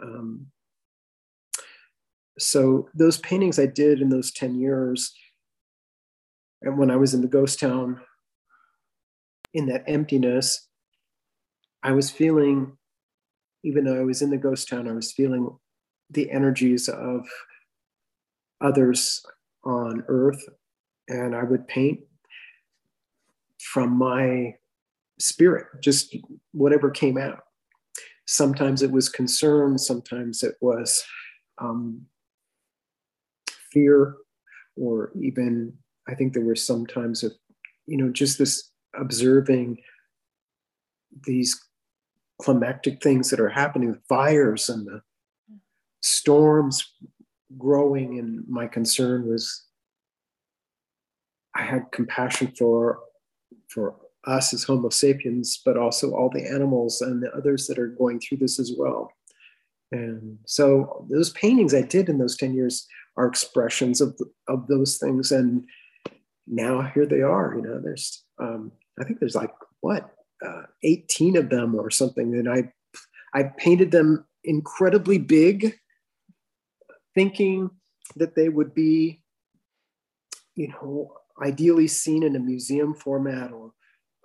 Um, 0.02 0.48
so 2.38 2.90
those 2.94 3.18
paintings 3.20 3.58
I 3.58 3.68
did 3.68 4.02
in 4.02 4.10
those 4.10 4.32
10 4.32 4.60
years, 4.60 5.14
and 6.62 6.78
when 6.78 6.92
I 6.92 6.98
was 6.98 7.14
in 7.14 7.22
the 7.22 7.28
ghost 7.28 7.60
town, 7.60 8.02
in 9.54 9.68
that 9.68 9.84
emptiness, 9.88 10.68
I 11.84 11.92
was 11.92 12.10
feeling, 12.10 12.78
even 13.64 13.84
though 13.84 14.00
I 14.00 14.04
was 14.04 14.22
in 14.22 14.30
the 14.30 14.38
ghost 14.38 14.70
town, 14.70 14.88
I 14.88 14.94
was 14.94 15.12
feeling 15.12 15.50
the 16.10 16.32
energies 16.32 16.88
of 16.88 17.28
others 18.62 19.22
on 19.66 20.04
earth. 20.08 20.42
And 21.10 21.36
I 21.36 21.44
would 21.44 21.68
paint 21.68 22.00
from 23.60 23.98
my 23.98 24.56
spirit, 25.20 25.68
just 25.82 26.16
whatever 26.54 26.90
came 26.90 27.18
out. 27.18 27.44
Sometimes 28.26 28.82
it 28.82 28.92
was 28.92 29.10
concern, 29.10 29.78
sometimes 29.78 30.44
it 30.44 30.56
was 30.62 31.04
um, 31.58 32.06
fear, 33.72 34.16
or 34.78 35.12
even 35.22 35.74
I 36.08 36.16
think 36.16 36.34
there 36.34 36.46
were 36.46 36.56
some 36.56 36.86
times 36.86 37.24
of, 37.24 37.34
you 37.86 37.98
know, 37.98 38.10
just 38.10 38.38
this 38.38 38.72
observing 38.98 39.78
these 41.26 41.60
climactic 42.42 43.02
things 43.02 43.30
that 43.30 43.40
are 43.40 43.50
happening, 43.50 43.92
the 43.92 44.00
fires 44.10 44.70
and 44.70 44.86
the 44.86 45.02
storms 46.02 46.94
growing. 47.58 48.20
And 48.20 48.44
my 48.48 48.68
concern 48.68 49.28
was 49.28 49.66
I 51.56 51.64
had 51.64 51.92
compassion 51.92 52.54
for 52.58 53.00
for 53.70 53.96
us 54.26 54.54
as 54.54 54.64
Homo 54.64 54.90
sapiens, 54.90 55.62
but 55.66 55.78
also 55.78 56.12
all 56.14 56.30
the 56.30 56.48
animals 56.48 57.02
and 57.02 57.22
the 57.22 57.32
others 57.36 57.68
that 57.68 57.80
are 57.80 57.88
going 57.88 58.20
through 58.20 58.38
this 58.38 58.60
as 58.60 58.72
well. 58.78 59.12
And 59.92 60.40
so 60.46 61.06
those 61.10 61.30
paintings 61.32 61.74
I 61.74 61.82
did 61.82 62.10
in 62.10 62.18
those 62.18 62.38
10 62.38 62.54
years 62.54 62.88
are 63.16 63.28
expressions 63.28 64.02
of, 64.02 64.18
of 64.48 64.68
those 64.68 64.98
things. 64.98 65.32
And 65.32 65.66
now 66.48 66.82
here 66.82 67.06
they 67.06 67.22
are, 67.22 67.54
you 67.56 67.62
know, 67.62 67.80
there's, 67.80 68.24
um, 68.40 68.72
I 69.00 69.04
think 69.04 69.20
there's 69.20 69.36
like, 69.36 69.54
what, 69.82 70.10
uh, 70.46 70.64
18 70.84 71.38
of 71.38 71.50
them 71.50 71.76
or 71.76 71.90
something. 71.90 72.36
And 72.36 72.50
I, 72.50 72.72
I 73.34 73.44
painted 73.58 73.92
them 73.92 74.26
incredibly 74.44 75.18
big, 75.18 75.76
thinking 77.16 77.70
that 78.16 78.36
they 78.36 78.50
would 78.50 78.74
be, 78.74 79.22
you 80.56 80.70
know, 80.70 81.14
ideally 81.42 81.88
seen 81.88 82.24
in 82.24 82.36
a 82.36 82.40
museum 82.40 82.94
format 82.94 83.52
or 83.52 83.72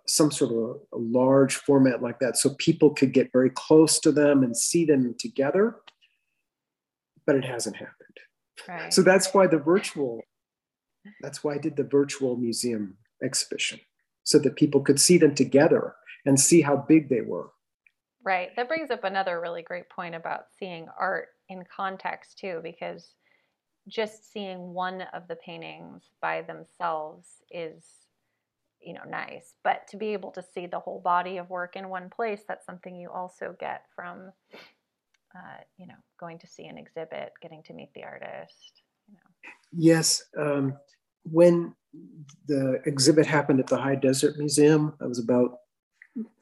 some 0.06 0.30
sort 0.30 0.50
of 0.52 0.58
a, 0.58 0.96
a 0.96 0.98
large 0.98 1.56
format 1.56 2.02
like 2.02 2.18
that 2.18 2.36
so 2.36 2.54
people 2.58 2.90
could 2.90 3.12
get 3.12 3.32
very 3.32 3.50
close 3.50 3.98
to 4.00 4.12
them 4.12 4.42
and 4.42 4.56
see 4.56 4.84
them 4.84 5.14
together. 5.18 5.76
But 7.26 7.36
it 7.36 7.44
hasn't 7.44 7.76
happened. 7.76 7.94
Right. 8.66 8.92
So 8.92 9.02
that's 9.02 9.32
why 9.32 9.46
the 9.46 9.58
virtual, 9.58 10.22
that's 11.20 11.44
why 11.44 11.54
I 11.54 11.58
did 11.58 11.76
the 11.76 11.84
virtual 11.84 12.36
museum 12.36 12.96
exhibition 13.22 13.80
so 14.28 14.38
that 14.38 14.56
people 14.56 14.82
could 14.82 15.00
see 15.00 15.16
them 15.16 15.34
together 15.34 15.94
and 16.26 16.38
see 16.38 16.60
how 16.60 16.76
big 16.76 17.08
they 17.08 17.22
were. 17.22 17.48
Right. 18.22 18.50
That 18.56 18.68
brings 18.68 18.90
up 18.90 19.04
another 19.04 19.40
really 19.40 19.62
great 19.62 19.88
point 19.88 20.14
about 20.14 20.48
seeing 20.58 20.86
art 21.00 21.28
in 21.48 21.64
context 21.74 22.38
too, 22.38 22.60
because 22.62 23.14
just 23.88 24.30
seeing 24.30 24.74
one 24.74 25.00
of 25.14 25.26
the 25.28 25.36
paintings 25.36 26.10
by 26.20 26.42
themselves 26.42 27.26
is, 27.50 27.86
you 28.82 28.92
know, 28.92 29.04
nice. 29.08 29.54
But 29.64 29.88
to 29.92 29.96
be 29.96 30.08
able 30.08 30.30
to 30.32 30.42
see 30.42 30.66
the 30.66 30.78
whole 30.78 31.00
body 31.00 31.38
of 31.38 31.48
work 31.48 31.74
in 31.74 31.88
one 31.88 32.10
place, 32.10 32.42
that's 32.46 32.66
something 32.66 32.94
you 32.94 33.10
also 33.10 33.56
get 33.58 33.84
from, 33.96 34.30
uh, 34.52 35.60
you 35.78 35.86
know, 35.86 35.94
going 36.20 36.38
to 36.40 36.46
see 36.46 36.66
an 36.66 36.76
exhibit, 36.76 37.32
getting 37.40 37.62
to 37.62 37.72
meet 37.72 37.94
the 37.94 38.04
artist. 38.04 38.82
You 39.08 39.14
know. 39.14 39.50
Yes. 39.72 40.22
Um, 40.38 40.74
when 41.24 41.74
the 42.47 42.80
exhibit 42.86 43.26
happened 43.26 43.61
at 43.61 43.66
the 43.66 43.78
High 43.78 43.97
Desert 43.97 44.39
Museum, 44.39 44.95
That 45.01 45.09
was 45.09 45.18
about 45.18 45.59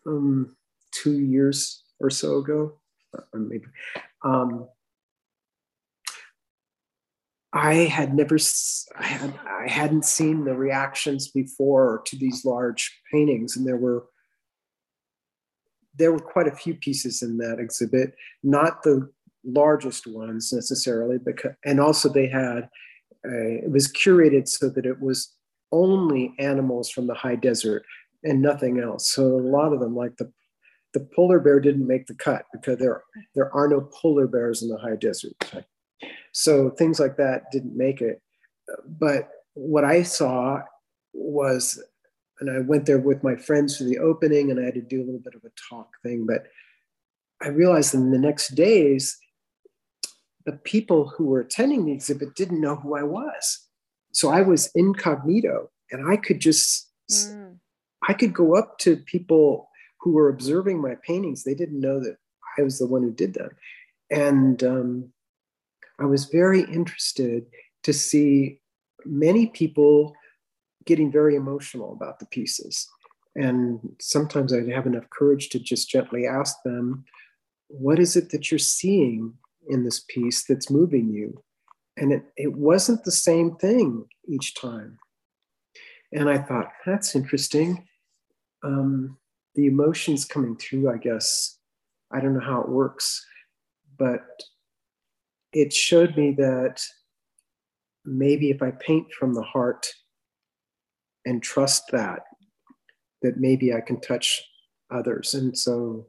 um, 0.07 0.57
two 0.93 1.19
years 1.19 1.85
or 2.01 2.11
so 2.11 2.39
ago, 2.39 2.79
uh, 3.17 3.23
maybe. 3.35 3.67
Um, 4.25 4.69
I 7.53 7.75
had 7.75 8.15
never, 8.15 8.37
I, 8.99 9.05
had, 9.07 9.35
I 9.47 9.69
hadn't 9.69 10.05
seen 10.05 10.45
the 10.45 10.55
reactions 10.55 11.29
before 11.29 12.03
to 12.07 12.17
these 12.17 12.45
large 12.45 13.01
paintings, 13.11 13.57
and 13.57 13.67
there 13.67 13.79
were 13.79 14.07
there 15.99 16.13
were 16.13 16.21
quite 16.21 16.47
a 16.47 16.55
few 16.55 16.75
pieces 16.75 17.23
in 17.23 17.39
that 17.39 17.59
exhibit, 17.59 18.15
not 18.43 18.83
the 18.83 19.11
largest 19.43 20.07
ones 20.07 20.53
necessarily, 20.53 21.17
because 21.17 21.53
and 21.65 21.81
also 21.81 22.11
they 22.11 22.27
had 22.27 22.69
it 23.25 23.71
was 23.71 23.91
curated 23.91 24.49
so 24.49 24.69
that 24.69 24.87
it 24.87 25.01
was 25.01 25.36
only 25.77 26.35
animals 26.39 26.89
from 26.89 27.07
the 27.07 27.14
high 27.14 27.37
desert 27.37 27.85
and 28.24 28.41
nothing 28.41 28.81
else. 28.81 29.12
So 29.12 29.22
a 29.22 29.49
lot 29.57 29.74
of 29.74 29.81
them, 29.81 29.95
like 29.95 30.16
the 30.16 30.33
the 30.95 31.07
polar 31.14 31.39
bear, 31.39 31.61
didn't 31.61 31.87
make 31.87 32.07
the 32.07 32.14
cut 32.14 32.47
because 32.53 32.79
there 32.79 33.03
there 33.35 33.55
are 33.55 33.68
no 33.68 33.83
polar 33.93 34.27
bears 34.27 34.62
in 34.62 34.68
the 34.68 34.79
high 34.79 34.97
desert. 34.97 35.35
So 36.33 36.70
things 36.70 36.99
like 36.99 37.16
that 37.18 37.51
didn't 37.53 37.77
make 37.77 38.01
it. 38.01 38.22
But 38.87 39.29
what 39.55 39.85
I 39.85 40.03
saw 40.03 40.62
was, 41.12 41.83
and 42.41 42.51
I 42.51 42.61
went 42.61 42.87
there 42.87 42.99
with 42.99 43.22
my 43.22 43.37
friends 43.37 43.77
for 43.77 43.85
the 43.85 43.99
opening, 43.99 44.51
and 44.51 44.59
I 44.59 44.64
had 44.64 44.74
to 44.74 44.81
do 44.81 45.03
a 45.03 45.07
little 45.07 45.20
bit 45.20 45.35
of 45.35 45.45
a 45.45 45.53
talk 45.68 45.89
thing. 46.03 46.27
But 46.27 46.47
I 47.43 47.49
realized 47.49 47.95
in 47.95 48.11
the 48.11 48.18
next 48.18 48.55
days, 48.55 49.18
the 50.47 50.53
people 50.53 51.09
who 51.09 51.27
were 51.27 51.41
attending 51.41 51.85
the 51.85 51.93
exhibit 51.93 52.35
didn't 52.35 52.61
know 52.61 52.77
who 52.77 52.97
I 52.97 53.03
was. 53.03 53.66
So 54.17 54.31
I 54.31 54.41
was 54.41 54.71
incognito, 54.75 55.69
and 55.93 56.11
I 56.11 56.17
could 56.17 56.41
just 56.41 56.89
mm. 57.11 57.59
I 58.09 58.14
could 58.14 58.33
go 58.33 58.57
up 58.57 58.79
to 58.79 58.97
people 58.97 59.69
who 60.01 60.12
were 60.12 60.31
observing 60.31 60.81
my 60.81 60.95
paintings. 61.07 61.45
They 61.45 61.55
didn't 61.55 61.83
know 61.83 62.01
that 62.01 62.17
I 62.59 62.62
was 62.62 62.79
the 62.79 62.87
one 62.87 63.03
who 63.03 63.12
did 63.12 63.35
them. 63.35 63.51
And 64.11 64.64
um, 64.64 65.12
I 66.01 66.07
was 66.07 66.31
very 66.33 66.62
interested 66.62 67.45
to 67.83 67.93
see 67.93 68.59
many 69.05 69.49
people 69.49 70.14
getting 70.87 71.12
very 71.12 71.37
emotional 71.37 71.93
about 71.93 72.19
the 72.19 72.27
pieces. 72.27 72.89
And 73.35 73.81
sometimes 74.01 74.51
I'd 74.51 74.71
have 74.71 74.87
enough 74.87 75.11
courage 75.11 75.51
to 75.51 75.59
just 75.59 75.91
gently 75.91 76.27
ask 76.27 76.57
them, 76.64 77.05
What 77.69 77.99
is 77.99 78.17
it 78.17 78.31
that 78.31 78.51
you're 78.51 78.59
seeing 78.59 79.35
in 79.69 79.85
this 79.85 80.07
piece 80.09 80.47
that's 80.47 80.71
moving 80.71 81.11
you? 81.11 81.43
And 81.97 82.13
it, 82.13 82.25
it 82.37 82.53
wasn't 82.55 83.05
the 83.05 83.13
same 83.13 83.57
thing 83.57 84.05
each 84.29 84.55
time. 84.55 84.99
And 86.13 86.29
I 86.29 86.39
thought, 86.39 86.69
That's 86.85 87.15
interesting. 87.15 87.87
Um, 88.65 89.19
the 89.55 89.67
emotions 89.67 90.25
coming 90.25 90.57
through, 90.57 90.91
I 90.91 90.99
guess, 90.99 91.59
I 92.13 92.21
don't 92.21 92.35
know 92.35 92.45
how 92.45 92.61
it 92.61 92.69
works, 92.69 93.25
but 93.99 94.21
it 95.53 95.73
showed 95.73 96.17
me 96.17 96.33
that 96.39 96.83
maybe 98.05 98.51
if 98.51 98.63
I 98.63 98.71
paint 98.73 99.13
from 99.13 99.35
the 99.35 99.43
heart 99.43 99.89
and 101.25 101.43
trust 101.43 101.85
that, 101.93 102.21
that 103.23 103.39
maybe 103.39 103.73
I 103.73 103.81
can 103.81 104.01
touch 104.01 104.43
others. 104.91 105.35
And 105.35 105.57
so 105.57 106.07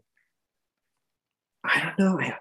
I 1.63 1.93
don't 1.97 1.99
know. 1.99 2.19
I, 2.19 2.33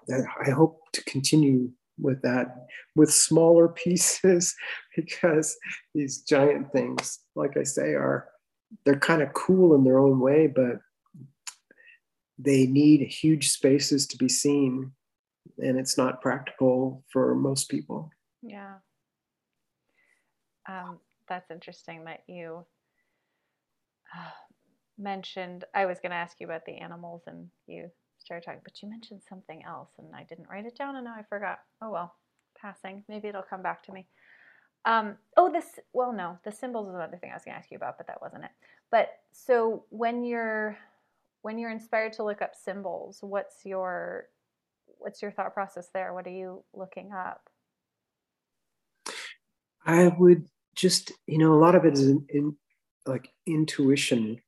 I 0.47 0.51
hope 0.51 0.81
to 0.93 1.03
continue 1.05 1.71
with 1.99 2.21
that 2.21 2.67
with 2.95 3.11
smaller 3.11 3.67
pieces 3.83 4.55
because 4.95 5.57
these 5.93 6.21
giant 6.21 6.71
things, 6.71 7.19
like 7.35 7.57
I 7.57 7.63
say, 7.63 7.93
are 7.93 8.27
they're 8.85 8.99
kind 8.99 9.21
of 9.21 9.33
cool 9.33 9.75
in 9.75 9.83
their 9.83 9.99
own 9.99 10.19
way, 10.19 10.47
but 10.47 10.79
they 12.37 12.67
need 12.67 13.01
huge 13.01 13.49
spaces 13.49 14.05
to 14.07 14.17
be 14.17 14.29
seen 14.29 14.91
and 15.59 15.79
it's 15.79 15.97
not 15.97 16.21
practical 16.21 17.03
for 17.11 17.33
most 17.35 17.69
people. 17.69 18.11
Yeah. 18.41 18.75
Um, 20.69 20.99
that's 21.27 21.49
interesting 21.49 22.05
that 22.05 22.23
you 22.27 22.65
uh, 24.15 24.29
mentioned. 24.97 25.65
I 25.73 25.85
was 25.85 25.99
going 25.99 26.11
to 26.11 26.17
ask 26.17 26.39
you 26.39 26.47
about 26.47 26.65
the 26.65 26.77
animals 26.77 27.23
and 27.27 27.47
you 27.65 27.89
started 28.27 28.45
talking, 28.45 28.61
but 28.63 28.81
you 28.81 28.89
mentioned 28.89 29.21
something 29.27 29.63
else 29.65 29.89
and 29.97 30.07
I 30.13 30.23
didn't 30.23 30.49
write 30.49 30.65
it 30.65 30.77
down 30.77 30.95
and 30.95 31.05
now 31.05 31.15
I 31.17 31.23
forgot. 31.23 31.59
Oh 31.81 31.91
well, 31.91 32.13
passing. 32.59 33.03
Maybe 33.07 33.27
it'll 33.29 33.41
come 33.41 33.63
back 33.63 33.83
to 33.83 33.91
me. 33.91 34.05
Um, 34.85 35.15
oh, 35.35 35.51
this, 35.51 35.65
well, 35.93 36.13
no, 36.13 36.37
the 36.43 36.51
symbols 36.51 36.87
is 36.87 36.95
another 36.95 37.17
thing 37.17 37.31
I 37.31 37.35
was 37.35 37.43
going 37.43 37.55
to 37.55 37.59
ask 37.59 37.71
you 37.71 37.77
about, 37.77 37.97
but 37.97 38.07
that 38.07 38.21
wasn't 38.21 38.45
it. 38.45 38.51
But 38.91 39.09
so 39.33 39.83
when 39.89 40.23
you're, 40.23 40.77
when 41.41 41.57
you're 41.57 41.71
inspired 41.71 42.13
to 42.13 42.23
look 42.23 42.41
up 42.41 42.55
symbols, 42.55 43.19
what's 43.21 43.65
your 43.65 44.27
what's 44.99 45.21
your 45.21 45.31
thought 45.31 45.53
process 45.53 45.89
there? 45.93 46.13
What 46.13 46.25
are 46.27 46.31
you 46.31 46.63
looking 46.73 47.11
up? 47.11 47.49
I 49.85 50.07
would 50.07 50.45
just, 50.75 51.11
you 51.27 51.37
know, 51.37 51.53
a 51.53 51.59
lot 51.59 51.75
of 51.75 51.85
it 51.85 51.93
is 51.93 52.07
in, 52.07 52.25
in 52.29 52.55
like 53.05 53.29
intuition. 53.45 54.41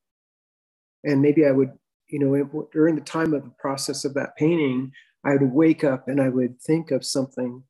And 1.04 1.22
maybe 1.22 1.46
I 1.46 1.52
would, 1.52 1.72
you 2.10 2.20
know, 2.20 2.68
during 2.72 2.96
the 2.96 3.02
time 3.02 3.34
of 3.34 3.44
the 3.44 3.54
process 3.60 4.06
of 4.06 4.14
that 4.16 4.36
painting, 4.36 4.92
I 5.24 5.34
would 5.34 5.52
wake 5.52 5.84
up 5.84 6.08
and 6.08 6.22
I 6.22 6.30
would 6.30 6.60
think 6.62 6.92
of 6.92 7.06
something 7.06 7.64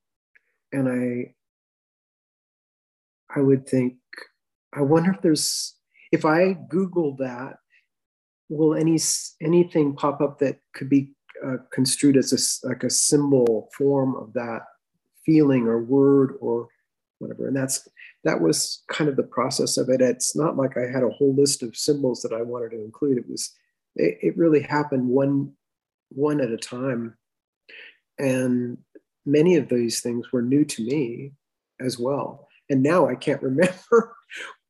and 0.72 0.88
I 0.88 1.34
I 3.36 3.42
would 3.42 3.68
think, 3.68 3.96
I 4.74 4.82
wonder 4.82 5.12
if 5.12 5.22
there's 5.22 5.76
if 6.12 6.26
I 6.26 6.54
Google 6.70 7.16
that, 7.18 7.58
will 8.50 8.74
any 8.74 9.00
anything 9.42 9.96
pop 9.96 10.22
up 10.22 10.40
that 10.40 10.60
could 10.74 10.90
be 10.90 11.14
uh, 11.46 11.58
construed 11.72 12.18
as 12.18 12.34
a, 12.34 12.68
like 12.68 12.84
a 12.84 12.90
symbol 12.90 13.70
form 13.78 14.16
of 14.16 14.34
that 14.34 14.64
feeling 15.26 15.68
or 15.68 15.84
word 15.84 16.36
or 16.42 16.68
whatever. 17.20 17.48
And 17.48 17.56
that's 17.56 17.88
that 18.24 18.42
was 18.42 18.84
kind 18.90 19.10
of 19.10 19.16
the 19.16 19.24
process 19.24 19.78
of 19.78 19.90
it. 19.90 20.02
It's 20.02 20.36
not 20.36 20.58
like 20.58 20.76
I 20.76 20.92
had 20.92 21.04
a 21.04 21.10
whole 21.10 21.36
list 21.36 21.64
of 21.64 21.78
symbols 21.78 22.22
that 22.22 22.34
I 22.34 22.42
wanted 22.42 22.72
to 22.72 22.84
include. 22.84 23.18
It 23.18 23.30
was 23.30 23.54
it, 23.96 24.18
it 24.22 24.38
really 24.38 24.62
happened 24.62 25.08
one 25.08 25.54
one 26.10 26.42
at 26.42 26.52
a 26.52 26.58
time. 26.58 27.16
And 28.18 28.78
many 29.26 29.56
of 29.56 29.70
these 29.70 30.02
things 30.02 30.32
were 30.32 30.42
new 30.42 30.66
to 30.66 30.84
me 30.84 31.34
as 31.80 32.00
well. 32.00 32.48
And 32.70 32.84
now 32.84 33.08
I 33.08 33.16
can't 33.16 33.42
remember 33.44 34.16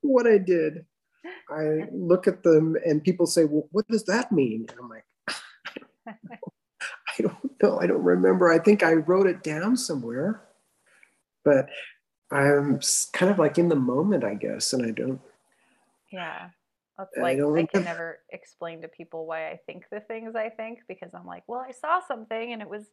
what 0.01 0.27
I 0.27 0.37
did. 0.37 0.85
I 1.49 1.87
look 1.91 2.27
at 2.27 2.43
them 2.43 2.75
and 2.85 3.03
people 3.03 3.25
say, 3.25 3.45
Well, 3.45 3.67
what 3.71 3.87
does 3.87 4.05
that 4.05 4.31
mean? 4.31 4.65
And 4.69 4.79
I'm 4.79 4.89
like, 4.89 5.05
I 6.07 7.21
don't 7.21 7.61
know. 7.61 7.79
I 7.79 7.87
don't 7.87 8.03
remember. 8.03 8.51
I 8.51 8.59
think 8.59 8.83
I 8.83 8.93
wrote 8.93 9.27
it 9.27 9.43
down 9.43 9.75
somewhere, 9.75 10.41
but 11.43 11.69
I'm 12.31 12.79
kind 13.13 13.31
of 13.31 13.39
like 13.39 13.57
in 13.57 13.69
the 13.69 13.75
moment, 13.75 14.23
I 14.23 14.35
guess, 14.35 14.73
and 14.73 14.85
I 14.85 14.91
don't. 14.91 15.19
Yeah. 16.11 16.49
That's 16.99 17.17
like 17.17 17.39
I, 17.39 17.61
I 17.61 17.65
can 17.65 17.85
never 17.85 18.19
explain 18.31 18.81
to 18.81 18.89
people 18.89 19.25
why 19.25 19.49
I 19.49 19.59
think 19.65 19.85
the 19.89 20.01
things 20.01 20.35
I 20.35 20.49
think 20.49 20.79
because 20.87 21.11
I'm 21.13 21.25
like, 21.25 21.43
well, 21.47 21.65
I 21.65 21.71
saw 21.71 22.01
something 22.05 22.51
and 22.51 22.61
it 22.61 22.69
was 22.69 22.87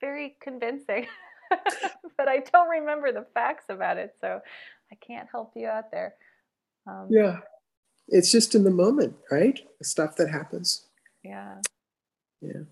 very 0.00 0.36
convincing, 0.40 1.06
but 2.16 2.28
I 2.28 2.44
don't 2.52 2.68
remember 2.68 3.10
the 3.10 3.26
facts 3.34 3.64
about 3.68 3.96
it, 3.96 4.14
so 4.20 4.40
I 4.92 4.94
can't 5.04 5.28
help 5.30 5.52
you 5.56 5.66
out 5.66 5.90
there. 5.90 6.14
Um, 6.86 7.08
yeah, 7.10 7.38
it's 8.06 8.30
just 8.30 8.54
in 8.54 8.62
the 8.62 8.70
moment, 8.70 9.16
right? 9.28 9.58
The 9.78 9.84
stuff 9.84 10.14
that 10.16 10.30
happens. 10.30 10.86
Yeah. 11.24 11.56
Yeah. 12.40 12.62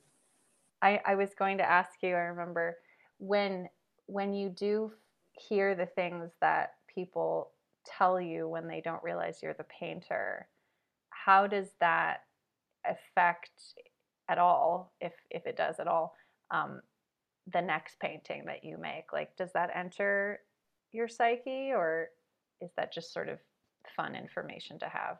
I, 0.82 1.00
I 1.04 1.14
was 1.16 1.30
going 1.36 1.58
to 1.58 1.68
ask 1.68 1.90
you, 2.02 2.10
I 2.10 2.28
remember 2.28 2.76
when 3.18 3.68
when 4.06 4.32
you 4.34 4.50
do 4.50 4.92
hear 5.32 5.74
the 5.74 5.86
things 5.86 6.30
that 6.40 6.74
people 6.92 7.50
tell 7.84 8.20
you 8.20 8.48
when 8.48 8.68
they 8.68 8.80
don't 8.80 9.02
realize 9.02 9.40
you're 9.42 9.54
the 9.54 9.64
painter, 9.64 10.46
how 11.26 11.48
does 11.48 11.66
that 11.80 12.18
affect 12.88 13.50
at 14.28 14.38
all, 14.38 14.92
if 15.00 15.12
if 15.28 15.44
it 15.44 15.56
does 15.56 15.80
at 15.80 15.88
all, 15.88 16.14
um, 16.52 16.80
the 17.52 17.60
next 17.60 17.98
painting 17.98 18.44
that 18.46 18.64
you 18.64 18.78
make? 18.78 19.12
Like, 19.12 19.36
does 19.36 19.52
that 19.54 19.70
enter 19.74 20.38
your 20.92 21.08
psyche, 21.08 21.72
or 21.72 22.10
is 22.60 22.70
that 22.76 22.92
just 22.92 23.12
sort 23.12 23.28
of 23.28 23.38
fun 23.96 24.14
information 24.14 24.78
to 24.78 24.86
have? 24.86 25.16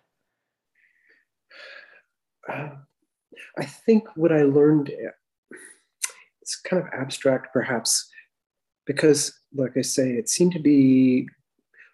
Uh, 2.49 2.77
I 3.59 3.65
think 3.65 4.05
what 4.15 4.31
I 4.31 4.43
learned 4.43 4.93
it's 6.41 6.55
kind 6.55 6.81
of 6.81 6.89
abstract 6.93 7.53
perhaps 7.53 8.09
because 8.87 9.41
like 9.53 9.77
i 9.77 9.83
say 9.83 10.11
it 10.13 10.29
seemed 10.29 10.53
to 10.53 10.61
be 10.61 11.27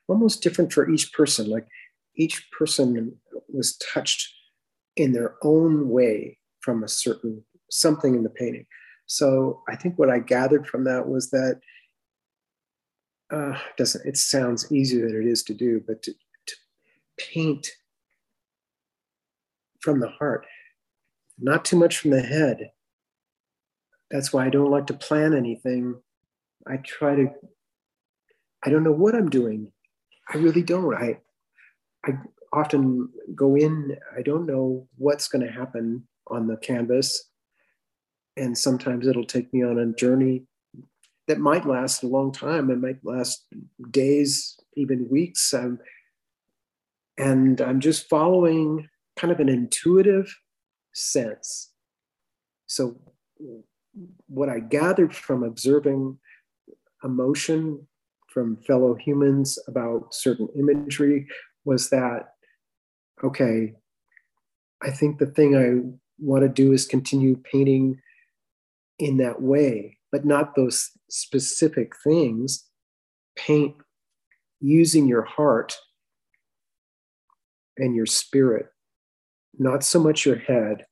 almost 0.08 0.42
different 0.42 0.70
for 0.70 0.90
each 0.90 1.10
person 1.14 1.48
like 1.48 1.66
each 2.16 2.48
person 2.56 3.16
was 3.48 3.76
touched 3.76 4.32
in 4.96 5.12
their 5.12 5.36
own 5.42 5.88
way 5.88 6.38
from 6.60 6.84
a 6.84 6.88
certain 6.88 7.42
something 7.70 8.14
in 8.14 8.22
the 8.22 8.30
painting 8.30 8.66
so 9.06 9.62
i 9.68 9.76
think 9.76 9.98
what 9.98 10.10
i 10.10 10.18
gathered 10.18 10.66
from 10.66 10.84
that 10.84 11.08
was 11.08 11.30
that 11.30 11.60
uh, 13.32 13.58
doesn't 13.78 14.06
it 14.06 14.16
sounds 14.16 14.70
easier 14.70 15.08
than 15.08 15.22
it 15.22 15.26
is 15.26 15.42
to 15.42 15.54
do 15.54 15.82
but 15.86 16.02
to, 16.02 16.12
to 16.46 16.54
paint 17.18 17.70
from 19.80 20.00
the 20.00 20.08
heart 20.08 20.44
not 21.38 21.64
too 21.64 21.76
much 21.76 21.96
from 21.98 22.10
the 22.10 22.20
head 22.20 22.70
that's 24.12 24.30
why 24.30 24.44
I 24.44 24.50
don't 24.50 24.70
like 24.70 24.86
to 24.88 24.94
plan 24.94 25.34
anything. 25.34 25.96
I 26.68 26.76
try 26.76 27.16
to 27.16 27.30
I 28.62 28.70
don't 28.70 28.84
know 28.84 28.92
what 28.92 29.16
I'm 29.16 29.30
doing. 29.30 29.72
I 30.32 30.36
really 30.36 30.62
don't. 30.62 30.94
I 30.94 31.18
I 32.04 32.12
often 32.52 33.08
go 33.34 33.56
in, 33.56 33.96
I 34.16 34.22
don't 34.22 34.46
know 34.46 34.88
what's 34.96 35.28
going 35.28 35.46
to 35.46 35.52
happen 35.52 36.06
on 36.28 36.46
the 36.46 36.56
canvas. 36.56 37.30
And 38.36 38.56
sometimes 38.56 39.06
it'll 39.06 39.26
take 39.26 39.52
me 39.52 39.62
on 39.62 39.78
a 39.78 39.92
journey 39.92 40.44
that 41.28 41.38
might 41.38 41.66
last 41.66 42.02
a 42.02 42.08
long 42.08 42.32
time. 42.32 42.70
It 42.70 42.80
might 42.80 43.04
last 43.04 43.46
days, 43.90 44.58
even 44.76 45.08
weeks. 45.08 45.52
Um, 45.54 45.78
and 47.18 47.60
I'm 47.60 47.80
just 47.80 48.08
following 48.08 48.88
kind 49.16 49.32
of 49.32 49.40
an 49.40 49.48
intuitive 49.48 50.34
sense. 50.92 51.70
So, 52.66 52.96
what 54.26 54.48
I 54.48 54.60
gathered 54.60 55.14
from 55.14 55.42
observing 55.42 56.18
emotion 57.04 57.86
from 58.28 58.56
fellow 58.56 58.94
humans 58.94 59.58
about 59.68 60.14
certain 60.14 60.48
imagery 60.56 61.26
was 61.64 61.90
that 61.90 62.28
okay, 63.24 63.74
I 64.82 64.90
think 64.90 65.18
the 65.18 65.26
thing 65.26 65.56
I 65.56 65.96
want 66.18 66.42
to 66.42 66.48
do 66.48 66.72
is 66.72 66.86
continue 66.86 67.36
painting 67.36 68.00
in 68.98 69.16
that 69.18 69.40
way, 69.40 69.98
but 70.10 70.24
not 70.24 70.54
those 70.54 70.90
specific 71.08 71.92
things. 72.02 72.64
Paint 73.36 73.76
using 74.60 75.08
your 75.08 75.22
heart 75.22 75.76
and 77.78 77.94
your 77.94 78.06
spirit, 78.06 78.66
not 79.58 79.82
so 79.82 80.00
much 80.00 80.26
your 80.26 80.36
head. 80.36 80.84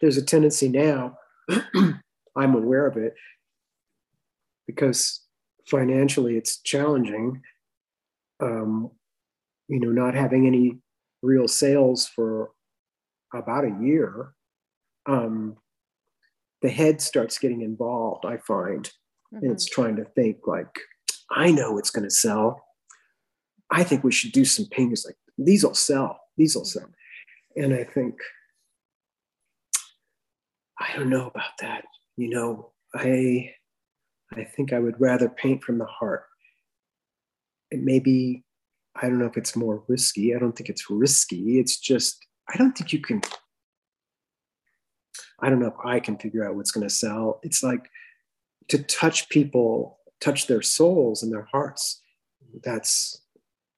There's 0.00 0.16
a 0.16 0.22
tendency 0.22 0.68
now, 0.68 1.18
I'm 2.36 2.54
aware 2.54 2.86
of 2.86 2.96
it, 2.96 3.14
because 4.66 5.22
financially 5.68 6.36
it's 6.36 6.60
challenging. 6.62 7.42
Um, 8.40 8.90
you 9.68 9.80
know, 9.80 9.90
not 9.90 10.14
having 10.14 10.46
any 10.46 10.78
real 11.22 11.48
sales 11.48 12.06
for 12.06 12.50
about 13.34 13.64
a 13.64 13.76
year, 13.80 14.32
um, 15.06 15.56
the 16.62 16.68
head 16.68 17.00
starts 17.00 17.38
getting 17.38 17.62
involved, 17.62 18.24
I 18.24 18.36
find. 18.38 18.84
Mm-hmm. 19.32 19.44
And 19.44 19.52
it's 19.52 19.66
trying 19.66 19.96
to 19.96 20.04
think 20.04 20.38
like, 20.46 20.78
I 21.30 21.50
know 21.50 21.78
it's 21.78 21.90
going 21.90 22.04
to 22.04 22.14
sell. 22.14 22.64
I 23.70 23.82
think 23.82 24.04
we 24.04 24.12
should 24.12 24.32
do 24.32 24.44
some 24.44 24.66
paintings 24.66 25.04
like 25.04 25.16
these 25.38 25.64
will 25.64 25.74
sell. 25.74 26.20
These 26.36 26.54
will 26.54 26.64
sell. 26.64 26.88
And 27.56 27.74
I 27.74 27.84
think, 27.84 28.14
I 30.78 30.94
don't 30.94 31.10
know 31.10 31.26
about 31.26 31.56
that. 31.60 31.84
You 32.16 32.28
know, 32.30 32.72
I 32.94 33.52
I 34.32 34.44
think 34.44 34.72
I 34.72 34.78
would 34.78 35.00
rather 35.00 35.28
paint 35.28 35.62
from 35.62 35.78
the 35.78 35.86
heart. 35.86 36.24
It 37.70 37.82
may 37.82 37.98
be 37.98 38.44
I 39.00 39.08
don't 39.08 39.18
know 39.18 39.26
if 39.26 39.36
it's 39.36 39.56
more 39.56 39.82
risky. 39.88 40.34
I 40.34 40.38
don't 40.38 40.56
think 40.56 40.70
it's 40.70 40.90
risky. 40.90 41.58
It's 41.58 41.78
just, 41.78 42.24
I 42.48 42.56
don't 42.56 42.76
think 42.76 42.92
you 42.92 43.00
can, 43.00 43.20
I 45.40 45.50
don't 45.50 45.60
know 45.60 45.66
if 45.66 45.84
I 45.84 46.00
can 46.00 46.16
figure 46.16 46.48
out 46.48 46.56
what's 46.56 46.70
going 46.70 46.86
to 46.86 46.94
sell. 46.94 47.40
It's 47.42 47.62
like 47.62 47.90
to 48.68 48.82
touch 48.82 49.28
people, 49.28 49.98
touch 50.20 50.46
their 50.46 50.62
souls 50.62 51.22
and 51.22 51.30
their 51.30 51.46
hearts. 51.52 52.00
That's, 52.62 53.20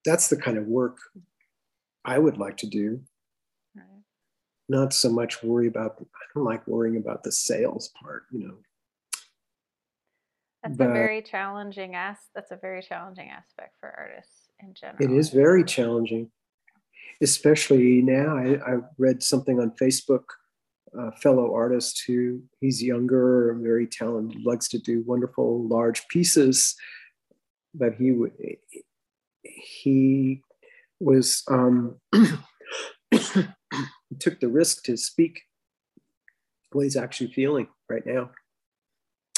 that's 0.05 0.29
the 0.29 0.37
kind 0.37 0.57
of 0.57 0.67
work 0.67 0.99
I 2.05 2.19
would 2.19 2.39
like 2.39 2.59
to 2.59 2.67
do. 2.67 3.01
Right. 3.75 3.85
Not 4.69 4.93
so 4.93 5.11
much 5.11 5.43
worry 5.43 5.67
about, 5.67 5.97
I 6.01 6.25
don't 6.35 6.45
like 6.45 6.67
worrying 6.69 6.97
about 6.97 7.25
the 7.25 7.33
sales 7.33 7.91
part, 8.01 8.25
you 8.31 8.47
know. 8.47 8.55
That's 10.63 10.77
but, 10.77 10.91
a 10.91 10.93
very 10.93 11.23
challenging 11.23 11.95
as 11.95 12.17
that's 12.35 12.51
a 12.51 12.57
very 12.57 12.83
challenging 12.83 13.31
aspect 13.31 13.75
for 13.81 13.95
artists 13.97 14.49
in 14.61 14.75
general. 14.75 14.99
It 15.01 15.17
is 15.17 15.31
very 15.31 15.63
challenging, 15.63 16.31
especially 17.23 18.03
now. 18.03 18.37
I, 18.37 18.57
I 18.57 18.79
read 18.99 19.23
something 19.23 19.61
on 19.61 19.73
Facebook. 19.81 20.25
A 20.99 21.13
fellow 21.13 21.55
artist 21.55 22.03
who 22.07 22.41
he's 22.61 22.83
younger, 22.83 23.55
very 23.61 23.87
talented, 23.87 24.43
likes 24.43 24.69
to 24.69 24.79
do 24.79 25.05
wonderful 25.07 25.69
large 25.69 26.09
pieces, 26.09 26.75
but 27.75 27.93
he 27.97 28.15
he 29.43 30.43
was 30.99 31.45
um, 31.49 31.97
took 34.19 34.41
the 34.41 34.49
risk 34.49 34.83
to 34.85 34.97
speak 34.97 35.43
what 36.73 36.83
he's 36.83 36.97
actually 36.97 37.33
feeling 37.33 37.69
right 37.91 38.07
now 38.07 38.31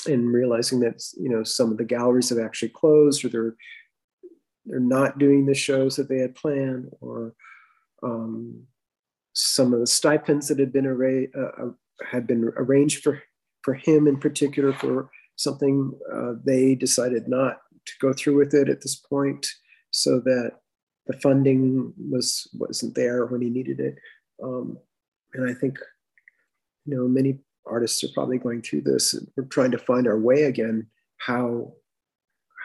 and 0.07 0.32
realizing 0.32 0.80
that 0.80 1.03
you 1.16 1.28
know 1.28 1.42
some 1.44 1.70
of 1.70 1.78
the 1.78 1.84
galleries 1.84 2.28
have 2.30 2.38
actually 2.38 2.70
closed 2.70 3.24
or 3.24 3.28
they're 3.28 3.57
they're 4.66 4.80
not 4.80 5.18
doing 5.18 5.46
the 5.46 5.55
shows 5.55 5.96
that 5.96 6.09
they 6.09 6.18
had 6.18 6.34
planned, 6.34 6.90
or 7.01 7.34
um, 8.03 8.62
some 9.32 9.72
of 9.72 9.80
the 9.80 9.86
stipends 9.86 10.48
that 10.48 10.59
had 10.59 10.72
been 10.72 10.86
arra- 10.86 11.26
uh, 11.36 11.66
uh, 11.66 11.70
had 12.11 12.26
been 12.26 12.53
arranged 12.57 13.03
for 13.03 13.22
for 13.62 13.74
him 13.74 14.07
in 14.07 14.18
particular 14.18 14.72
for 14.72 15.11
something 15.36 15.92
uh, 16.12 16.32
they 16.44 16.74
decided 16.74 17.28
not 17.28 17.59
to 17.86 17.92
go 18.01 18.12
through 18.12 18.36
with 18.36 18.55
it 18.55 18.68
at 18.68 18.80
this 18.82 18.96
point, 18.96 19.46
so 19.90 20.20
that 20.20 20.53
the 21.07 21.18
funding 21.18 21.92
was 22.11 22.48
wasn't 22.55 22.94
there 22.94 23.26
when 23.26 23.40
he 23.40 23.51
needed 23.51 23.80
it. 23.80 23.96
Um, 24.42 24.78
and 25.34 25.51
I 25.51 25.55
think 25.55 25.78
you 26.84 26.96
know 26.96 27.09
many 27.09 27.40
artists 27.66 28.02
are 28.04 28.12
probably 28.14 28.38
going 28.38 28.62
through 28.62 28.82
this. 28.82 29.14
We're 29.36 29.44
trying 29.44 29.70
to 29.72 29.78
find 29.78 30.06
our 30.06 30.18
way 30.18 30.44
again. 30.44 30.86
How 31.18 31.72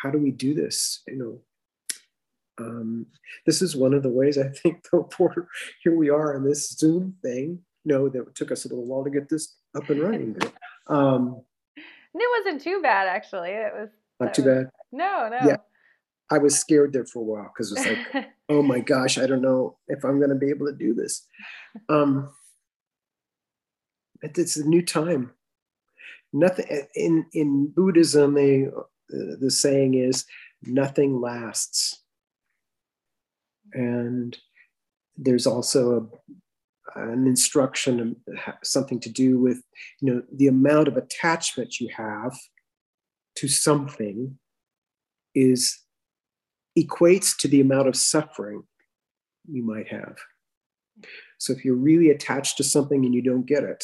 how 0.01 0.11
do 0.11 0.17
we 0.17 0.31
do 0.31 0.53
this? 0.53 1.01
You 1.07 1.17
know, 1.17 2.65
um, 2.65 3.07
this 3.45 3.61
is 3.61 3.75
one 3.75 3.93
of 3.93 4.03
the 4.03 4.09
ways 4.09 4.37
I 4.37 4.49
think, 4.49 4.85
though, 4.91 5.03
Porter, 5.03 5.47
here 5.83 5.95
we 5.95 6.09
are 6.09 6.35
in 6.35 6.43
this 6.43 6.69
Zoom 6.69 7.15
thing. 7.21 7.59
You 7.83 7.93
know, 7.93 8.09
that 8.09 8.35
took 8.35 8.51
us 8.51 8.65
a 8.65 8.69
little 8.69 8.85
while 8.85 9.03
to 9.03 9.09
get 9.09 9.29
this 9.29 9.55
up 9.75 9.89
and 9.89 10.01
running. 10.01 10.37
Um, 10.87 11.41
it 11.77 12.43
wasn't 12.43 12.61
too 12.61 12.81
bad, 12.81 13.07
actually. 13.07 13.49
It 13.49 13.73
was 13.73 13.89
not 14.19 14.33
too 14.33 14.43
was, 14.43 14.55
bad. 14.55 14.69
No, 14.91 15.29
no. 15.29 15.47
Yeah, 15.47 15.57
I 16.31 16.39
was 16.39 16.57
scared 16.57 16.93
there 16.93 17.05
for 17.05 17.19
a 17.19 17.23
while 17.23 17.51
because 17.53 17.71
it 17.71 17.77
was 17.77 18.13
like, 18.13 18.29
oh 18.49 18.61
my 18.61 18.79
gosh, 18.79 19.17
I 19.17 19.27
don't 19.27 19.41
know 19.41 19.77
if 19.87 20.03
I'm 20.03 20.17
going 20.17 20.29
to 20.29 20.35
be 20.35 20.49
able 20.49 20.67
to 20.67 20.75
do 20.75 20.93
this. 20.93 21.27
Um, 21.89 22.31
it's 24.21 24.57
a 24.57 24.67
new 24.67 24.81
time. 24.81 25.31
Nothing 26.33 26.87
in 26.95 27.25
in 27.33 27.67
Buddhism. 27.67 28.33
They 28.33 28.65
uh, 28.65 29.35
the 29.39 29.51
saying 29.51 29.93
is 29.95 30.25
nothing 30.63 31.21
lasts 31.21 32.01
and 33.73 34.37
there's 35.17 35.45
also 35.45 36.09
a, 36.95 36.99
an 36.99 37.27
instruction 37.27 38.15
something 38.63 38.99
to 38.99 39.09
do 39.09 39.39
with 39.39 39.61
you 40.01 40.11
know 40.11 40.21
the 40.33 40.47
amount 40.47 40.87
of 40.87 40.97
attachment 40.97 41.79
you 41.79 41.89
have 41.95 42.35
to 43.35 43.47
something 43.47 44.37
is 45.33 45.79
equates 46.77 47.37
to 47.37 47.47
the 47.47 47.61
amount 47.61 47.87
of 47.87 47.95
suffering 47.95 48.63
you 49.47 49.63
might 49.63 49.87
have 49.87 50.15
so 51.37 51.53
if 51.53 51.63
you're 51.63 51.75
really 51.75 52.09
attached 52.09 52.57
to 52.57 52.63
something 52.63 53.05
and 53.05 53.13
you 53.13 53.21
don't 53.21 53.45
get 53.45 53.63
it 53.63 53.83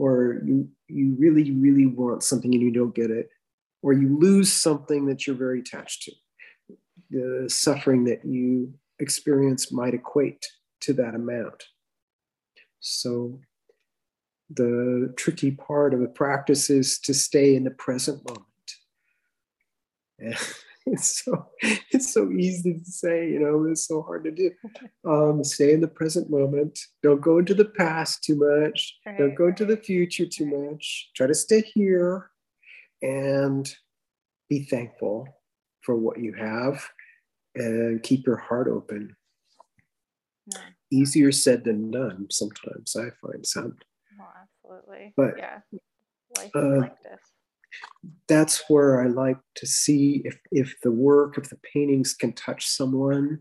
or 0.00 0.40
you 0.44 0.68
you 0.88 1.14
really 1.18 1.50
really 1.52 1.86
want 1.86 2.22
something 2.22 2.52
and 2.54 2.62
you 2.62 2.72
don't 2.72 2.94
get 2.94 3.10
it 3.10 3.28
or 3.82 3.92
you 3.92 4.18
lose 4.18 4.52
something 4.52 5.06
that 5.06 5.26
you're 5.26 5.36
very 5.36 5.60
attached 5.60 6.02
to 6.02 6.12
the 7.10 7.48
suffering 7.48 8.04
that 8.04 8.24
you 8.24 8.72
experience 8.98 9.72
might 9.72 9.94
equate 9.94 10.46
to 10.80 10.92
that 10.94 11.14
amount. 11.14 11.64
So 12.80 13.40
the 14.48 15.12
tricky 15.16 15.50
part 15.50 15.92
of 15.92 16.00
the 16.00 16.08
practice 16.08 16.70
is 16.70 16.98
to 17.00 17.14
stay 17.14 17.54
in 17.56 17.64
the 17.64 17.70
present 17.70 18.22
moment. 18.28 18.46
It's 20.86 21.24
so 21.24 21.46
it's 21.90 22.12
so 22.14 22.30
easy 22.30 22.74
to 22.74 22.84
say, 22.84 23.28
you 23.28 23.38
know, 23.38 23.70
it's 23.70 23.86
so 23.86 24.02
hard 24.02 24.24
to 24.24 24.30
do. 24.30 24.50
Um, 25.06 25.44
stay 25.44 25.72
in 25.74 25.80
the 25.80 25.88
present 25.88 26.30
moment. 26.30 26.78
Don't 27.02 27.20
go 27.20 27.38
into 27.38 27.54
the 27.54 27.66
past 27.66 28.24
too 28.24 28.36
much. 28.36 28.96
Right, 29.04 29.18
Don't 29.18 29.34
go 29.34 29.44
right. 29.44 29.50
into 29.50 29.66
the 29.66 29.76
future 29.76 30.26
too 30.26 30.46
much. 30.46 31.10
Try 31.14 31.26
to 31.26 31.34
stay 31.34 31.60
here 31.60 32.30
and 33.02 33.72
be 34.48 34.64
thankful 34.64 35.28
for 35.82 35.96
what 35.96 36.18
you 36.18 36.32
have 36.32 36.82
and 37.54 38.02
keep 38.02 38.26
your 38.26 38.36
heart 38.36 38.68
open. 38.68 39.14
Yeah. 40.46 40.60
Easier 40.90 41.30
said 41.30 41.64
than 41.64 41.90
done 41.90 42.26
sometimes, 42.30 42.96
I 42.96 43.10
find 43.20 43.46
some. 43.46 43.76
Well, 44.18 44.32
absolutely. 44.42 45.12
But 45.16 45.34
yeah, 45.38 45.60
life 46.36 46.50
uh, 46.54 46.78
like 46.78 47.02
this. 47.02 47.20
That's 48.28 48.64
where 48.68 49.02
I 49.02 49.08
like 49.08 49.38
to 49.56 49.66
see 49.66 50.22
if 50.24 50.38
if 50.50 50.80
the 50.82 50.90
work, 50.90 51.38
if 51.38 51.48
the 51.48 51.58
paintings 51.72 52.14
can 52.14 52.32
touch 52.32 52.66
someone. 52.66 53.40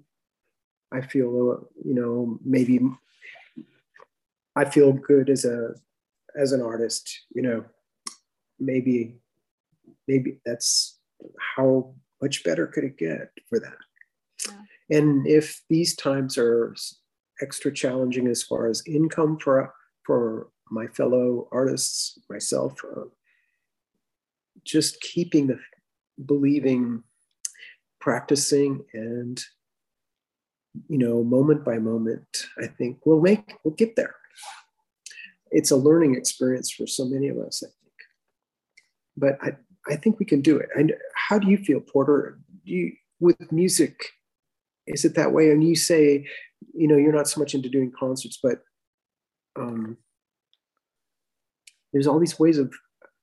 I 0.92 1.02
feel, 1.02 1.68
you 1.86 1.94
know, 1.94 2.40
maybe 2.44 2.80
I 4.56 4.66
feel 4.66 4.92
good 4.92 5.30
as 5.30 5.46
a 5.46 5.76
as 6.38 6.52
an 6.52 6.62
artist. 6.62 7.10
You 7.34 7.42
know, 7.44 7.66
maybe 8.60 9.20
maybe 10.08 10.40
that's 10.46 11.00
how 11.56 11.94
much 12.22 12.44
better 12.44 12.68
could 12.68 12.84
it 12.84 12.98
get 12.98 13.32
for 13.48 13.60
that? 13.60 13.78
Yeah. 14.48 14.98
And 14.98 15.28
if 15.28 15.62
these 15.70 15.96
times 15.96 16.38
are 16.38 16.76
extra 17.42 17.72
challenging 17.72 18.28
as 18.28 18.44
far 18.44 18.68
as 18.68 18.84
income 18.86 19.38
for 19.40 19.74
for 20.06 20.50
my 20.72 20.88
fellow 20.88 21.48
artists, 21.52 22.20
myself, 22.30 22.74
uh, 22.84 23.06
just 24.70 25.02
keeping 25.02 25.48
the 25.48 25.60
believing, 26.26 27.04
practicing, 28.00 28.86
and 28.94 29.42
you 30.88 30.98
know, 30.98 31.24
moment 31.24 31.66
by 31.66 31.80
moment, 31.80 32.46
I 32.62 32.68
think 32.68 33.00
we'll 33.06 33.22
make 33.22 33.56
we'll 33.64 33.74
get 33.74 33.96
there. 33.96 34.16
It's 35.52 35.72
a 35.72 35.76
learning 35.76 36.16
experience 36.16 36.72
for 36.72 36.86
so 36.86 37.06
many 37.06 37.28
of 37.28 37.38
us, 37.38 37.64
I 37.64 37.68
think. 37.68 37.94
But 39.18 39.38
I, 39.42 39.58
I 39.92 39.96
think 39.96 40.20
we 40.20 40.26
can 40.26 40.42
do 40.42 40.58
it. 40.58 40.70
And 40.76 40.94
how 41.16 41.40
do 41.40 41.50
you 41.50 41.58
feel, 41.58 41.80
Porter? 41.80 42.40
Do 42.66 42.72
you, 42.72 42.92
with 43.20 43.52
music, 43.52 44.00
is 44.86 45.06
it 45.06 45.16
that 45.16 45.32
way? 45.32 45.50
And 45.50 45.64
you 45.64 45.76
say, 45.76 46.28
you 46.76 46.88
know, 46.88 46.98
you're 46.98 47.14
not 47.14 47.28
so 47.28 47.40
much 47.40 47.56
into 47.56 47.68
doing 47.68 47.92
concerts, 47.98 48.38
but 48.42 48.62
um, 49.56 49.98
there's 51.92 52.06
all 52.06 52.20
these 52.20 52.38
ways 52.38 52.60
of 52.60 52.72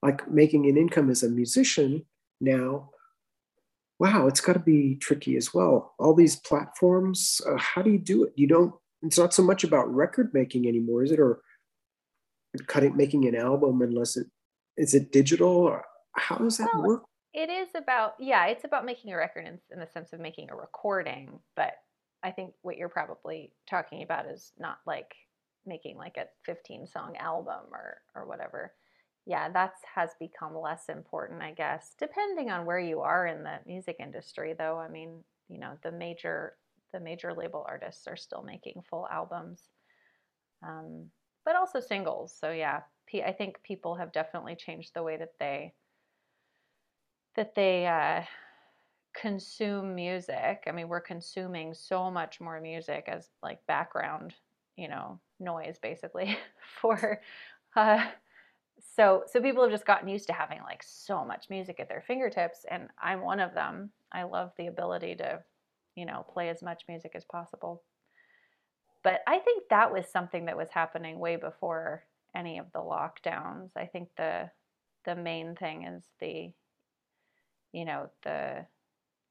like 0.02 0.30
making 0.30 0.66
an 0.66 0.76
income 0.76 1.10
as 1.10 1.22
a 1.22 1.28
musician 1.28 2.04
now. 2.40 2.90
Wow, 3.98 4.26
it's 4.26 4.40
got 4.40 4.52
to 4.52 4.58
be 4.58 4.96
tricky 4.96 5.36
as 5.36 5.54
well. 5.54 5.94
All 5.98 6.14
these 6.14 6.36
platforms, 6.36 7.40
uh, 7.46 7.56
how 7.56 7.80
do 7.80 7.90
you 7.90 7.98
do 7.98 8.24
it? 8.24 8.32
You 8.36 8.46
don't. 8.46 8.74
It's 9.02 9.18
not 9.18 9.32
so 9.32 9.42
much 9.42 9.64
about 9.64 9.92
record 9.94 10.30
making 10.34 10.66
anymore, 10.66 11.02
is 11.02 11.12
it? 11.12 11.20
Or 11.20 11.40
cutting, 12.66 12.96
making 12.96 13.26
an 13.26 13.34
album, 13.34 13.80
unless 13.82 14.16
it 14.16 14.26
is 14.76 14.94
it 14.94 15.12
digital? 15.12 15.48
Or 15.48 15.84
how 16.14 16.36
does 16.36 16.58
that 16.58 16.70
well, 16.74 16.84
work? 16.84 17.02
It 17.32 17.50
is 17.50 17.68
about 17.74 18.14
yeah, 18.18 18.46
it's 18.46 18.64
about 18.64 18.84
making 18.84 19.12
a 19.12 19.16
record 19.16 19.46
in, 19.46 19.58
in 19.70 19.80
the 19.80 19.86
sense 19.86 20.12
of 20.12 20.20
making 20.20 20.50
a 20.50 20.56
recording, 20.56 21.38
but 21.54 21.72
I 22.22 22.30
think 22.30 22.52
what 22.62 22.76
you're 22.76 22.88
probably 22.88 23.52
talking 23.68 24.02
about 24.02 24.26
is 24.26 24.52
not 24.58 24.78
like 24.86 25.14
making 25.64 25.96
like 25.96 26.16
a 26.16 26.26
15 26.44 26.86
song 26.86 27.16
album 27.18 27.64
or 27.72 27.98
or 28.14 28.26
whatever. 28.26 28.72
Yeah, 29.26 29.48
that's 29.50 29.82
has 29.94 30.14
become 30.20 30.56
less 30.56 30.88
important, 30.88 31.42
I 31.42 31.52
guess, 31.52 31.94
depending 31.98 32.50
on 32.50 32.64
where 32.64 32.78
you 32.78 33.00
are 33.00 33.26
in 33.26 33.42
the 33.42 33.58
music 33.66 33.96
industry 33.98 34.54
though. 34.54 34.78
I 34.78 34.88
mean, 34.88 35.24
you 35.48 35.58
know, 35.58 35.78
the 35.82 35.90
major 35.92 36.56
the 36.92 37.00
major 37.00 37.34
label 37.34 37.64
artists 37.68 38.06
are 38.06 38.16
still 38.16 38.42
making 38.42 38.82
full 38.88 39.08
albums. 39.08 39.68
Um, 40.62 41.10
but 41.44 41.56
also 41.56 41.80
singles. 41.80 42.34
So 42.38 42.50
yeah, 42.50 42.82
I 43.14 43.32
think 43.32 43.62
people 43.62 43.96
have 43.96 44.12
definitely 44.12 44.56
changed 44.56 44.92
the 44.94 45.02
way 45.02 45.16
that 45.16 45.34
they 45.38 45.74
that 47.34 47.54
they 47.54 47.86
uh, 47.86 48.22
consume 49.14 49.94
music. 49.94 50.64
I 50.66 50.72
mean, 50.72 50.88
we're 50.88 51.00
consuming 51.00 51.74
so 51.74 52.10
much 52.10 52.40
more 52.40 52.60
music 52.60 53.04
as 53.08 53.30
like 53.42 53.66
background, 53.66 54.34
you 54.76 54.88
know, 54.88 55.20
noise 55.40 55.78
basically 55.80 56.36
for 56.80 57.22
uh, 57.76 58.06
so 58.94 59.24
so 59.26 59.40
people 59.40 59.62
have 59.62 59.72
just 59.72 59.86
gotten 59.86 60.08
used 60.08 60.26
to 60.28 60.32
having 60.32 60.60
like 60.62 60.82
so 60.82 61.24
much 61.24 61.50
music 61.50 61.80
at 61.80 61.88
their 61.88 62.04
fingertips 62.06 62.64
and 62.70 62.88
I'm 63.02 63.20
one 63.22 63.40
of 63.40 63.54
them. 63.54 63.90
I 64.12 64.22
love 64.22 64.52
the 64.56 64.68
ability 64.68 65.16
to, 65.16 65.40
you 65.94 66.06
know, 66.06 66.24
play 66.32 66.48
as 66.48 66.62
much 66.62 66.84
music 66.88 67.12
as 67.14 67.24
possible. 67.24 67.82
But 69.02 69.20
I 69.26 69.38
think 69.38 69.64
that 69.70 69.92
was 69.92 70.06
something 70.06 70.46
that 70.46 70.56
was 70.56 70.68
happening 70.70 71.18
way 71.18 71.36
before 71.36 72.04
any 72.34 72.58
of 72.58 72.66
the 72.72 72.80
lockdowns. 72.80 73.70
I 73.76 73.86
think 73.86 74.08
the 74.16 74.50
the 75.04 75.14
main 75.14 75.54
thing 75.54 75.84
is 75.84 76.04
the 76.20 76.52
you 77.72 77.84
know, 77.84 78.08
the 78.22 78.66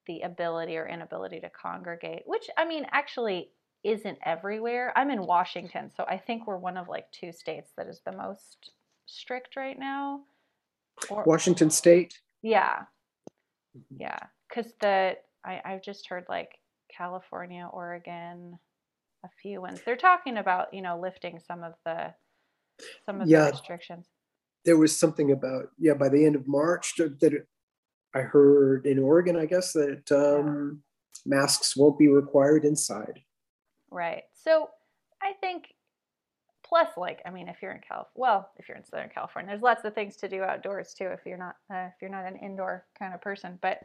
the 0.05 0.21
ability 0.21 0.77
or 0.77 0.87
inability 0.87 1.39
to 1.39 1.49
congregate, 1.49 2.23
which 2.25 2.47
I 2.57 2.65
mean 2.65 2.85
actually 2.91 3.49
isn't 3.83 4.19
everywhere. 4.23 4.93
I'm 4.95 5.09
in 5.09 5.25
Washington, 5.25 5.89
so 5.95 6.05
I 6.07 6.17
think 6.17 6.45
we're 6.45 6.57
one 6.57 6.77
of 6.77 6.87
like 6.87 7.11
two 7.11 7.31
states 7.31 7.71
that 7.75 7.87
is 7.87 8.01
the 8.05 8.11
most 8.11 8.71
strict 9.05 9.55
right 9.55 9.77
now. 9.77 10.21
Or, 11.09 11.23
Washington 11.25 11.69
State. 11.69 12.19
Yeah, 12.41 12.83
mm-hmm. 13.77 13.95
yeah, 13.99 14.19
because 14.49 14.73
the 14.79 15.17
I 15.43 15.61
I've 15.65 15.83
just 15.83 16.07
heard 16.07 16.25
like 16.29 16.51
California, 16.95 17.69
Oregon, 17.71 18.57
a 19.23 19.29
few 19.41 19.61
ones. 19.61 19.81
They're 19.85 19.95
talking 19.95 20.37
about 20.37 20.73
you 20.73 20.81
know 20.81 20.99
lifting 20.99 21.39
some 21.39 21.63
of 21.63 21.73
the 21.85 22.13
some 23.05 23.21
of 23.21 23.27
yeah, 23.27 23.45
the 23.45 23.51
restrictions. 23.51 24.07
There 24.63 24.77
was 24.77 24.97
something 24.97 25.31
about 25.31 25.65
yeah 25.77 25.93
by 25.93 26.09
the 26.09 26.25
end 26.25 26.35
of 26.35 26.47
March 26.47 26.93
that 26.97 27.21
it, 27.21 27.47
I 28.15 28.21
heard 28.21 28.85
in 28.85 28.99
Oregon, 28.99 29.35
I 29.35 29.45
guess 29.45 29.73
that 29.73 30.09
um, 30.11 30.81
masks 31.25 31.75
won't 31.75 31.99
be 31.99 32.07
required 32.07 32.63
inside. 32.63 33.19
Right. 33.91 34.23
So 34.33 34.69
I 35.21 35.33
think 35.41 35.65
plus 36.67 36.89
like 36.97 37.21
i 37.25 37.29
mean 37.29 37.47
if 37.47 37.61
you're 37.61 37.71
in 37.71 37.81
Cal, 37.87 38.09
well 38.15 38.49
if 38.57 38.67
you're 38.67 38.77
in 38.77 38.83
southern 38.83 39.09
california 39.09 39.49
there's 39.49 39.61
lots 39.61 39.85
of 39.85 39.93
things 39.93 40.15
to 40.17 40.27
do 40.27 40.41
outdoors 40.41 40.93
too 40.93 41.07
if 41.07 41.19
you're 41.25 41.37
not 41.37 41.55
uh, 41.71 41.87
if 41.87 41.93
you're 42.01 42.09
not 42.09 42.25
an 42.25 42.37
indoor 42.37 42.85
kind 42.97 43.13
of 43.13 43.21
person 43.21 43.59
but 43.61 43.79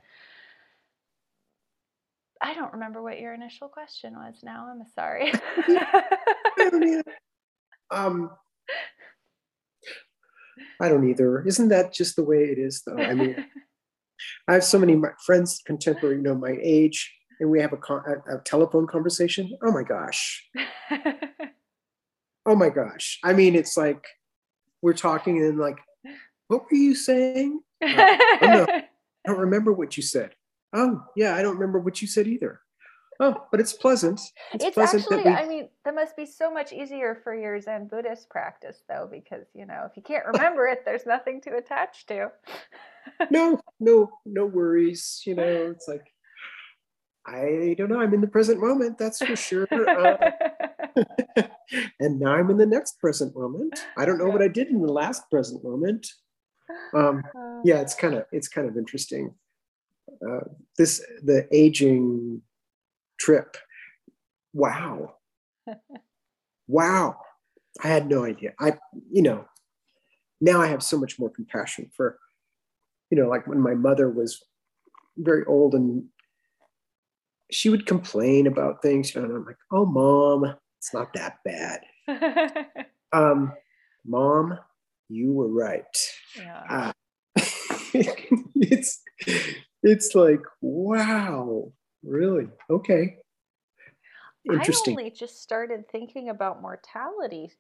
i 2.41 2.55
don't 2.55 2.73
remember 2.73 3.03
what 3.03 3.21
your 3.21 3.35
initial 3.35 3.69
question 3.69 4.15
was 4.15 4.41
now 4.43 4.67
i'm 4.71 4.85
sorry. 4.95 5.33
Um 7.93 8.31
i 10.81 10.89
don't 10.89 11.09
either. 11.09 11.43
Isn't 11.45 11.69
that 11.69 11.93
just 11.93 12.15
the 12.15 12.23
way 12.23 12.45
it 12.45 12.59
is 12.59 12.83
though? 12.87 12.99
I 12.99 13.15
mean 13.15 13.35
i 14.49 14.55
have 14.55 14.65
so 14.65 14.79
many 14.79 14.95
my 14.95 15.11
friends 15.27 15.61
contemporary 15.67 16.17
you 16.17 16.23
know 16.23 16.37
my 16.37 16.57
age 16.63 17.13
and 17.41 17.51
we 17.51 17.61
have 17.61 17.73
a, 17.73 17.77
a, 17.77 18.37
a 18.37 18.41
telephone 18.45 18.87
conversation. 18.87 19.51
Oh 19.63 19.73
my 19.73 19.83
gosh 19.83 20.49
oh 22.47 22.57
my 22.57 22.69
gosh. 22.69 23.19
I 23.25 23.33
mean, 23.33 23.55
it's 23.55 23.77
like 23.77 24.05
we're 24.83 24.95
talking 24.95 25.39
and 25.39 25.59
like, 25.59 25.79
what 26.49 26.65
were 26.71 26.77
you 26.77 26.95
saying? 26.95 27.61
Oh, 27.83 28.47
no, 28.47 28.67
I 28.69 28.85
don't 29.27 29.39
remember 29.39 29.73
what 29.73 29.97
you 29.97 30.03
said. 30.03 30.31
Oh, 30.73 31.03
yeah, 31.15 31.35
I 31.35 31.43
don't 31.43 31.55
remember 31.55 31.79
what 31.79 32.01
you 32.01 32.09
said 32.09 32.27
either. 32.27 32.61
Oh, 33.23 33.47
but 33.51 33.61
it's 33.61 33.75
pleasant. 33.75 34.19
It's, 34.55 34.65
it's 34.65 34.75
pleasant 34.75 35.03
actually, 35.03 35.25
we... 35.25 35.31
I 35.31 35.47
mean, 35.47 35.69
that 35.85 35.95
must 35.95 36.17
be 36.17 36.25
so 36.25 36.51
much 36.51 36.73
easier 36.73 37.21
for 37.23 37.35
your 37.35 37.61
Zen 37.61 37.87
Buddhist 37.87 38.31
practice, 38.31 38.83
though, 38.89 39.09
because, 39.11 39.45
you 39.55 39.67
know, 39.67 39.87
if 39.89 39.95
you 39.95 40.03
can't 40.03 40.25
remember 40.33 40.67
it, 40.67 40.85
there's 40.87 41.05
nothing 41.05 41.41
to 41.43 41.57
attach 41.57 42.07
to. 42.07 42.31
no, 43.31 43.61
no, 43.81 44.11
no 44.25 44.47
worries. 44.47 45.23
You 45.27 45.35
know, 45.35 45.71
it's 45.71 45.87
like, 45.87 46.07
I 47.27 47.75
don't 47.77 47.89
know. 47.89 48.01
I'm 48.01 48.15
in 48.15 48.21
the 48.21 48.27
present 48.27 48.61
moment, 48.61 48.99
that's 48.99 49.19
for 49.25 49.37
sure. 49.37 49.67
Uh, 51.37 51.43
and 52.01 52.19
now 52.19 52.33
I'm 52.33 52.51
in 52.51 52.57
the 52.57 52.67
next 52.67 52.99
present 52.99 53.37
moment. 53.37 53.87
I 53.97 54.05
don't 54.05 54.19
know 54.19 54.29
what 54.29 54.43
I 54.43 54.49
did 54.49 54.69
in 54.69 54.83
the 54.83 54.93
last 54.93 55.23
present 55.31 55.63
moment. 55.63 56.09
Um, 56.93 57.23
uh. 57.37 57.61
yeah, 57.65 57.81
it's 57.81 57.95
kind 57.95 58.15
of 58.15 58.25
it's 58.33 58.49
kind 58.49 58.69
of 58.69 58.77
interesting. 58.77 59.35
Uh, 60.27 60.41
this 60.77 61.01
the 61.23 61.47
aging 61.53 62.43
trip. 63.21 63.57
Wow, 64.53 65.15
wow! 66.67 67.17
I 67.85 67.89
had 67.89 68.09
no 68.09 68.25
idea. 68.25 68.53
I 68.59 68.79
you 69.11 69.23
know 69.23 69.45
now 70.41 70.61
I 70.61 70.67
have 70.67 70.83
so 70.83 70.99
much 70.99 71.19
more 71.19 71.31
compassion 71.31 71.91
for 71.97 72.19
you 73.11 73.19
know 73.19 73.29
like 73.29 73.47
when 73.47 73.61
my 73.61 73.75
mother 73.75 74.11
was 74.11 74.43
very 75.17 75.45
old 75.47 75.75
and 75.75 76.05
she 77.53 77.69
would 77.69 77.87
complain 77.87 78.47
about 78.47 78.83
things 78.83 79.15
and 79.17 79.25
i'm 79.25 79.45
like 79.45 79.57
oh 79.73 79.85
mom 79.85 80.55
it's 80.81 80.95
not 80.95 81.13
that 81.13 81.41
bad. 81.45 81.81
um, 83.13 83.53
Mom, 84.07 84.59
you 85.11 85.31
were 85.31 85.49
right. 85.49 85.85
Yeah. 86.35 86.63
Uh, 86.71 86.93
it's 87.95 89.03
it's 89.83 90.15
like 90.15 90.41
wow, 90.63 91.71
really 92.03 92.49
okay. 92.71 93.17
Interesting. 94.51 94.95
I 94.97 95.01
only 95.03 95.11
just 95.11 95.43
started 95.43 95.85
thinking 95.93 96.31
about 96.31 96.63
mortality 96.63 97.53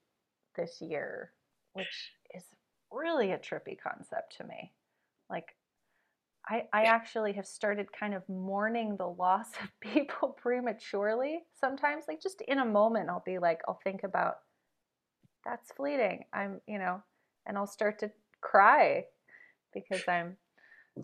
this 0.56 0.80
year, 0.80 1.32
which 1.74 2.12
is 2.34 2.44
really 2.90 3.32
a 3.32 3.38
trippy 3.38 3.76
concept 3.78 4.38
to 4.38 4.44
me. 4.44 4.72
Like 5.28 5.54
I, 6.48 6.64
I 6.72 6.84
actually 6.84 7.32
have 7.34 7.46
started 7.46 7.92
kind 7.92 8.14
of 8.14 8.28
mourning 8.28 8.96
the 8.96 9.06
loss 9.06 9.48
of 9.62 9.68
people 9.80 10.36
prematurely 10.40 11.40
sometimes. 11.58 12.04
Like 12.08 12.22
just 12.22 12.40
in 12.42 12.58
a 12.58 12.64
moment, 12.64 13.10
I'll 13.10 13.22
be 13.24 13.38
like, 13.38 13.60
I'll 13.68 13.80
think 13.84 14.02
about 14.04 14.36
that's 15.44 15.70
fleeting. 15.72 16.24
I'm, 16.32 16.60
you 16.66 16.78
know, 16.78 17.02
and 17.46 17.56
I'll 17.56 17.66
start 17.66 17.98
to 18.00 18.10
cry 18.40 19.04
because 19.72 20.02
I'm. 20.08 20.36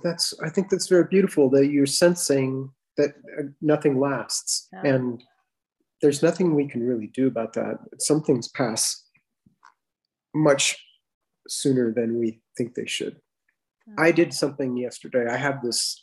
That's, 0.02 0.34
I 0.44 0.50
think 0.50 0.68
that's 0.68 0.88
very 0.88 1.04
beautiful 1.08 1.48
that 1.50 1.68
you're 1.68 1.86
sensing 1.86 2.70
that 2.96 3.10
uh, 3.38 3.44
nothing 3.62 4.00
lasts. 4.00 4.68
And 4.84 5.22
there's 6.02 6.22
nothing 6.22 6.54
we 6.54 6.68
can 6.68 6.82
really 6.82 7.06
do 7.08 7.26
about 7.26 7.52
that. 7.54 7.78
Some 7.98 8.22
things 8.22 8.48
pass 8.48 9.04
much 10.34 10.76
sooner 11.48 11.92
than 11.92 12.18
we 12.18 12.40
think 12.56 12.74
they 12.74 12.86
should. 12.86 13.20
I 13.98 14.12
did 14.12 14.34
something 14.34 14.76
yesterday. 14.76 15.26
I 15.30 15.36
have 15.36 15.62
this 15.62 16.02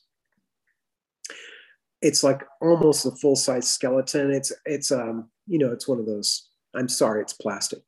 it's 2.02 2.22
like 2.22 2.44
almost 2.62 3.06
a 3.06 3.12
full 3.12 3.36
size 3.36 3.72
skeleton. 3.72 4.30
It's 4.32 4.52
it's 4.66 4.92
um 4.92 5.30
you 5.48 5.58
know 5.58 5.72
it's 5.72 5.88
one 5.88 6.00
of 6.00 6.06
those. 6.06 6.50
I'm 6.76 6.90
sorry, 6.90 7.22
it's 7.22 7.34
plastic. 7.34 7.80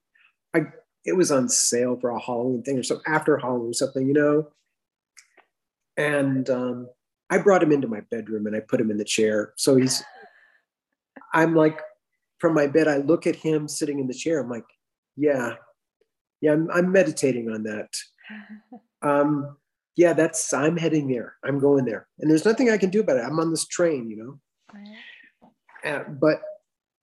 I 0.54 0.62
it 1.06 1.16
was 1.16 1.32
on 1.32 1.48
sale 1.50 1.98
for 2.00 2.10
a 2.10 2.20
Halloween 2.20 2.64
thing 2.64 2.80
or 2.80 2.84
something 2.84 3.06
after 3.14 3.38
Halloween 3.38 3.72
or 3.72 3.74
something, 3.74 4.08
you 4.08 4.14
know. 4.14 4.48
And 5.98 6.50
um, 6.50 6.88
I 7.30 7.38
brought 7.38 7.62
him 7.62 7.72
into 7.72 7.88
my 7.88 8.02
bedroom 8.10 8.48
and 8.48 8.56
I 8.56 8.60
put 8.60 8.82
him 8.82 8.90
in 8.90 8.98
the 8.98 9.06
chair. 9.06 9.54
So 9.56 9.76
he's, 9.76 10.04
I'm 11.34 11.56
like, 11.56 11.80
from 12.40 12.54
my 12.54 12.68
bed, 12.68 12.88
I 12.88 12.98
look 12.98 13.28
at 13.28 13.36
him 13.36 13.68
sitting 13.68 14.00
in 14.00 14.08
the 14.08 14.14
chair. 14.14 14.40
I'm 14.40 14.50
like, 14.50 14.66
yeah, 15.16 15.54
yeah, 16.42 16.54
I'm, 16.54 16.70
I'm 16.72 16.92
meditating 16.92 17.50
on 17.50 17.64
that. 17.64 17.90
Um, 19.02 19.56
yeah, 19.96 20.14
that's, 20.14 20.54
I'm 20.54 20.78
heading 20.78 21.08
there. 21.08 21.36
I'm 21.44 21.60
going 21.60 21.86
there. 21.86 22.08
And 22.20 22.30
there's 22.30 22.46
nothing 22.46 22.70
I 22.70 22.78
can 22.78 22.90
do 22.90 23.00
about 23.00 23.18
it. 23.18 23.24
I'm 23.26 23.40
on 23.40 23.52
this 23.52 23.66
train, 23.66 24.10
you 24.10 24.18
know. 24.18 24.40
Uh, 25.90 26.04
but 26.10 26.42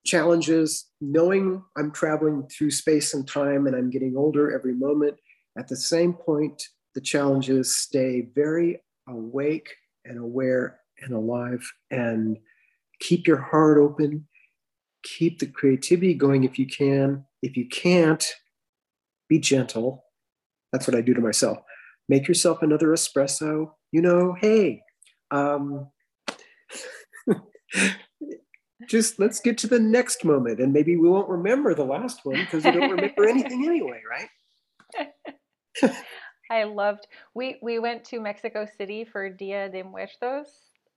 challenges, 0.05 0.89
knowing 1.01 1.63
I'm 1.77 1.91
traveling 1.91 2.47
through 2.47 2.71
space 2.71 3.13
and 3.13 3.27
time 3.27 3.67
and 3.67 3.75
I'm 3.75 3.89
getting 3.89 4.15
older 4.17 4.51
every 4.51 4.73
moment. 4.73 5.17
At 5.57 5.67
the 5.67 5.75
same 5.75 6.13
point, 6.13 6.61
the 6.93 7.01
challenges 7.01 7.75
stay 7.75 8.27
very 8.35 8.81
awake 9.07 9.69
and 10.05 10.19
aware 10.19 10.79
and 10.99 11.13
alive 11.13 11.71
and 11.89 12.37
keep 12.99 13.27
your 13.27 13.41
heart 13.41 13.77
open. 13.77 14.27
Keep 15.03 15.39
the 15.39 15.47
creativity 15.47 16.13
going 16.13 16.43
if 16.43 16.59
you 16.59 16.67
can. 16.67 17.25
If 17.41 17.57
you 17.57 17.67
can't, 17.67 18.25
be 19.27 19.39
gentle. 19.39 20.05
That's 20.71 20.87
what 20.87 20.95
I 20.95 21.01
do 21.01 21.13
to 21.13 21.21
myself. 21.21 21.59
Make 22.09 22.27
yourself 22.27 22.61
another 22.61 22.87
espresso. 22.89 23.71
You 23.91 24.01
know, 24.01 24.35
hey, 24.39 24.81
um, 25.31 25.87
just 28.87 29.19
let's 29.19 29.39
get 29.39 29.57
to 29.59 29.67
the 29.67 29.79
next 29.79 30.25
moment 30.25 30.59
and 30.59 30.73
maybe 30.73 30.97
we 30.97 31.07
won't 31.07 31.29
remember 31.29 31.73
the 31.73 31.83
last 31.83 32.19
one 32.23 32.35
because 32.35 32.63
we 32.63 32.71
don't 32.71 32.91
remember 32.91 33.25
anything 33.27 33.65
anyway 33.65 34.01
right 34.09 35.09
i 36.51 36.63
loved 36.63 37.07
we 37.33 37.57
we 37.61 37.79
went 37.79 38.03
to 38.03 38.19
mexico 38.19 38.67
city 38.77 39.05
for 39.05 39.29
dia 39.29 39.69
de 39.69 39.83
muertos 39.83 40.47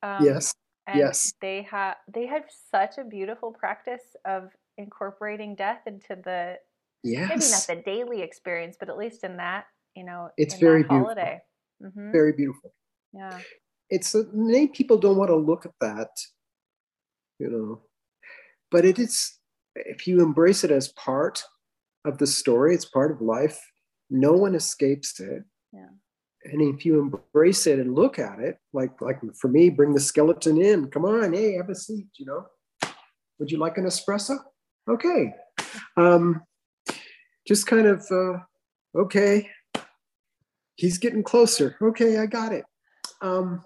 um, 0.02 0.24
yes 0.24 0.52
yes 0.94 1.32
they 1.40 1.62
had 1.62 1.94
they 2.12 2.26
had 2.26 2.44
such 2.70 2.98
a 2.98 3.04
beautiful 3.04 3.52
practice 3.52 4.16
of 4.24 4.50
incorporating 4.78 5.54
death 5.54 5.80
into 5.86 6.16
the 6.24 6.56
yes. 7.02 7.28
maybe 7.28 7.50
not 7.50 7.66
the 7.66 7.82
daily 7.90 8.22
experience 8.22 8.76
but 8.78 8.88
at 8.88 8.96
least 8.96 9.24
in 9.24 9.36
that 9.36 9.66
you 9.96 10.04
know 10.04 10.30
it's 10.36 10.58
very 10.58 10.82
beautiful. 10.82 10.98
holiday. 10.98 11.40
Mm-hmm. 11.82 12.12
very 12.12 12.32
beautiful. 12.32 12.72
Yeah. 13.12 13.38
It's 13.90 14.14
uh, 14.14 14.24
many 14.32 14.68
people 14.68 14.98
don't 14.98 15.16
want 15.16 15.30
to 15.30 15.36
look 15.36 15.66
at 15.66 15.72
that 15.80 16.10
you 17.38 17.50
know 17.50 17.82
but 18.70 18.84
it 18.84 18.98
is 18.98 19.38
if 19.74 20.06
you 20.06 20.22
embrace 20.22 20.64
it 20.64 20.70
as 20.70 20.88
part 20.88 21.42
of 22.04 22.18
the 22.18 22.26
story 22.26 22.74
it's 22.74 22.84
part 22.84 23.10
of 23.10 23.20
life 23.20 23.60
no 24.10 24.32
one 24.32 24.54
escapes 24.54 25.18
it. 25.20 25.42
Yeah. 25.72 25.88
And 26.44 26.62
if 26.62 26.86
you 26.86 27.00
embrace 27.00 27.66
it 27.66 27.80
and 27.80 27.94
look 27.94 28.18
at 28.18 28.38
it 28.38 28.58
like 28.72 29.00
like 29.00 29.20
for 29.40 29.48
me 29.48 29.68
bring 29.68 29.92
the 29.92 30.00
skeleton 30.00 30.60
in. 30.60 30.88
Come 30.90 31.04
on 31.04 31.32
hey 31.32 31.54
have 31.54 31.70
a 31.70 31.74
seat 31.74 32.06
you 32.16 32.26
know. 32.26 32.46
Would 33.38 33.50
you 33.50 33.58
like 33.58 33.78
an 33.78 33.84
espresso? 33.84 34.38
Okay. 34.88 35.34
Um 35.96 36.42
just 37.46 37.66
kind 37.66 37.86
of 37.86 38.06
uh 38.10 38.38
okay 38.96 39.50
he's 40.76 40.98
getting 40.98 41.22
closer. 41.22 41.76
Okay 41.80 42.18
i 42.18 42.26
got 42.26 42.52
it. 42.52 42.64
Um 43.20 43.62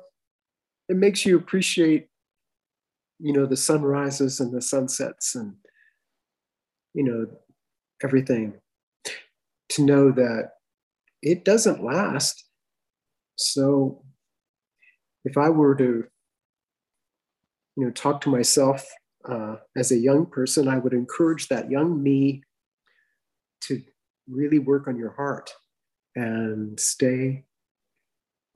it 0.88 0.96
makes 0.96 1.24
you 1.24 1.36
appreciate 1.36 2.08
you 3.18 3.32
know 3.32 3.46
the 3.46 3.56
sunrises 3.56 4.40
and 4.40 4.52
the 4.52 4.62
sunsets 4.62 5.34
and 5.34 5.54
you 6.94 7.04
know 7.04 7.26
everything. 8.02 8.54
To 9.70 9.84
know 9.84 10.10
that 10.10 10.50
it 11.22 11.44
doesn't 11.44 11.84
last. 11.84 12.44
So 13.36 14.02
if 15.24 15.36
i 15.36 15.48
were 15.48 15.74
to 15.74 16.04
you 17.76 17.84
know 17.84 17.90
talk 17.90 18.20
to 18.22 18.30
myself 18.30 18.86
uh, 19.28 19.56
as 19.76 19.92
a 19.92 19.96
young 19.96 20.26
person 20.26 20.68
i 20.68 20.78
would 20.78 20.92
encourage 20.92 21.48
that 21.48 21.70
young 21.70 22.02
me 22.02 22.42
to 23.60 23.82
really 24.28 24.58
work 24.58 24.88
on 24.88 24.96
your 24.96 25.12
heart 25.12 25.52
and 26.16 26.78
stay 26.78 27.44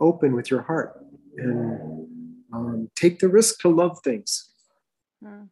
open 0.01 0.35
with 0.35 0.51
your 0.51 0.63
heart 0.63 1.05
and 1.37 2.09
um, 2.53 2.91
take 2.97 3.19
the 3.19 3.29
risk 3.29 3.61
to 3.61 3.69
love 3.69 3.99
things 4.05 4.55
Mm. 5.25 5.49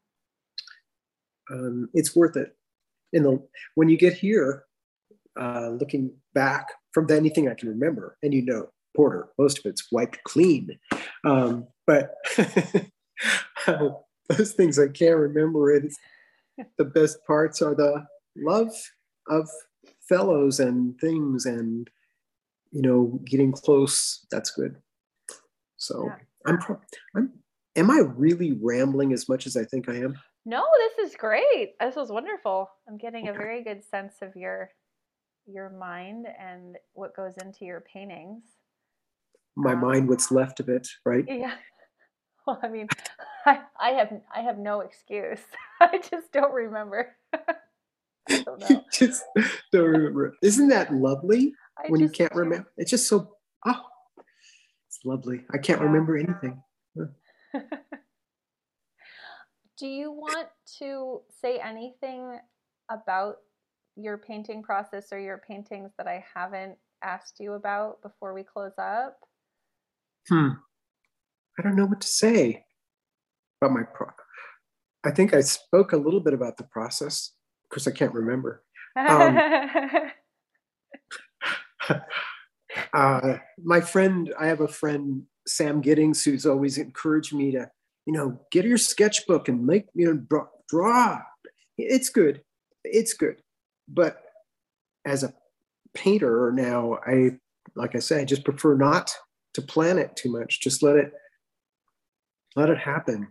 Um, 1.50 1.88
it's 1.94 2.14
worth 2.14 2.36
it. 2.36 2.56
In 3.12 3.24
the 3.24 3.42
when 3.74 3.88
you 3.88 3.96
get 3.96 4.14
here, 4.14 4.64
uh, 5.38 5.70
looking 5.70 6.12
back 6.34 6.68
from 6.92 7.10
anything 7.10 7.48
I 7.48 7.54
can 7.54 7.68
remember, 7.68 8.16
and 8.22 8.32
you 8.32 8.42
know, 8.44 8.68
Porter, 8.96 9.28
most 9.38 9.58
of 9.58 9.66
it's 9.66 9.90
wiped 9.90 10.22
clean. 10.24 10.78
Um, 11.24 11.66
but 11.86 12.14
those 14.28 14.52
things 14.52 14.78
I 14.78 14.88
can't 14.88 15.18
remember. 15.18 15.70
It 15.72 15.92
the 16.78 16.84
best 16.84 17.18
parts 17.26 17.60
are 17.60 17.74
the 17.74 18.06
love 18.36 18.72
of 19.28 19.48
fellows 20.12 20.60
and 20.60 20.98
things, 20.98 21.46
and 21.46 21.88
you 22.70 22.82
know, 22.82 23.20
getting 23.24 23.52
close. 23.52 24.26
That's 24.30 24.50
good. 24.50 24.76
So 25.76 26.06
yeah. 26.06 26.16
I'm, 26.46 26.58
I'm 27.16 27.32
am 27.76 27.90
I 27.90 28.00
really 28.16 28.58
rambling 28.60 29.12
as 29.12 29.28
much 29.28 29.46
as 29.46 29.56
I 29.56 29.64
think 29.64 29.88
I 29.88 29.96
am? 29.96 30.18
No, 30.44 30.64
this 30.78 31.10
is 31.10 31.16
great. 31.16 31.74
This 31.80 31.96
was 31.96 32.10
wonderful. 32.10 32.68
I'm 32.88 32.98
getting 32.98 33.28
a 33.28 33.32
very 33.32 33.62
good 33.62 33.82
sense 33.84 34.14
of 34.22 34.34
your 34.34 34.70
your 35.46 35.70
mind 35.70 36.26
and 36.38 36.76
what 36.94 37.16
goes 37.16 37.34
into 37.42 37.64
your 37.64 37.80
paintings. 37.80 38.42
My 39.56 39.72
um, 39.72 39.80
mind, 39.80 40.08
what's 40.08 40.30
left 40.30 40.60
of 40.60 40.68
it, 40.68 40.88
right? 41.04 41.24
Yeah. 41.26 41.54
Well, 42.44 42.58
I 42.60 42.66
mean, 42.66 42.88
I, 43.46 43.60
I 43.80 43.90
have 43.90 44.12
I 44.34 44.40
have 44.40 44.58
no 44.58 44.80
excuse. 44.80 45.38
I 45.80 45.98
just 45.98 46.32
don't 46.32 46.52
remember. 46.52 47.14
I 48.28 48.42
don't 48.42 48.60
know. 48.70 48.84
just 48.92 49.22
don't 49.72 49.84
remember. 49.84 50.34
Isn't 50.42 50.68
that 50.68 50.94
lovely 50.94 51.54
I 51.78 51.88
when 51.88 52.00
you 52.00 52.08
can't 52.08 52.34
remember? 52.34 52.70
It's 52.76 52.90
just 52.90 53.08
so 53.08 53.36
oh, 53.66 53.82
it's 54.88 54.98
lovely. 55.04 55.44
I 55.52 55.58
can't 55.58 55.80
yeah. 55.80 55.86
remember 55.86 56.16
anything. 56.16 56.62
Do 59.78 59.86
you 59.86 60.12
want 60.12 60.48
to 60.78 61.22
say 61.40 61.58
anything 61.58 62.38
about 62.90 63.36
your 63.96 64.18
painting 64.18 64.62
process 64.62 65.12
or 65.12 65.18
your 65.18 65.42
paintings 65.46 65.90
that 65.98 66.06
I 66.06 66.24
haven't 66.34 66.76
asked 67.02 67.40
you 67.40 67.54
about 67.54 68.00
before 68.02 68.32
we 68.32 68.42
close 68.42 68.78
up? 68.78 69.16
Hmm. 70.28 70.50
I 71.58 71.62
don't 71.62 71.76
know 71.76 71.86
what 71.86 72.00
to 72.00 72.06
say 72.06 72.64
about 73.60 73.74
my 73.74 73.82
pro. 73.82 74.08
I 75.04 75.10
think 75.10 75.34
I 75.34 75.40
spoke 75.40 75.92
a 75.92 75.96
little 75.96 76.20
bit 76.20 76.32
about 76.32 76.56
the 76.56 76.64
process. 76.64 77.32
Of 77.72 77.76
course, 77.76 77.88
I 77.88 77.92
can't 77.96 78.12
remember. 78.12 78.62
Um, 78.96 79.38
uh, 82.92 83.38
my 83.64 83.80
friend, 83.80 84.30
I 84.38 84.44
have 84.44 84.60
a 84.60 84.68
friend 84.68 85.22
Sam 85.46 85.80
Giddings, 85.80 86.22
who's 86.22 86.44
always 86.44 86.76
encouraged 86.76 87.32
me 87.32 87.50
to, 87.52 87.70
you 88.04 88.12
know, 88.12 88.38
get 88.50 88.66
your 88.66 88.76
sketchbook 88.76 89.48
and 89.48 89.66
make, 89.66 89.86
you 89.94 90.04
know, 90.04 90.20
draw. 90.28 90.48
draw. 90.68 91.22
It's 91.78 92.10
good. 92.10 92.42
It's 92.84 93.14
good. 93.14 93.36
But 93.88 94.22
as 95.06 95.22
a 95.22 95.32
painter 95.94 96.52
now, 96.52 96.98
I, 97.06 97.38
like 97.74 97.96
I 97.96 98.00
say, 98.00 98.20
I 98.20 98.26
just 98.26 98.44
prefer 98.44 98.76
not 98.76 99.10
to 99.54 99.62
plan 99.62 99.96
it 99.96 100.14
too 100.14 100.30
much. 100.30 100.60
Just 100.60 100.82
let 100.82 100.96
it, 100.96 101.14
let 102.54 102.68
it 102.68 102.76
happen. 102.76 103.28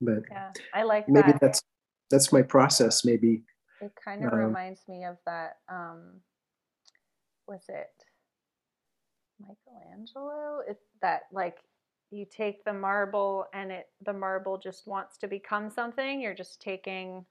But 0.00 0.22
yeah, 0.30 0.52
I 0.72 0.84
like 0.84 1.08
maybe 1.08 1.32
that. 1.32 1.40
that's 1.40 1.62
that's 2.10 2.32
my 2.32 2.42
process. 2.42 3.04
Maybe 3.04 3.42
it 3.80 3.92
kind 4.02 4.24
of 4.24 4.32
um, 4.32 4.38
reminds 4.38 4.80
me 4.88 5.04
of 5.04 5.16
that. 5.26 5.58
Um, 5.68 6.20
was 7.46 7.64
it 7.68 7.90
Michelangelo? 9.40 10.60
It's 10.68 10.84
that 11.02 11.22
like 11.32 11.56
you 12.10 12.26
take 12.30 12.64
the 12.64 12.72
marble 12.72 13.46
and 13.54 13.70
it 13.70 13.86
the 14.04 14.12
marble 14.12 14.58
just 14.58 14.86
wants 14.86 15.18
to 15.18 15.28
become 15.28 15.70
something. 15.70 16.20
You're 16.20 16.34
just 16.34 16.60
taking 16.60 17.24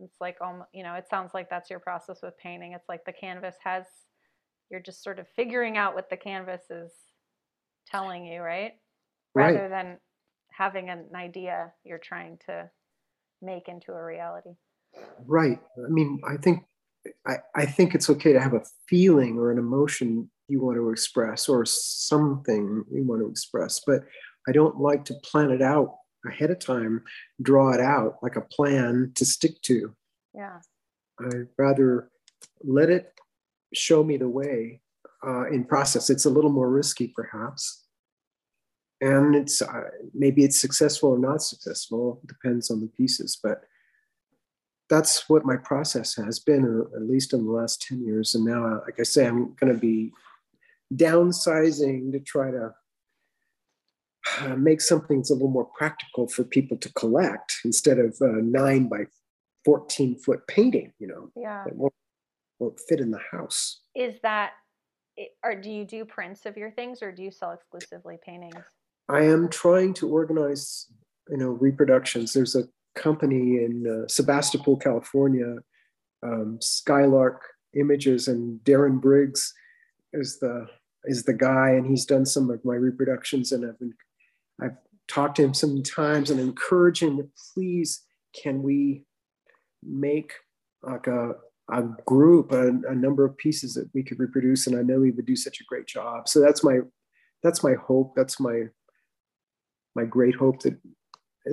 it's 0.00 0.20
like 0.20 0.36
um 0.40 0.64
you 0.72 0.82
know, 0.82 0.94
it 0.94 1.08
sounds 1.08 1.32
like 1.34 1.50
that's 1.50 1.70
your 1.70 1.80
process 1.80 2.20
with 2.22 2.36
painting. 2.38 2.72
It's 2.72 2.88
like 2.88 3.04
the 3.04 3.12
canvas 3.12 3.56
has 3.62 3.84
you're 4.70 4.80
just 4.80 5.02
sort 5.02 5.18
of 5.18 5.26
figuring 5.36 5.76
out 5.76 5.94
what 5.94 6.08
the 6.08 6.16
canvas 6.16 6.62
is 6.70 6.92
telling 7.86 8.24
you, 8.24 8.40
right? 8.40 8.72
right. 9.34 9.54
Rather 9.54 9.68
than 9.68 9.98
having 10.50 10.88
an 10.88 11.06
idea 11.14 11.72
you're 11.84 11.98
trying 11.98 12.38
to 12.46 12.70
make 13.42 13.68
into 13.68 13.92
a 13.92 14.04
reality. 14.04 14.50
Right. 15.26 15.58
I 15.78 15.88
mean, 15.88 16.20
I 16.26 16.36
think 16.36 16.64
I, 17.26 17.36
I 17.56 17.66
think 17.66 17.94
it's 17.94 18.08
okay 18.10 18.32
to 18.32 18.40
have 18.40 18.54
a 18.54 18.62
feeling 18.88 19.36
or 19.38 19.50
an 19.50 19.58
emotion 19.58 20.30
you 20.48 20.60
want 20.60 20.76
to 20.76 20.90
express 20.90 21.48
or 21.48 21.64
something 21.64 22.84
you 22.92 23.04
want 23.04 23.22
to 23.22 23.28
express, 23.28 23.80
but 23.86 24.04
I 24.48 24.52
don't 24.52 24.78
like 24.78 25.04
to 25.06 25.14
plan 25.24 25.50
it 25.50 25.62
out 25.62 25.96
ahead 26.26 26.50
of 26.50 26.58
time 26.58 27.02
draw 27.40 27.72
it 27.72 27.80
out 27.80 28.18
like 28.22 28.36
a 28.36 28.40
plan 28.40 29.12
to 29.16 29.24
stick 29.24 29.60
to. 29.62 29.94
Yeah. 30.34 30.58
I'd 31.20 31.48
rather 31.58 32.10
let 32.62 32.90
it 32.90 33.12
show 33.74 34.04
me 34.04 34.16
the 34.16 34.28
way 34.28 34.80
uh, 35.26 35.48
in 35.50 35.64
process. 35.64 36.10
It's 36.10 36.24
a 36.24 36.30
little 36.30 36.50
more 36.50 36.70
risky, 36.70 37.12
perhaps. 37.14 37.81
And 39.02 39.34
it's 39.34 39.60
uh, 39.60 39.82
maybe 40.14 40.44
it's 40.44 40.60
successful 40.60 41.10
or 41.10 41.18
not 41.18 41.42
successful, 41.42 42.20
depends 42.24 42.70
on 42.70 42.80
the 42.80 42.86
pieces. 42.86 43.36
But 43.42 43.64
that's 44.88 45.28
what 45.28 45.44
my 45.44 45.56
process 45.56 46.14
has 46.14 46.38
been, 46.38 46.64
uh, 46.64 46.96
at 46.96 47.02
least 47.02 47.32
in 47.32 47.44
the 47.44 47.50
last 47.50 47.82
10 47.82 48.04
years. 48.06 48.36
And 48.36 48.44
now, 48.44 48.64
uh, 48.64 48.80
like 48.84 49.00
I 49.00 49.02
say, 49.02 49.26
I'm 49.26 49.54
going 49.54 49.72
to 49.74 49.78
be 49.78 50.12
downsizing 50.94 52.12
to 52.12 52.20
try 52.20 52.52
to 52.52 52.74
uh, 54.40 54.54
make 54.54 54.80
something 54.80 55.18
that's 55.18 55.30
a 55.30 55.34
little 55.34 55.48
more 55.48 55.68
practical 55.76 56.28
for 56.28 56.44
people 56.44 56.76
to 56.76 56.92
collect 56.92 57.56
instead 57.64 57.98
of 57.98 58.16
uh, 58.20 58.38
nine 58.40 58.88
by 58.88 59.06
14 59.64 60.16
foot 60.20 60.46
painting, 60.46 60.92
you 61.00 61.08
know, 61.08 61.30
yeah. 61.34 61.64
that 61.64 61.74
won't, 61.74 61.94
won't 62.60 62.78
fit 62.88 63.00
in 63.00 63.10
the 63.10 63.20
house. 63.32 63.80
Is 63.96 64.20
that, 64.22 64.52
or 65.42 65.56
do 65.56 65.70
you 65.70 65.84
do 65.84 66.04
prints 66.04 66.46
of 66.46 66.56
your 66.56 66.70
things 66.70 67.02
or 67.02 67.10
do 67.10 67.24
you 67.24 67.32
sell 67.32 67.50
exclusively 67.50 68.16
paintings? 68.24 68.62
I 69.12 69.24
am 69.24 69.50
trying 69.50 69.92
to 69.94 70.08
organize, 70.08 70.86
you 71.28 71.36
know, 71.36 71.50
reproductions. 71.50 72.32
There's 72.32 72.56
a 72.56 72.64
company 72.94 73.62
in 73.62 73.86
uh, 73.86 74.08
Sebastopol, 74.08 74.78
California, 74.78 75.56
um, 76.22 76.58
Skylark 76.62 77.42
Images, 77.78 78.28
and 78.28 78.58
Darren 78.60 79.00
Briggs 79.00 79.52
is 80.14 80.38
the 80.40 80.66
is 81.04 81.24
the 81.24 81.34
guy, 81.34 81.70
and 81.70 81.86
he's 81.86 82.06
done 82.06 82.24
some 82.24 82.48
of 82.50 82.64
my 82.64 82.74
reproductions, 82.74 83.52
and 83.52 83.66
I've 83.66 83.78
been, 83.78 83.92
I've 84.62 84.76
talked 85.08 85.36
to 85.36 85.42
him 85.42 85.52
some 85.52 85.82
times 85.82 86.30
and 86.30 86.38
encourage 86.38 87.02
him, 87.02 87.16
to 87.18 87.28
please, 87.52 88.04
can 88.40 88.62
we 88.62 89.04
make 89.82 90.32
like 90.82 91.08
a, 91.08 91.32
a 91.70 91.82
group, 92.06 92.52
a, 92.52 92.68
a 92.88 92.94
number 92.94 93.24
of 93.24 93.36
pieces 93.36 93.74
that 93.74 93.90
we 93.94 94.02
could 94.04 94.20
reproduce, 94.20 94.66
and 94.66 94.78
I 94.78 94.82
know 94.82 95.02
he 95.02 95.10
would 95.10 95.26
do 95.26 95.36
such 95.36 95.60
a 95.60 95.64
great 95.64 95.86
job. 95.86 96.28
So 96.28 96.40
that's 96.40 96.64
my 96.64 96.78
that's 97.42 97.62
my 97.62 97.74
hope. 97.74 98.14
That's 98.14 98.38
my 98.38 98.68
my 99.94 100.04
great 100.04 100.34
hope 100.34 100.60
that 100.62 100.78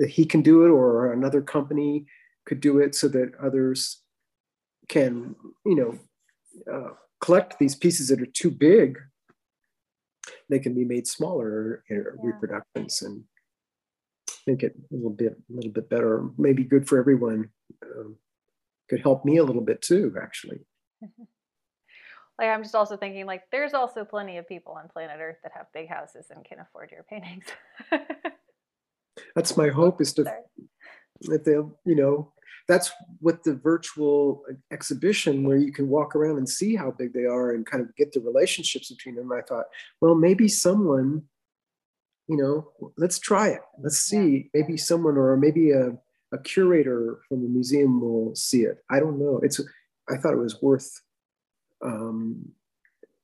he 0.08 0.24
can 0.24 0.42
do 0.42 0.64
it 0.64 0.70
or 0.70 1.12
another 1.12 1.42
company 1.42 2.06
could 2.46 2.60
do 2.60 2.78
it 2.78 2.94
so 2.94 3.08
that 3.08 3.32
others 3.42 4.02
can 4.88 5.34
you 5.64 5.74
know 5.74 6.72
uh, 6.72 6.94
collect 7.20 7.58
these 7.58 7.74
pieces 7.74 8.08
that 8.08 8.20
are 8.20 8.26
too 8.26 8.50
big. 8.50 8.98
They 10.48 10.58
can 10.58 10.74
be 10.74 10.84
made 10.84 11.06
smaller 11.06 11.84
in 11.88 11.96
yeah. 11.96 12.02
reproductions 12.22 13.02
and 13.02 13.24
make 14.46 14.62
it 14.62 14.74
a 14.90 14.94
little 14.94 15.10
bit 15.10 15.32
a 15.32 15.54
little 15.54 15.70
bit 15.70 15.88
better 15.90 16.28
maybe 16.38 16.64
good 16.64 16.88
for 16.88 16.98
everyone. 16.98 17.50
Um, 17.84 18.16
could 18.88 19.00
help 19.00 19.24
me 19.24 19.36
a 19.36 19.44
little 19.44 19.62
bit 19.62 19.80
too 19.82 20.16
actually 20.20 20.60
like 22.40 22.48
i'm 22.48 22.62
just 22.62 22.74
also 22.74 22.96
thinking 22.96 23.26
like 23.26 23.42
there's 23.52 23.74
also 23.74 24.04
plenty 24.04 24.38
of 24.38 24.48
people 24.48 24.72
on 24.72 24.88
planet 24.88 25.18
earth 25.20 25.36
that 25.42 25.52
have 25.54 25.66
big 25.74 25.88
houses 25.88 26.26
and 26.34 26.44
can 26.44 26.58
afford 26.58 26.90
your 26.90 27.04
paintings. 27.04 27.44
That's 29.36 29.56
my 29.56 29.68
hope 29.68 30.00
is 30.00 30.12
to 30.14 30.24
Sorry. 30.24 30.40
that 31.22 31.44
they'll 31.44 31.78
you 31.84 31.94
know 31.94 32.32
that's 32.66 32.90
what 33.18 33.42
the 33.42 33.54
virtual 33.54 34.44
exhibition 34.70 35.44
where 35.44 35.56
you 35.56 35.72
can 35.72 35.88
walk 35.88 36.14
around 36.14 36.38
and 36.38 36.48
see 36.48 36.76
how 36.76 36.92
big 36.92 37.12
they 37.12 37.24
are 37.24 37.52
and 37.52 37.66
kind 37.66 37.82
of 37.82 37.94
get 37.96 38.12
the 38.12 38.20
relationships 38.20 38.90
between 38.90 39.16
them. 39.16 39.30
I 39.32 39.42
thought 39.42 39.66
well 40.00 40.14
maybe 40.14 40.48
someone 40.48 41.22
you 42.28 42.36
know 42.36 42.70
let's 42.96 43.18
try 43.18 43.48
it. 43.48 43.60
Let's 43.78 43.98
see. 43.98 44.50
Maybe 44.54 44.76
someone 44.76 45.16
or 45.18 45.36
maybe 45.36 45.72
a, 45.72 45.90
a 46.32 46.38
curator 46.42 47.20
from 47.28 47.42
the 47.42 47.48
museum 47.48 48.00
will 48.00 48.34
see 48.34 48.62
it. 48.62 48.78
I 48.88 49.00
don't 49.00 49.18
know. 49.18 49.40
It's 49.42 49.60
i 50.08 50.16
thought 50.16 50.32
it 50.32 50.38
was 50.38 50.60
worth 50.62 51.00
um, 51.84 52.50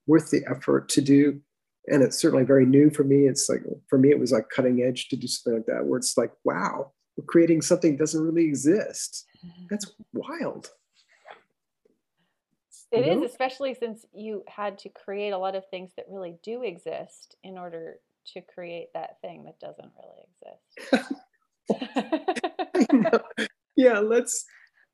worth 0.07 0.31
the 0.31 0.45
effort 0.49 0.89
to 0.91 1.01
do 1.01 1.41
and 1.89 2.03
it's 2.03 2.19
certainly 2.19 2.45
very 2.45 2.67
new 2.67 2.91
for 2.91 3.05
me. 3.05 3.27
It's 3.27 3.49
like 3.49 3.63
for 3.89 3.99
me, 3.99 4.11
it 4.11 4.19
was 4.19 4.33
like 4.33 4.49
cutting 4.49 4.83
edge 4.83 5.09
to 5.09 5.17
do 5.17 5.27
something 5.27 5.59
like 5.59 5.67
that, 5.67 5.87
where 5.87 5.99
it's 5.99 6.17
like, 6.17 6.33
wow, 6.45 6.93
we're 7.17 7.25
creating 7.25 7.63
something 7.63 7.93
that 7.93 7.99
doesn't 7.99 8.23
really 8.23 8.45
exist. 8.45 9.25
That's 9.71 9.93
wild. 10.13 10.71
It 12.93 13.07
you 13.07 13.15
know? 13.15 13.25
is, 13.25 13.31
especially 13.31 13.75
since 13.75 14.05
you 14.13 14.45
had 14.49 14.79
to 14.79 14.89
create 14.89 15.31
a 15.31 15.39
lot 15.39 15.55
of 15.55 15.69
things 15.69 15.93
that 15.97 16.07
really 16.09 16.37
do 16.43 16.63
exist 16.63 17.37
in 17.43 17.59
order 17.59 17.97
to 18.35 18.41
create 18.41 18.89
that 18.95 19.21
thing 19.21 19.45
that 19.45 19.59
doesn't 19.61 19.93
really 20.01 20.25
exist. 20.91 21.13
yeah, 23.77 23.99
let's 23.99 24.45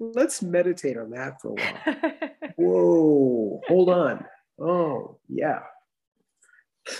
let's 0.01 0.43
meditate 0.43 0.97
on 0.97 1.11
that 1.11 1.41
for 1.41 1.51
a 1.51 1.55
while. 1.55 2.13
Whoa, 2.57 3.61
hold 3.67 3.89
on. 3.89 4.25
Oh, 4.61 5.19
yeah. 5.29 5.61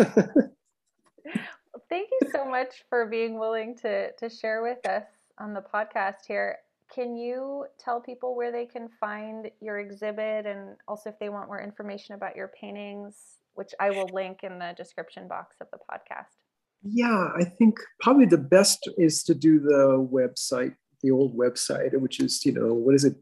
Thank 1.89 2.09
you 2.21 2.31
so 2.33 2.45
much 2.45 2.85
for 2.89 3.07
being 3.07 3.39
willing 3.39 3.77
to 3.79 4.13
to 4.13 4.31
share 4.31 4.63
with 4.63 4.87
us 4.87 5.05
on 5.39 5.53
the 5.53 5.61
podcast 5.61 6.27
here. 6.27 6.59
Can 6.93 7.17
you 7.17 7.67
tell 7.79 8.01
people 8.01 8.37
where 8.37 8.53
they 8.53 8.67
can 8.67 8.89
find 9.01 9.51
your 9.61 9.79
exhibit 9.79 10.47
and 10.47 10.77
also 10.87 11.11
if 11.11 11.19
they 11.19 11.29
want 11.29 11.49
more 11.49 11.61
information 11.61 12.15
about 12.15 12.37
your 12.37 12.49
paintings, 12.49 13.39
which 13.55 13.73
I 13.81 13.91
will 13.91 14.09
link 14.13 14.41
in 14.43 14.59
the 14.59 14.75
description 14.77 15.27
box 15.29 15.57
of 15.61 15.69
the 15.71 15.79
podcast? 15.79 16.37
Yeah, 16.83 17.31
I 17.37 17.45
think 17.45 17.79
probably 18.01 18.27
the 18.27 18.39
best 18.39 18.89
is 18.99 19.23
to 19.25 19.35
do 19.35 19.61
the 19.61 20.07
website, 20.11 20.75
the 21.03 21.13
old 21.13 21.37
website, 21.37 21.99
which 21.99 22.21
is, 22.21 22.45
you 22.45 22.53
know, 22.53 22.75
what 22.75 22.95
is 22.95 23.05
it? 23.05 23.17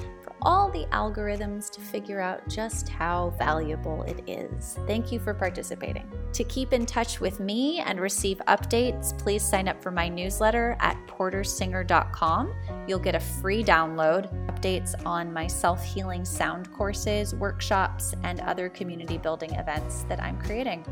all 0.42 0.70
the 0.70 0.86
algorithms 0.86 1.70
to 1.70 1.80
figure 1.80 2.20
out 2.20 2.46
just 2.48 2.88
how 2.88 3.34
valuable 3.38 4.02
it 4.04 4.22
is. 4.26 4.78
Thank 4.86 5.12
you 5.12 5.18
for 5.18 5.34
participating. 5.34 6.10
To 6.32 6.44
keep 6.44 6.72
in 6.72 6.86
touch 6.86 7.20
with 7.20 7.40
me 7.40 7.80
and 7.80 8.00
receive 8.00 8.40
updates, 8.48 9.16
please 9.18 9.42
sign 9.42 9.68
up 9.68 9.82
for 9.82 9.90
my 9.90 10.08
newsletter 10.08 10.76
at 10.80 10.96
portersinger.com. 11.06 12.54
You'll 12.86 12.98
get 12.98 13.14
a 13.14 13.20
free 13.20 13.62
download, 13.64 14.32
updates 14.46 14.94
on 15.06 15.32
my 15.32 15.46
self 15.46 15.84
healing 15.84 16.24
sound 16.24 16.72
courses, 16.72 17.34
workshops, 17.34 18.14
and 18.22 18.40
other 18.40 18.68
community 18.68 19.18
building 19.18 19.54
events 19.54 20.04
that 20.08 20.22
I'm 20.22 20.38
creating. 20.40 20.84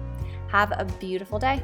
Have 0.48 0.72
a 0.72 0.84
beautiful 0.98 1.38
day. 1.38 1.62